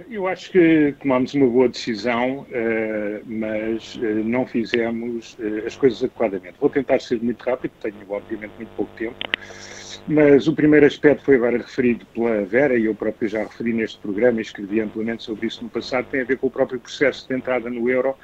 Eu 0.09 0.27
acho 0.27 0.51
que 0.51 0.95
tomámos 0.99 1.33
uma 1.33 1.47
boa 1.47 1.69
decisão, 1.69 2.45
mas 3.25 3.97
não 4.25 4.45
fizemos 4.45 5.37
as 5.65 5.75
coisas 5.75 6.03
adequadamente. 6.03 6.55
Vou 6.59 6.69
tentar 6.69 6.99
ser 6.99 7.21
muito 7.21 7.43
rápido, 7.43 7.71
tenho 7.81 7.95
obviamente 8.09 8.51
muito 8.57 8.69
pouco 8.75 8.91
tempo. 8.97 9.15
Mas 10.09 10.47
o 10.47 10.53
primeiro 10.53 10.85
aspecto 10.85 11.25
foi 11.25 11.35
agora 11.35 11.57
referido 11.57 12.05
pela 12.13 12.45
Vera, 12.45 12.77
e 12.79 12.85
eu 12.85 12.95
próprio 12.95 13.27
já 13.27 13.43
referi 13.43 13.73
neste 13.73 13.97
programa 13.97 14.39
e 14.39 14.41
escrevi 14.41 14.79
amplamente 14.79 15.23
sobre 15.23 15.47
isso 15.47 15.61
no 15.61 15.69
passado, 15.69 16.07
tem 16.09 16.21
a 16.21 16.23
ver 16.23 16.37
com 16.37 16.47
o 16.47 16.51
próprio 16.51 16.79
processo 16.79 17.27
de 17.27 17.35
entrada 17.35 17.69
no 17.69 17.89
euro, 17.89 18.15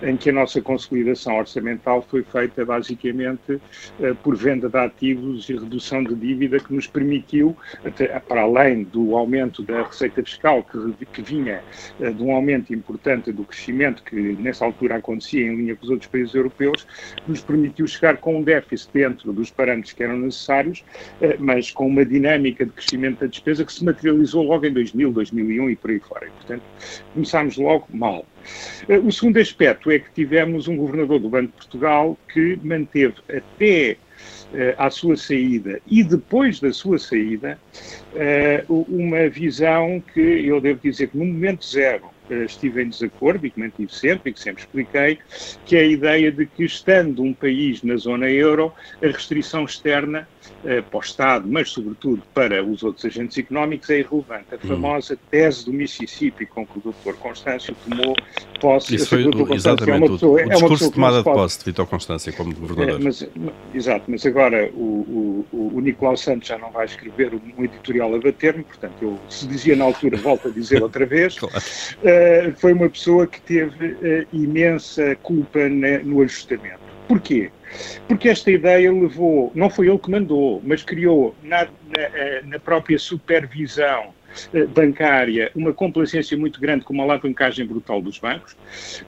em 0.00 0.16
que 0.16 0.30
a 0.30 0.32
nossa 0.32 0.62
consolidação 0.62 1.36
orçamental 1.36 2.06
foi 2.08 2.22
feita 2.22 2.64
basicamente 2.64 3.60
eh, 4.00 4.14
por 4.22 4.36
venda 4.36 4.68
de 4.68 4.78
ativos 4.78 5.48
e 5.48 5.54
redução 5.54 6.04
de 6.04 6.14
dívida 6.14 6.60
que 6.60 6.72
nos 6.72 6.86
permitiu, 6.86 7.56
para 8.28 8.42
além 8.42 8.84
do 8.84 9.16
aumento 9.16 9.60
da 9.64 9.82
receita 9.82 10.22
fiscal 10.22 10.62
que, 10.62 10.78
que 11.14 11.22
vinha 11.22 11.62
eh, 12.00 12.10
de 12.10 12.22
um 12.22 12.32
aumento 12.32 12.74
importante 12.74 13.32
do 13.32 13.44
crescimento 13.44 14.02
que 14.02 14.16
nessa 14.16 14.64
altura 14.64 14.96
acontecia 14.96 15.46
em 15.46 15.56
linha 15.56 15.76
com 15.76 15.84
os 15.84 15.90
outros 15.90 16.10
países 16.10 16.34
europeus, 16.34 16.86
nos 17.26 17.40
permitiu 17.40 17.86
chegar 17.86 18.16
com 18.16 18.38
um 18.38 18.42
déficit 18.42 18.90
dentro 18.92 19.32
dos 19.32 19.50
parâmetros 19.50 19.92
que 19.92 20.02
eram 20.02 20.18
necessários 20.18 20.84
eh, 21.20 21.36
mas 21.38 21.70
com 21.70 21.86
uma 21.86 22.04
dinâmica 22.04 22.64
de 22.64 22.72
crescimento 22.72 23.20
da 23.20 23.26
despesa 23.26 23.64
que 23.64 23.72
se 23.72 23.84
materializou 23.84 24.42
logo 24.42 24.66
em 24.66 24.72
2000, 24.72 25.12
2001 25.12 25.70
e 25.70 25.76
por 25.76 25.90
aí 25.90 26.00
fora. 26.00 26.26
E, 26.26 26.30
portanto, 26.30 26.62
começámos 27.12 27.56
logo 27.56 27.86
mal. 27.92 28.26
Eh, 28.88 28.98
o 28.98 29.10
segundo 29.12 29.38
aspecto 29.38 29.90
é 29.90 29.98
que 29.98 30.10
tivemos 30.12 30.68
um 30.68 30.76
governador 30.76 31.20
do 31.20 31.28
Banco 31.28 31.46
de 31.46 31.52
Portugal 31.52 32.18
que 32.32 32.58
manteve 32.62 33.14
até 33.28 33.96
à 34.76 34.90
sua 34.90 35.16
saída. 35.16 35.80
E 35.86 36.02
depois 36.02 36.60
da 36.60 36.72
sua 36.72 36.98
saída 36.98 37.58
uma 38.68 39.28
visão 39.28 40.02
que 40.12 40.20
eu 40.20 40.60
devo 40.60 40.80
dizer 40.82 41.08
que 41.08 41.16
no 41.16 41.24
momento 41.24 41.64
zero 41.66 42.10
estive 42.46 42.82
em 42.82 42.88
desacordo 42.88 43.46
e 43.46 43.50
que 43.50 43.60
mantive 43.60 43.92
sempre 43.92 44.30
e 44.30 44.32
que 44.32 44.40
sempre 44.40 44.62
expliquei, 44.62 45.18
que 45.66 45.76
é 45.76 45.80
a 45.80 45.86
ideia 45.86 46.32
de 46.32 46.46
que, 46.46 46.64
estando 46.64 47.22
um 47.22 47.34
país 47.34 47.82
na 47.82 47.96
zona 47.96 48.30
euro, 48.30 48.72
a 49.02 49.06
restrição 49.06 49.64
externa 49.64 50.26
eh, 50.64 50.82
para 50.82 50.98
o 50.98 51.00
Estado, 51.00 51.46
mas 51.48 51.70
sobretudo 51.70 52.22
para 52.32 52.62
os 52.64 52.82
outros 52.82 53.04
agentes 53.04 53.36
económicos, 53.38 53.90
é 53.90 54.00
irrelevante. 54.00 54.46
A 54.52 54.56
hum. 54.56 54.68
famosa 54.68 55.18
tese 55.30 55.64
do 55.66 55.72
Mississippi, 55.72 56.46
com 56.46 56.66
que 56.66 56.78
o 56.78 56.92
Dr. 56.92 57.14
Constâncio 57.18 57.76
tomou 57.88 58.16
posse. 58.60 58.94
Isso 58.94 59.08
foi 59.08 59.26
o, 59.26 59.54
exatamente 59.54 60.04
é 60.04 60.08
pessoa, 60.08 60.42
o, 60.42 60.46
o 60.46 60.48
discurso 60.48 60.84
de 60.84 60.94
tomada 60.94 61.18
de 61.18 61.24
posse 61.24 61.58
de 61.58 61.64
Vitor 61.66 61.86
Constâncio 61.86 62.32
como 62.34 62.54
governador. 62.54 63.00
É, 63.00 63.04
mas, 63.04 63.28
exato, 63.74 64.04
mas 64.08 64.24
agora 64.26 64.70
o, 64.74 65.46
o, 65.52 65.72
o 65.74 65.80
Nicolau 65.80 66.16
Santos 66.16 66.48
já 66.48 66.58
não 66.58 66.70
vai 66.70 66.86
escrever 66.86 67.32
um 67.34 67.64
editorial 67.64 68.14
a 68.14 68.18
bater-me, 68.18 68.64
portanto, 68.64 68.94
eu 69.02 69.18
se 69.28 69.46
dizia 69.46 69.76
na 69.76 69.84
altura, 69.84 70.16
volto 70.16 70.48
a 70.48 70.50
dizer 70.50 70.82
outra 70.82 71.04
vez. 71.06 71.36
claro. 71.38 71.56
uh, 71.56 72.54
foi 72.56 72.72
uma 72.72 72.88
pessoa 72.88 73.26
que 73.26 73.40
teve 73.40 73.92
uh, 73.92 74.26
imensa 74.32 75.16
culpa 75.16 75.68
na, 75.68 75.98
no 75.98 76.22
ajustamento. 76.22 76.80
Porquê? 77.08 77.50
Porque 78.08 78.28
esta 78.28 78.50
ideia 78.50 78.92
levou, 78.92 79.50
não 79.54 79.70
foi 79.70 79.88
ele 79.88 79.98
que 79.98 80.10
mandou, 80.10 80.60
mas 80.64 80.82
criou 80.82 81.34
na, 81.42 81.64
na, 81.64 81.70
eh, 81.96 82.42
na 82.44 82.58
própria 82.58 82.98
supervisão 82.98 84.12
bancária 84.74 85.50
uma 85.54 85.72
complacência 85.72 86.36
muito 86.36 86.60
grande 86.60 86.84
com 86.84 86.92
uma 86.92 87.04
alavancagem 87.04 87.66
brutal 87.66 88.00
dos 88.00 88.18
bancos. 88.18 88.56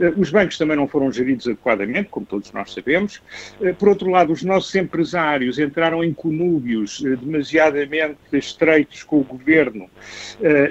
Eh, 0.00 0.12
os 0.16 0.30
bancos 0.30 0.58
também 0.58 0.76
não 0.76 0.86
foram 0.86 1.10
geridos 1.10 1.46
adequadamente, 1.46 2.08
como 2.10 2.26
todos 2.26 2.52
nós 2.52 2.72
sabemos. 2.72 3.22
Eh, 3.60 3.72
por 3.72 3.88
outro 3.88 4.10
lado, 4.10 4.32
os 4.32 4.42
nossos 4.42 4.74
empresários 4.74 5.58
entraram 5.58 6.02
em 6.02 6.12
conúbios 6.12 7.00
demasiadamente 7.00 8.16
estreitos 8.32 9.02
com 9.02 9.20
o 9.20 9.24
governo 9.24 9.88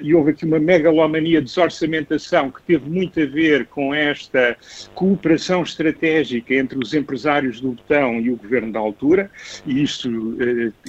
e 0.01 0.13
houve 0.13 0.31
aqui 0.31 0.45
uma 0.45 0.59
megalomania 0.59 1.39
de 1.39 1.45
desorçamentação 1.45 2.51
que 2.51 2.61
teve 2.63 2.89
muito 2.89 3.19
a 3.19 3.25
ver 3.25 3.65
com 3.67 3.93
esta 3.93 4.57
cooperação 4.93 5.63
estratégica 5.63 6.53
entre 6.53 6.77
os 6.77 6.93
empresários 6.93 7.59
do 7.59 7.71
botão 7.71 8.19
e 8.19 8.29
o 8.29 8.35
governo 8.35 8.71
da 8.71 8.79
altura, 8.79 9.29
e 9.65 9.81
isso, 9.81 10.37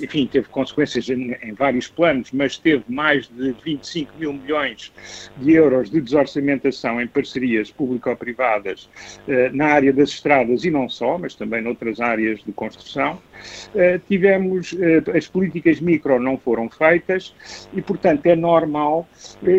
enfim, 0.03 0.27
teve 0.27 0.49
consequências 0.49 1.09
em 1.09 1.53
vários 1.57 1.89
planos, 1.89 2.31
mas 2.33 2.59
teve 2.59 2.85
mais 2.89 3.29
de 3.29 3.56
25 3.65 4.13
mil 4.19 4.33
milhões 4.33 4.93
de 5.37 5.53
euros 5.53 5.91
de 5.91 6.01
desorçamentação 6.01 7.01
em 7.01 7.07
parcerias 7.07 7.71
público-privadas 7.71 8.89
eh, 9.29 9.51
na 9.53 9.67
área 9.67 9.93
das 9.93 10.11
estradas 10.11 10.65
e 10.65 10.71
não 10.71 10.89
só, 10.89 11.19
mas 11.19 11.35
também 11.35 11.63
noutras 11.63 12.01
áreas 12.01 12.43
de 12.45 12.53
construção. 12.53 13.21
Eh, 13.75 14.01
tivemos, 14.09 14.75
eh, 14.79 15.03
as 15.17 15.27
políticas 15.27 15.81
micro 15.81 16.19
não 16.21 16.37
foram 16.39 16.69
feitas 16.69 17.35
e, 17.73 17.83
portanto, 17.83 18.27
é 18.27 18.37
normal 18.37 19.09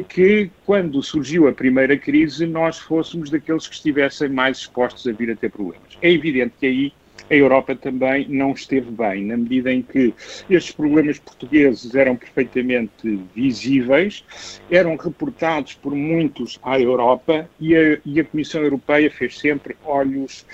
que 0.10 0.50
quando 0.66 1.02
surgiu 1.02 1.48
a 1.48 1.52
primeira 1.52 1.98
crise 1.98 2.46
nós 2.46 2.78
fôssemos 2.78 3.30
daqueles 3.30 3.68
que 3.68 3.76
estivessem 3.76 4.30
mais 4.30 4.60
expostos 4.60 5.08
a 5.08 5.12
vir 5.12 5.32
a 5.32 5.36
ter 5.36 5.50
problemas. 5.50 5.98
É 6.02 6.12
evidente 6.12 6.54
que 6.60 6.66
aí 6.66 6.94
a 7.30 7.36
Europa 7.36 7.76
também 7.76 8.28
não 8.30 8.52
esteve 8.52 8.90
bem, 8.92 9.26
na 9.26 9.38
medida 9.38 9.72
em 9.72 9.82
que 9.82 10.14
estes 10.50 10.74
problemas 10.74 11.20
portugueses 11.20 11.94
eram 11.94 12.16
perfeitamente 12.16 13.20
visíveis, 13.36 14.24
eram 14.72 14.96
reportados 14.96 15.74
por 15.74 15.94
muitos 15.94 16.60
à 16.64 16.80
Europa 16.80 17.50
e 17.60 17.76
a, 17.76 18.00
e 18.06 18.20
a 18.20 18.24
Comissão 18.24 18.62
Europeia 18.62 19.10
fez 19.12 19.38
sempre 19.38 19.76
olhos, 19.86 20.46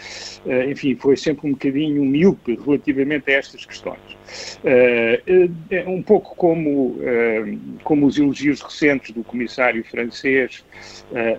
uh, 0.45 0.69
enfim, 0.69 0.95
foi 0.95 1.15
sempre 1.15 1.47
um 1.47 1.51
bocadinho 1.51 2.03
míope 2.03 2.59
relativamente 2.65 3.32
a 3.32 3.36
estas 3.36 3.65
questões. 3.65 3.99
Uh, 4.63 5.89
um 5.89 6.01
pouco 6.01 6.36
como, 6.36 6.97
como 7.84 8.05
os 8.05 8.17
elogios 8.17 8.61
recentes 8.61 9.11
do 9.11 9.24
comissário 9.24 9.84
francês 9.84 10.63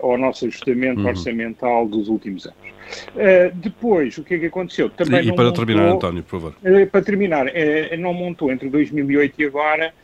ao 0.03 0.17
nosso 0.19 0.47
ajustamento 0.47 1.01
uhum. 1.01 1.09
orçamental 1.09 1.89
dos 1.89 2.09
últimos 2.09 2.47
anos. 2.47 2.74
Uh, 3.15 3.55
depois, 3.55 4.17
o 4.19 4.25
que 4.25 4.35
é 4.35 4.39
que 4.39 4.47
aconteceu? 4.47 4.91
Também 4.91 5.25
e, 5.25 5.29
e 5.29 5.35
para 5.35 5.45
montou, 5.45 5.65
terminar, 5.65 5.89
António, 5.89 6.23
por 6.23 6.41
favor. 6.41 6.55
Uh, 6.63 6.87
para 6.87 7.03
terminar, 7.03 7.47
uh, 7.47 7.97
não 7.99 8.13
montou 8.13 8.51
entre 8.53 8.69
2008 8.69 9.35
e 9.41 9.45
agora, 9.45 9.95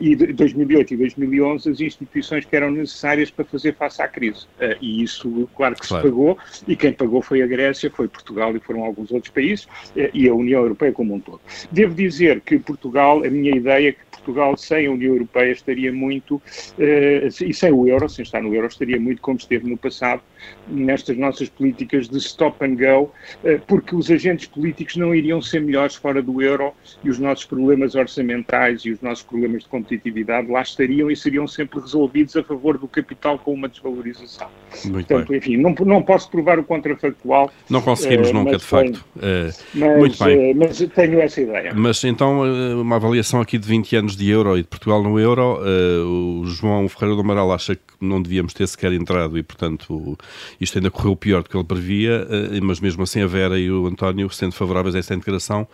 e 0.00 0.16
2008 0.16 0.94
e 0.94 0.96
2011, 0.96 1.70
as 1.70 1.80
instituições 1.80 2.44
que 2.44 2.56
eram 2.56 2.70
necessárias 2.70 3.30
para 3.30 3.44
fazer 3.44 3.74
face 3.74 4.02
à 4.02 4.08
crise. 4.08 4.46
e 4.80 5.02
isso, 5.02 5.48
claro 5.56 5.74
que 5.74 5.86
claro. 5.86 6.02
se 6.02 6.10
pagou, 6.10 6.38
e 6.66 6.76
quem 6.76 6.92
pagou 6.92 7.22
foi 7.22 7.42
a 7.42 7.46
Grécia, 7.46 7.90
foi 7.90 8.08
Portugal 8.08 8.54
e 8.56 8.60
foram 8.60 8.84
alguns 8.84 9.10
outros 9.10 9.32
países, 9.32 9.68
e 10.12 10.28
a 10.28 10.34
União 10.34 10.62
Europeia 10.62 10.92
como 10.92 11.14
um 11.14 11.20
todo. 11.20 11.40
Devo 11.70 11.94
dizer 11.94 12.40
que 12.40 12.58
Portugal, 12.58 13.24
a 13.24 13.28
minha 13.28 13.54
ideia 13.54 13.90
é 13.90 13.92
que 13.92 13.98
Portugal 14.10 14.56
sem 14.56 14.86
a 14.86 14.90
União 14.90 15.12
Europeia 15.12 15.52
estaria 15.52 15.92
muito, 15.92 16.40
e 16.78 17.52
sem 17.52 17.72
o 17.72 17.86
euro, 17.86 18.08
sem 18.08 18.22
estar 18.22 18.42
no 18.42 18.54
euro, 18.54 18.66
estaria 18.66 18.98
muito 18.98 19.20
como 19.20 19.38
esteve 19.38 19.68
no 19.68 19.76
passado, 19.76 20.22
nestas 20.68 21.16
nossas 21.16 21.48
políticas 21.48 22.08
de 22.08 22.18
stop 22.18 22.64
and 22.64 22.76
go, 22.76 23.10
eh, 23.44 23.60
porque 23.66 23.94
os 23.94 24.10
agentes 24.10 24.46
políticos 24.46 24.96
não 24.96 25.14
iriam 25.14 25.40
ser 25.40 25.60
melhores 25.60 25.94
fora 25.94 26.22
do 26.22 26.40
euro 26.40 26.72
e 27.02 27.10
os 27.10 27.18
nossos 27.18 27.44
problemas 27.44 27.94
orçamentais 27.94 28.82
e 28.84 28.90
os 28.90 29.00
nossos 29.00 29.24
problemas 29.24 29.62
de 29.62 29.68
competitividade 29.68 30.50
lá 30.50 30.62
estariam 30.62 31.10
e 31.10 31.16
seriam 31.16 31.46
sempre 31.46 31.80
resolvidos 31.80 32.36
a 32.36 32.42
favor 32.42 32.78
do 32.78 32.88
capital 32.88 33.38
com 33.38 33.52
uma 33.52 33.68
desvalorização. 33.68 34.48
Muito 34.84 35.06
Portanto, 35.06 35.28
bem. 35.28 35.38
enfim, 35.38 35.56
não, 35.56 35.74
não 35.84 36.02
posso 36.02 36.30
provar 36.30 36.58
o 36.58 36.64
contrafactual. 36.64 37.50
Não 37.68 37.82
conseguimos 37.82 38.30
uh, 38.30 38.34
nunca, 38.34 38.56
de 38.56 38.64
facto. 38.64 39.04
Uh, 39.16 39.52
mas, 39.74 39.98
muito 39.98 40.24
bem. 40.24 40.54
Mas 40.54 40.78
tenho 40.78 41.20
essa 41.20 41.40
ideia. 41.40 41.72
Mas 41.74 42.02
então, 42.04 42.42
uma 42.80 42.96
avaliação 42.96 43.40
aqui 43.40 43.58
de 43.58 43.68
20 43.68 43.96
anos 43.96 44.16
de 44.16 44.30
euro 44.30 44.56
e 44.56 44.62
de 44.62 44.68
Portugal 44.68 45.02
no 45.02 45.18
euro, 45.18 45.60
o 46.04 46.46
João 46.46 46.88
Ferreira 46.88 47.14
do 47.14 47.20
Amaral 47.20 47.52
acha 47.52 47.74
que 47.74 47.82
não 48.00 48.20
devíamos 48.20 48.52
ter 48.52 48.66
sequer 48.66 48.92
entrado 48.92 49.38
e, 49.38 49.42
portanto, 49.42 50.16
isto 50.60 50.78
ainda 50.78 50.90
correu 50.90 51.16
pior 51.16 51.42
do 51.42 51.48
que 51.48 51.56
ele 51.56 51.64
previa, 51.64 52.26
eh, 52.30 52.60
mas 52.62 52.80
mesmo 52.80 53.02
assim 53.02 53.22
a 53.22 53.26
Vera 53.26 53.58
e 53.58 53.70
o 53.70 53.86
António, 53.86 54.28
sendo 54.30 54.52
favoráveis 54.54 54.94
a 54.94 54.98
essa 54.98 55.14
integração, 55.14 55.66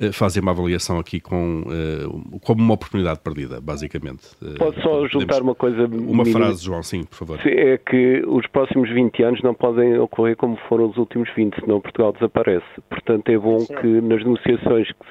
eh, 0.00 0.12
fazem 0.12 0.42
uma 0.42 0.52
avaliação 0.52 0.98
aqui 0.98 1.20
com, 1.20 1.64
eh, 1.70 2.38
como 2.42 2.62
uma 2.62 2.74
oportunidade 2.74 3.20
perdida, 3.20 3.60
basicamente. 3.60 4.28
Posso 4.58 4.80
só 4.80 5.06
juntar 5.08 5.42
uma 5.42 5.54
coisa? 5.54 5.86
Uma 5.86 6.24
mínima. 6.24 6.46
frase, 6.46 6.64
João, 6.64 6.82
sim, 6.82 7.04
por 7.04 7.16
favor. 7.16 7.40
É 7.44 7.78
que 7.78 8.22
os 8.26 8.46
próximos 8.48 8.90
20 8.90 9.22
anos 9.22 9.42
não 9.42 9.54
podem 9.54 9.98
ocorrer 9.98 10.36
como 10.36 10.56
foram 10.68 10.90
os 10.90 10.96
últimos 10.96 11.28
20, 11.34 11.60
senão 11.60 11.80
Portugal 11.80 12.12
desaparece. 12.12 12.66
Portanto, 12.88 13.28
é 13.28 13.38
bom 13.38 13.64
que 13.66 14.00
nas 14.00 14.24
negociações 14.24 14.88
que 14.88 15.06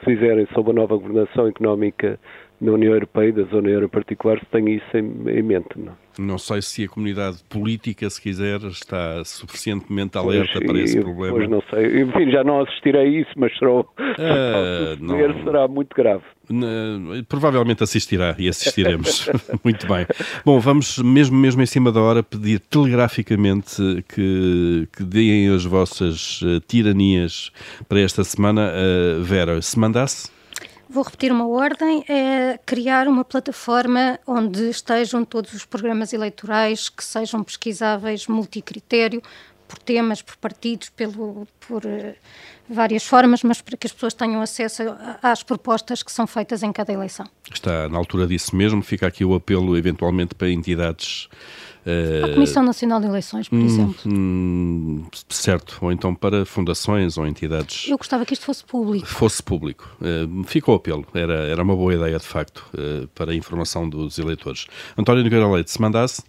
se 0.00 0.04
fizerem 0.04 0.46
sobre 0.54 0.72
a 0.72 0.74
nova 0.74 0.96
governação 0.96 1.46
económica 1.46 2.18
na 2.60 2.72
União 2.72 2.92
Europeia 2.92 3.28
e 3.28 3.32
da 3.32 3.42
zona 3.44 3.68
euro 3.68 3.88
particular 3.88 4.38
se 4.38 4.46
tenha 4.46 4.70
isso 4.70 4.96
em, 4.96 5.30
em 5.30 5.42
mente. 5.42 5.76
Não? 5.76 5.94
não 6.20 6.38
sei 6.38 6.60
se 6.60 6.84
a 6.84 6.88
comunidade 6.88 7.38
política, 7.48 8.08
se 8.10 8.20
quiser, 8.20 8.60
está 8.64 9.24
suficientemente 9.24 10.18
alerta 10.18 10.54
pois, 10.54 10.66
para 10.66 10.80
esse 10.80 10.98
eu, 10.98 11.02
problema. 11.02 11.36
Pois 11.36 11.48
não 11.48 11.62
sei. 11.70 12.02
Enfim, 12.02 12.30
já 12.30 12.44
não 12.44 12.60
assistirei 12.60 13.00
a 13.00 13.20
isso, 13.20 13.30
mas 13.36 13.56
será, 13.58 13.80
uh, 13.80 13.86
não, 15.00 15.44
será 15.44 15.68
muito 15.68 15.94
grave. 15.94 16.22
Provavelmente 17.28 17.82
assistirá 17.82 18.34
e 18.38 18.48
assistiremos. 18.48 19.28
muito 19.64 19.86
bem. 19.86 20.06
Bom, 20.44 20.58
vamos 20.58 20.98
mesmo, 20.98 21.36
mesmo 21.36 21.62
em 21.62 21.66
cima 21.66 21.92
da 21.92 22.00
hora 22.00 22.22
pedir 22.22 22.60
telegraficamente 22.60 24.04
que, 24.08 24.88
que 24.92 25.04
deem 25.04 25.54
as 25.54 25.64
vossas 25.64 26.42
uh, 26.42 26.60
tiranias 26.60 27.50
para 27.88 28.00
esta 28.00 28.24
semana. 28.24 28.70
Uh, 28.70 29.22
Vera, 29.22 29.62
se 29.62 29.78
mandasse? 29.78 30.39
Vou 30.92 31.04
repetir 31.04 31.30
uma 31.30 31.46
ordem: 31.46 32.04
é 32.08 32.58
criar 32.66 33.06
uma 33.06 33.24
plataforma 33.24 34.18
onde 34.26 34.68
estejam 34.68 35.24
todos 35.24 35.52
os 35.52 35.64
programas 35.64 36.12
eleitorais 36.12 36.88
que 36.88 37.04
sejam 37.04 37.44
pesquisáveis 37.44 38.26
multicritério, 38.26 39.22
por 39.68 39.78
temas, 39.78 40.20
por 40.20 40.36
partidos, 40.36 40.88
pelo, 40.88 41.46
por 41.60 41.84
uh, 41.86 42.14
várias 42.68 43.04
formas, 43.04 43.44
mas 43.44 43.62
para 43.62 43.76
que 43.76 43.86
as 43.86 43.92
pessoas 43.92 44.14
tenham 44.14 44.42
acesso 44.42 44.82
às 45.22 45.44
propostas 45.44 46.02
que 46.02 46.10
são 46.10 46.26
feitas 46.26 46.64
em 46.64 46.72
cada 46.72 46.92
eleição. 46.92 47.24
Está 47.52 47.88
na 47.88 47.96
altura 47.96 48.26
disso 48.26 48.56
mesmo. 48.56 48.82
Fica 48.82 49.06
aqui 49.06 49.24
o 49.24 49.32
apelo, 49.32 49.78
eventualmente, 49.78 50.34
para 50.34 50.50
entidades 50.50 51.28
a 52.24 52.34
Comissão 52.34 52.62
Nacional 52.62 53.00
de 53.00 53.06
Eleições, 53.06 53.48
por 53.48 53.58
hum, 53.58 53.66
exemplo. 53.66 53.96
Hum, 54.06 55.04
certo, 55.28 55.78
ou 55.80 55.92
então 55.92 56.14
para 56.14 56.44
fundações 56.44 57.16
ou 57.16 57.26
entidades. 57.26 57.88
Eu 57.88 57.96
gostava 57.96 58.24
que 58.26 58.34
isto 58.34 58.44
fosse 58.44 58.64
público. 58.64 59.06
Fosse 59.06 59.42
público. 59.42 59.96
Uh, 60.00 60.44
ficou 60.44 60.74
apelo, 60.74 61.06
era, 61.14 61.34
era 61.46 61.62
uma 61.62 61.74
boa 61.74 61.94
ideia 61.94 62.18
de 62.18 62.26
facto 62.26 62.64
uh, 62.74 63.08
para 63.08 63.32
a 63.32 63.34
informação 63.34 63.88
dos 63.88 64.18
eleitores. 64.18 64.66
António 64.96 65.22
Nogueira 65.24 65.48
Leite, 65.48 65.70
se 65.70 65.80
mandasse. 65.80 66.22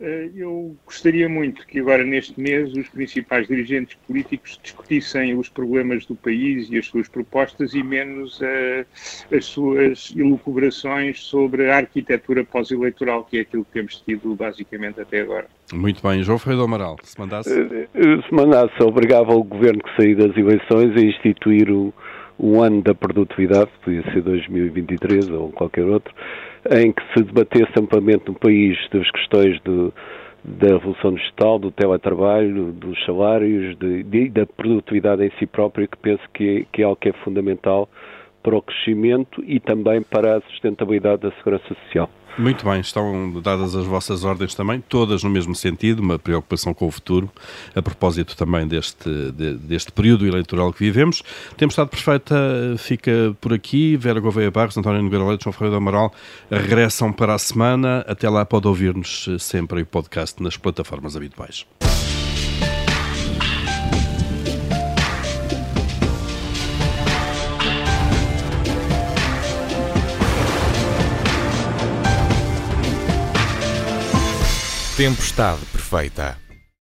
Eh, 0.00 0.30
eu 0.36 0.76
gostaria 0.84 1.28
muito 1.28 1.66
que 1.66 1.80
agora, 1.80 2.04
neste 2.04 2.38
mês, 2.38 2.72
os 2.74 2.88
principais 2.88 3.46
dirigentes 3.46 3.96
políticos 4.06 4.60
discutissem 4.62 5.36
os 5.36 5.48
problemas 5.48 6.04
do 6.04 6.14
país 6.14 6.68
e 6.70 6.78
as 6.78 6.86
suas 6.86 7.08
propostas 7.08 7.72
e 7.72 7.82
menos 7.82 8.40
uh, 8.40 8.86
as 9.34 9.44
suas 9.46 10.12
elucubrações 10.14 11.22
sobre 11.22 11.70
a 11.70 11.78
arquitetura 11.78 12.44
pós-eleitoral, 12.44 13.24
que 13.24 13.38
é 13.38 13.40
aquilo 13.40 13.64
que 13.64 13.72
temos 13.72 14.00
tido 14.00 14.34
basicamente 14.34 15.00
até 15.00 15.20
agora. 15.20 15.46
Muito 15.72 16.02
bem. 16.06 16.22
João 16.22 16.38
Ferreira 16.38 16.60
do 16.60 16.64
Amaral, 16.64 16.96
se 17.02 17.18
mandasse? 17.18 17.50
Eh, 17.58 17.88
se 17.94 18.34
mandasse, 18.34 18.82
obrigava 18.82 19.34
o 19.34 19.42
governo 19.42 19.82
que 19.82 19.96
saiu 19.96 20.16
das 20.16 20.36
eleições 20.36 20.94
a 20.94 21.00
instituir 21.00 21.70
o, 21.70 21.92
o 22.38 22.60
ano 22.62 22.82
da 22.82 22.94
produtividade, 22.94 23.70
podia 23.82 24.02
ser 24.12 24.22
2023 24.22 25.30
ou 25.30 25.50
qualquer 25.52 25.84
outro, 25.84 26.12
em 26.70 26.92
que 26.92 27.02
se 27.14 27.24
debatesse 27.24 27.72
amplamente 27.78 28.24
no 28.28 28.34
país 28.34 28.76
das 28.92 29.10
questões 29.10 29.60
de, 29.62 29.92
da 30.44 30.68
revolução 30.68 31.14
digital, 31.14 31.58
do 31.58 31.70
teletrabalho, 31.70 32.72
dos 32.72 33.02
salários, 33.04 33.76
de, 33.78 34.02
de, 34.02 34.28
da 34.28 34.46
produtividade 34.46 35.24
em 35.24 35.30
si 35.38 35.46
própria, 35.46 35.86
que 35.86 35.96
penso 35.96 36.22
que 36.34 36.58
é, 36.58 36.64
que 36.72 36.82
é 36.82 36.84
algo 36.84 36.96
que 36.96 37.08
é 37.08 37.12
fundamental 37.24 37.88
para 38.46 38.56
o 38.56 38.62
crescimento 38.62 39.42
e 39.44 39.58
também 39.58 40.00
para 40.02 40.36
a 40.36 40.40
sustentabilidade 40.42 41.22
da 41.22 41.32
segurança 41.32 41.66
social. 41.82 42.08
Muito 42.38 42.64
bem, 42.64 42.80
estão 42.80 43.40
dadas 43.40 43.74
as 43.74 43.86
vossas 43.86 44.22
ordens 44.22 44.54
também, 44.54 44.80
todas 44.88 45.24
no 45.24 45.30
mesmo 45.30 45.54
sentido, 45.54 46.00
uma 46.00 46.18
preocupação 46.18 46.72
com 46.72 46.86
o 46.86 46.90
futuro, 46.90 47.28
a 47.74 47.82
propósito 47.82 48.36
também 48.36 48.68
deste, 48.68 49.08
de, 49.32 49.54
deste 49.54 49.90
período 49.90 50.26
eleitoral 50.26 50.72
que 50.72 50.78
vivemos. 50.78 51.22
Temos 51.56 51.72
estado 51.72 51.88
perfeita, 51.88 52.36
fica 52.76 53.34
por 53.40 53.52
aqui. 53.52 53.96
Vera 53.96 54.20
Gouveia 54.20 54.50
Barros, 54.50 54.76
António 54.76 55.02
Nogueira 55.02 55.24
Leite, 55.24 55.44
João 55.44 55.52
Ferreira 55.52 55.72
do 55.72 55.78
Amaral 55.78 56.12
regressam 56.50 57.10
para 57.10 57.34
a 57.34 57.38
semana. 57.38 58.04
Até 58.06 58.28
lá 58.28 58.44
pode 58.44 58.68
ouvir-nos 58.68 59.28
sempre 59.40 59.80
o 59.80 59.86
podcast 59.86 60.40
nas 60.42 60.58
plataformas 60.58 61.16
habituais. 61.16 61.66
Tempestade 74.96 75.66
perfeita. 75.66 76.45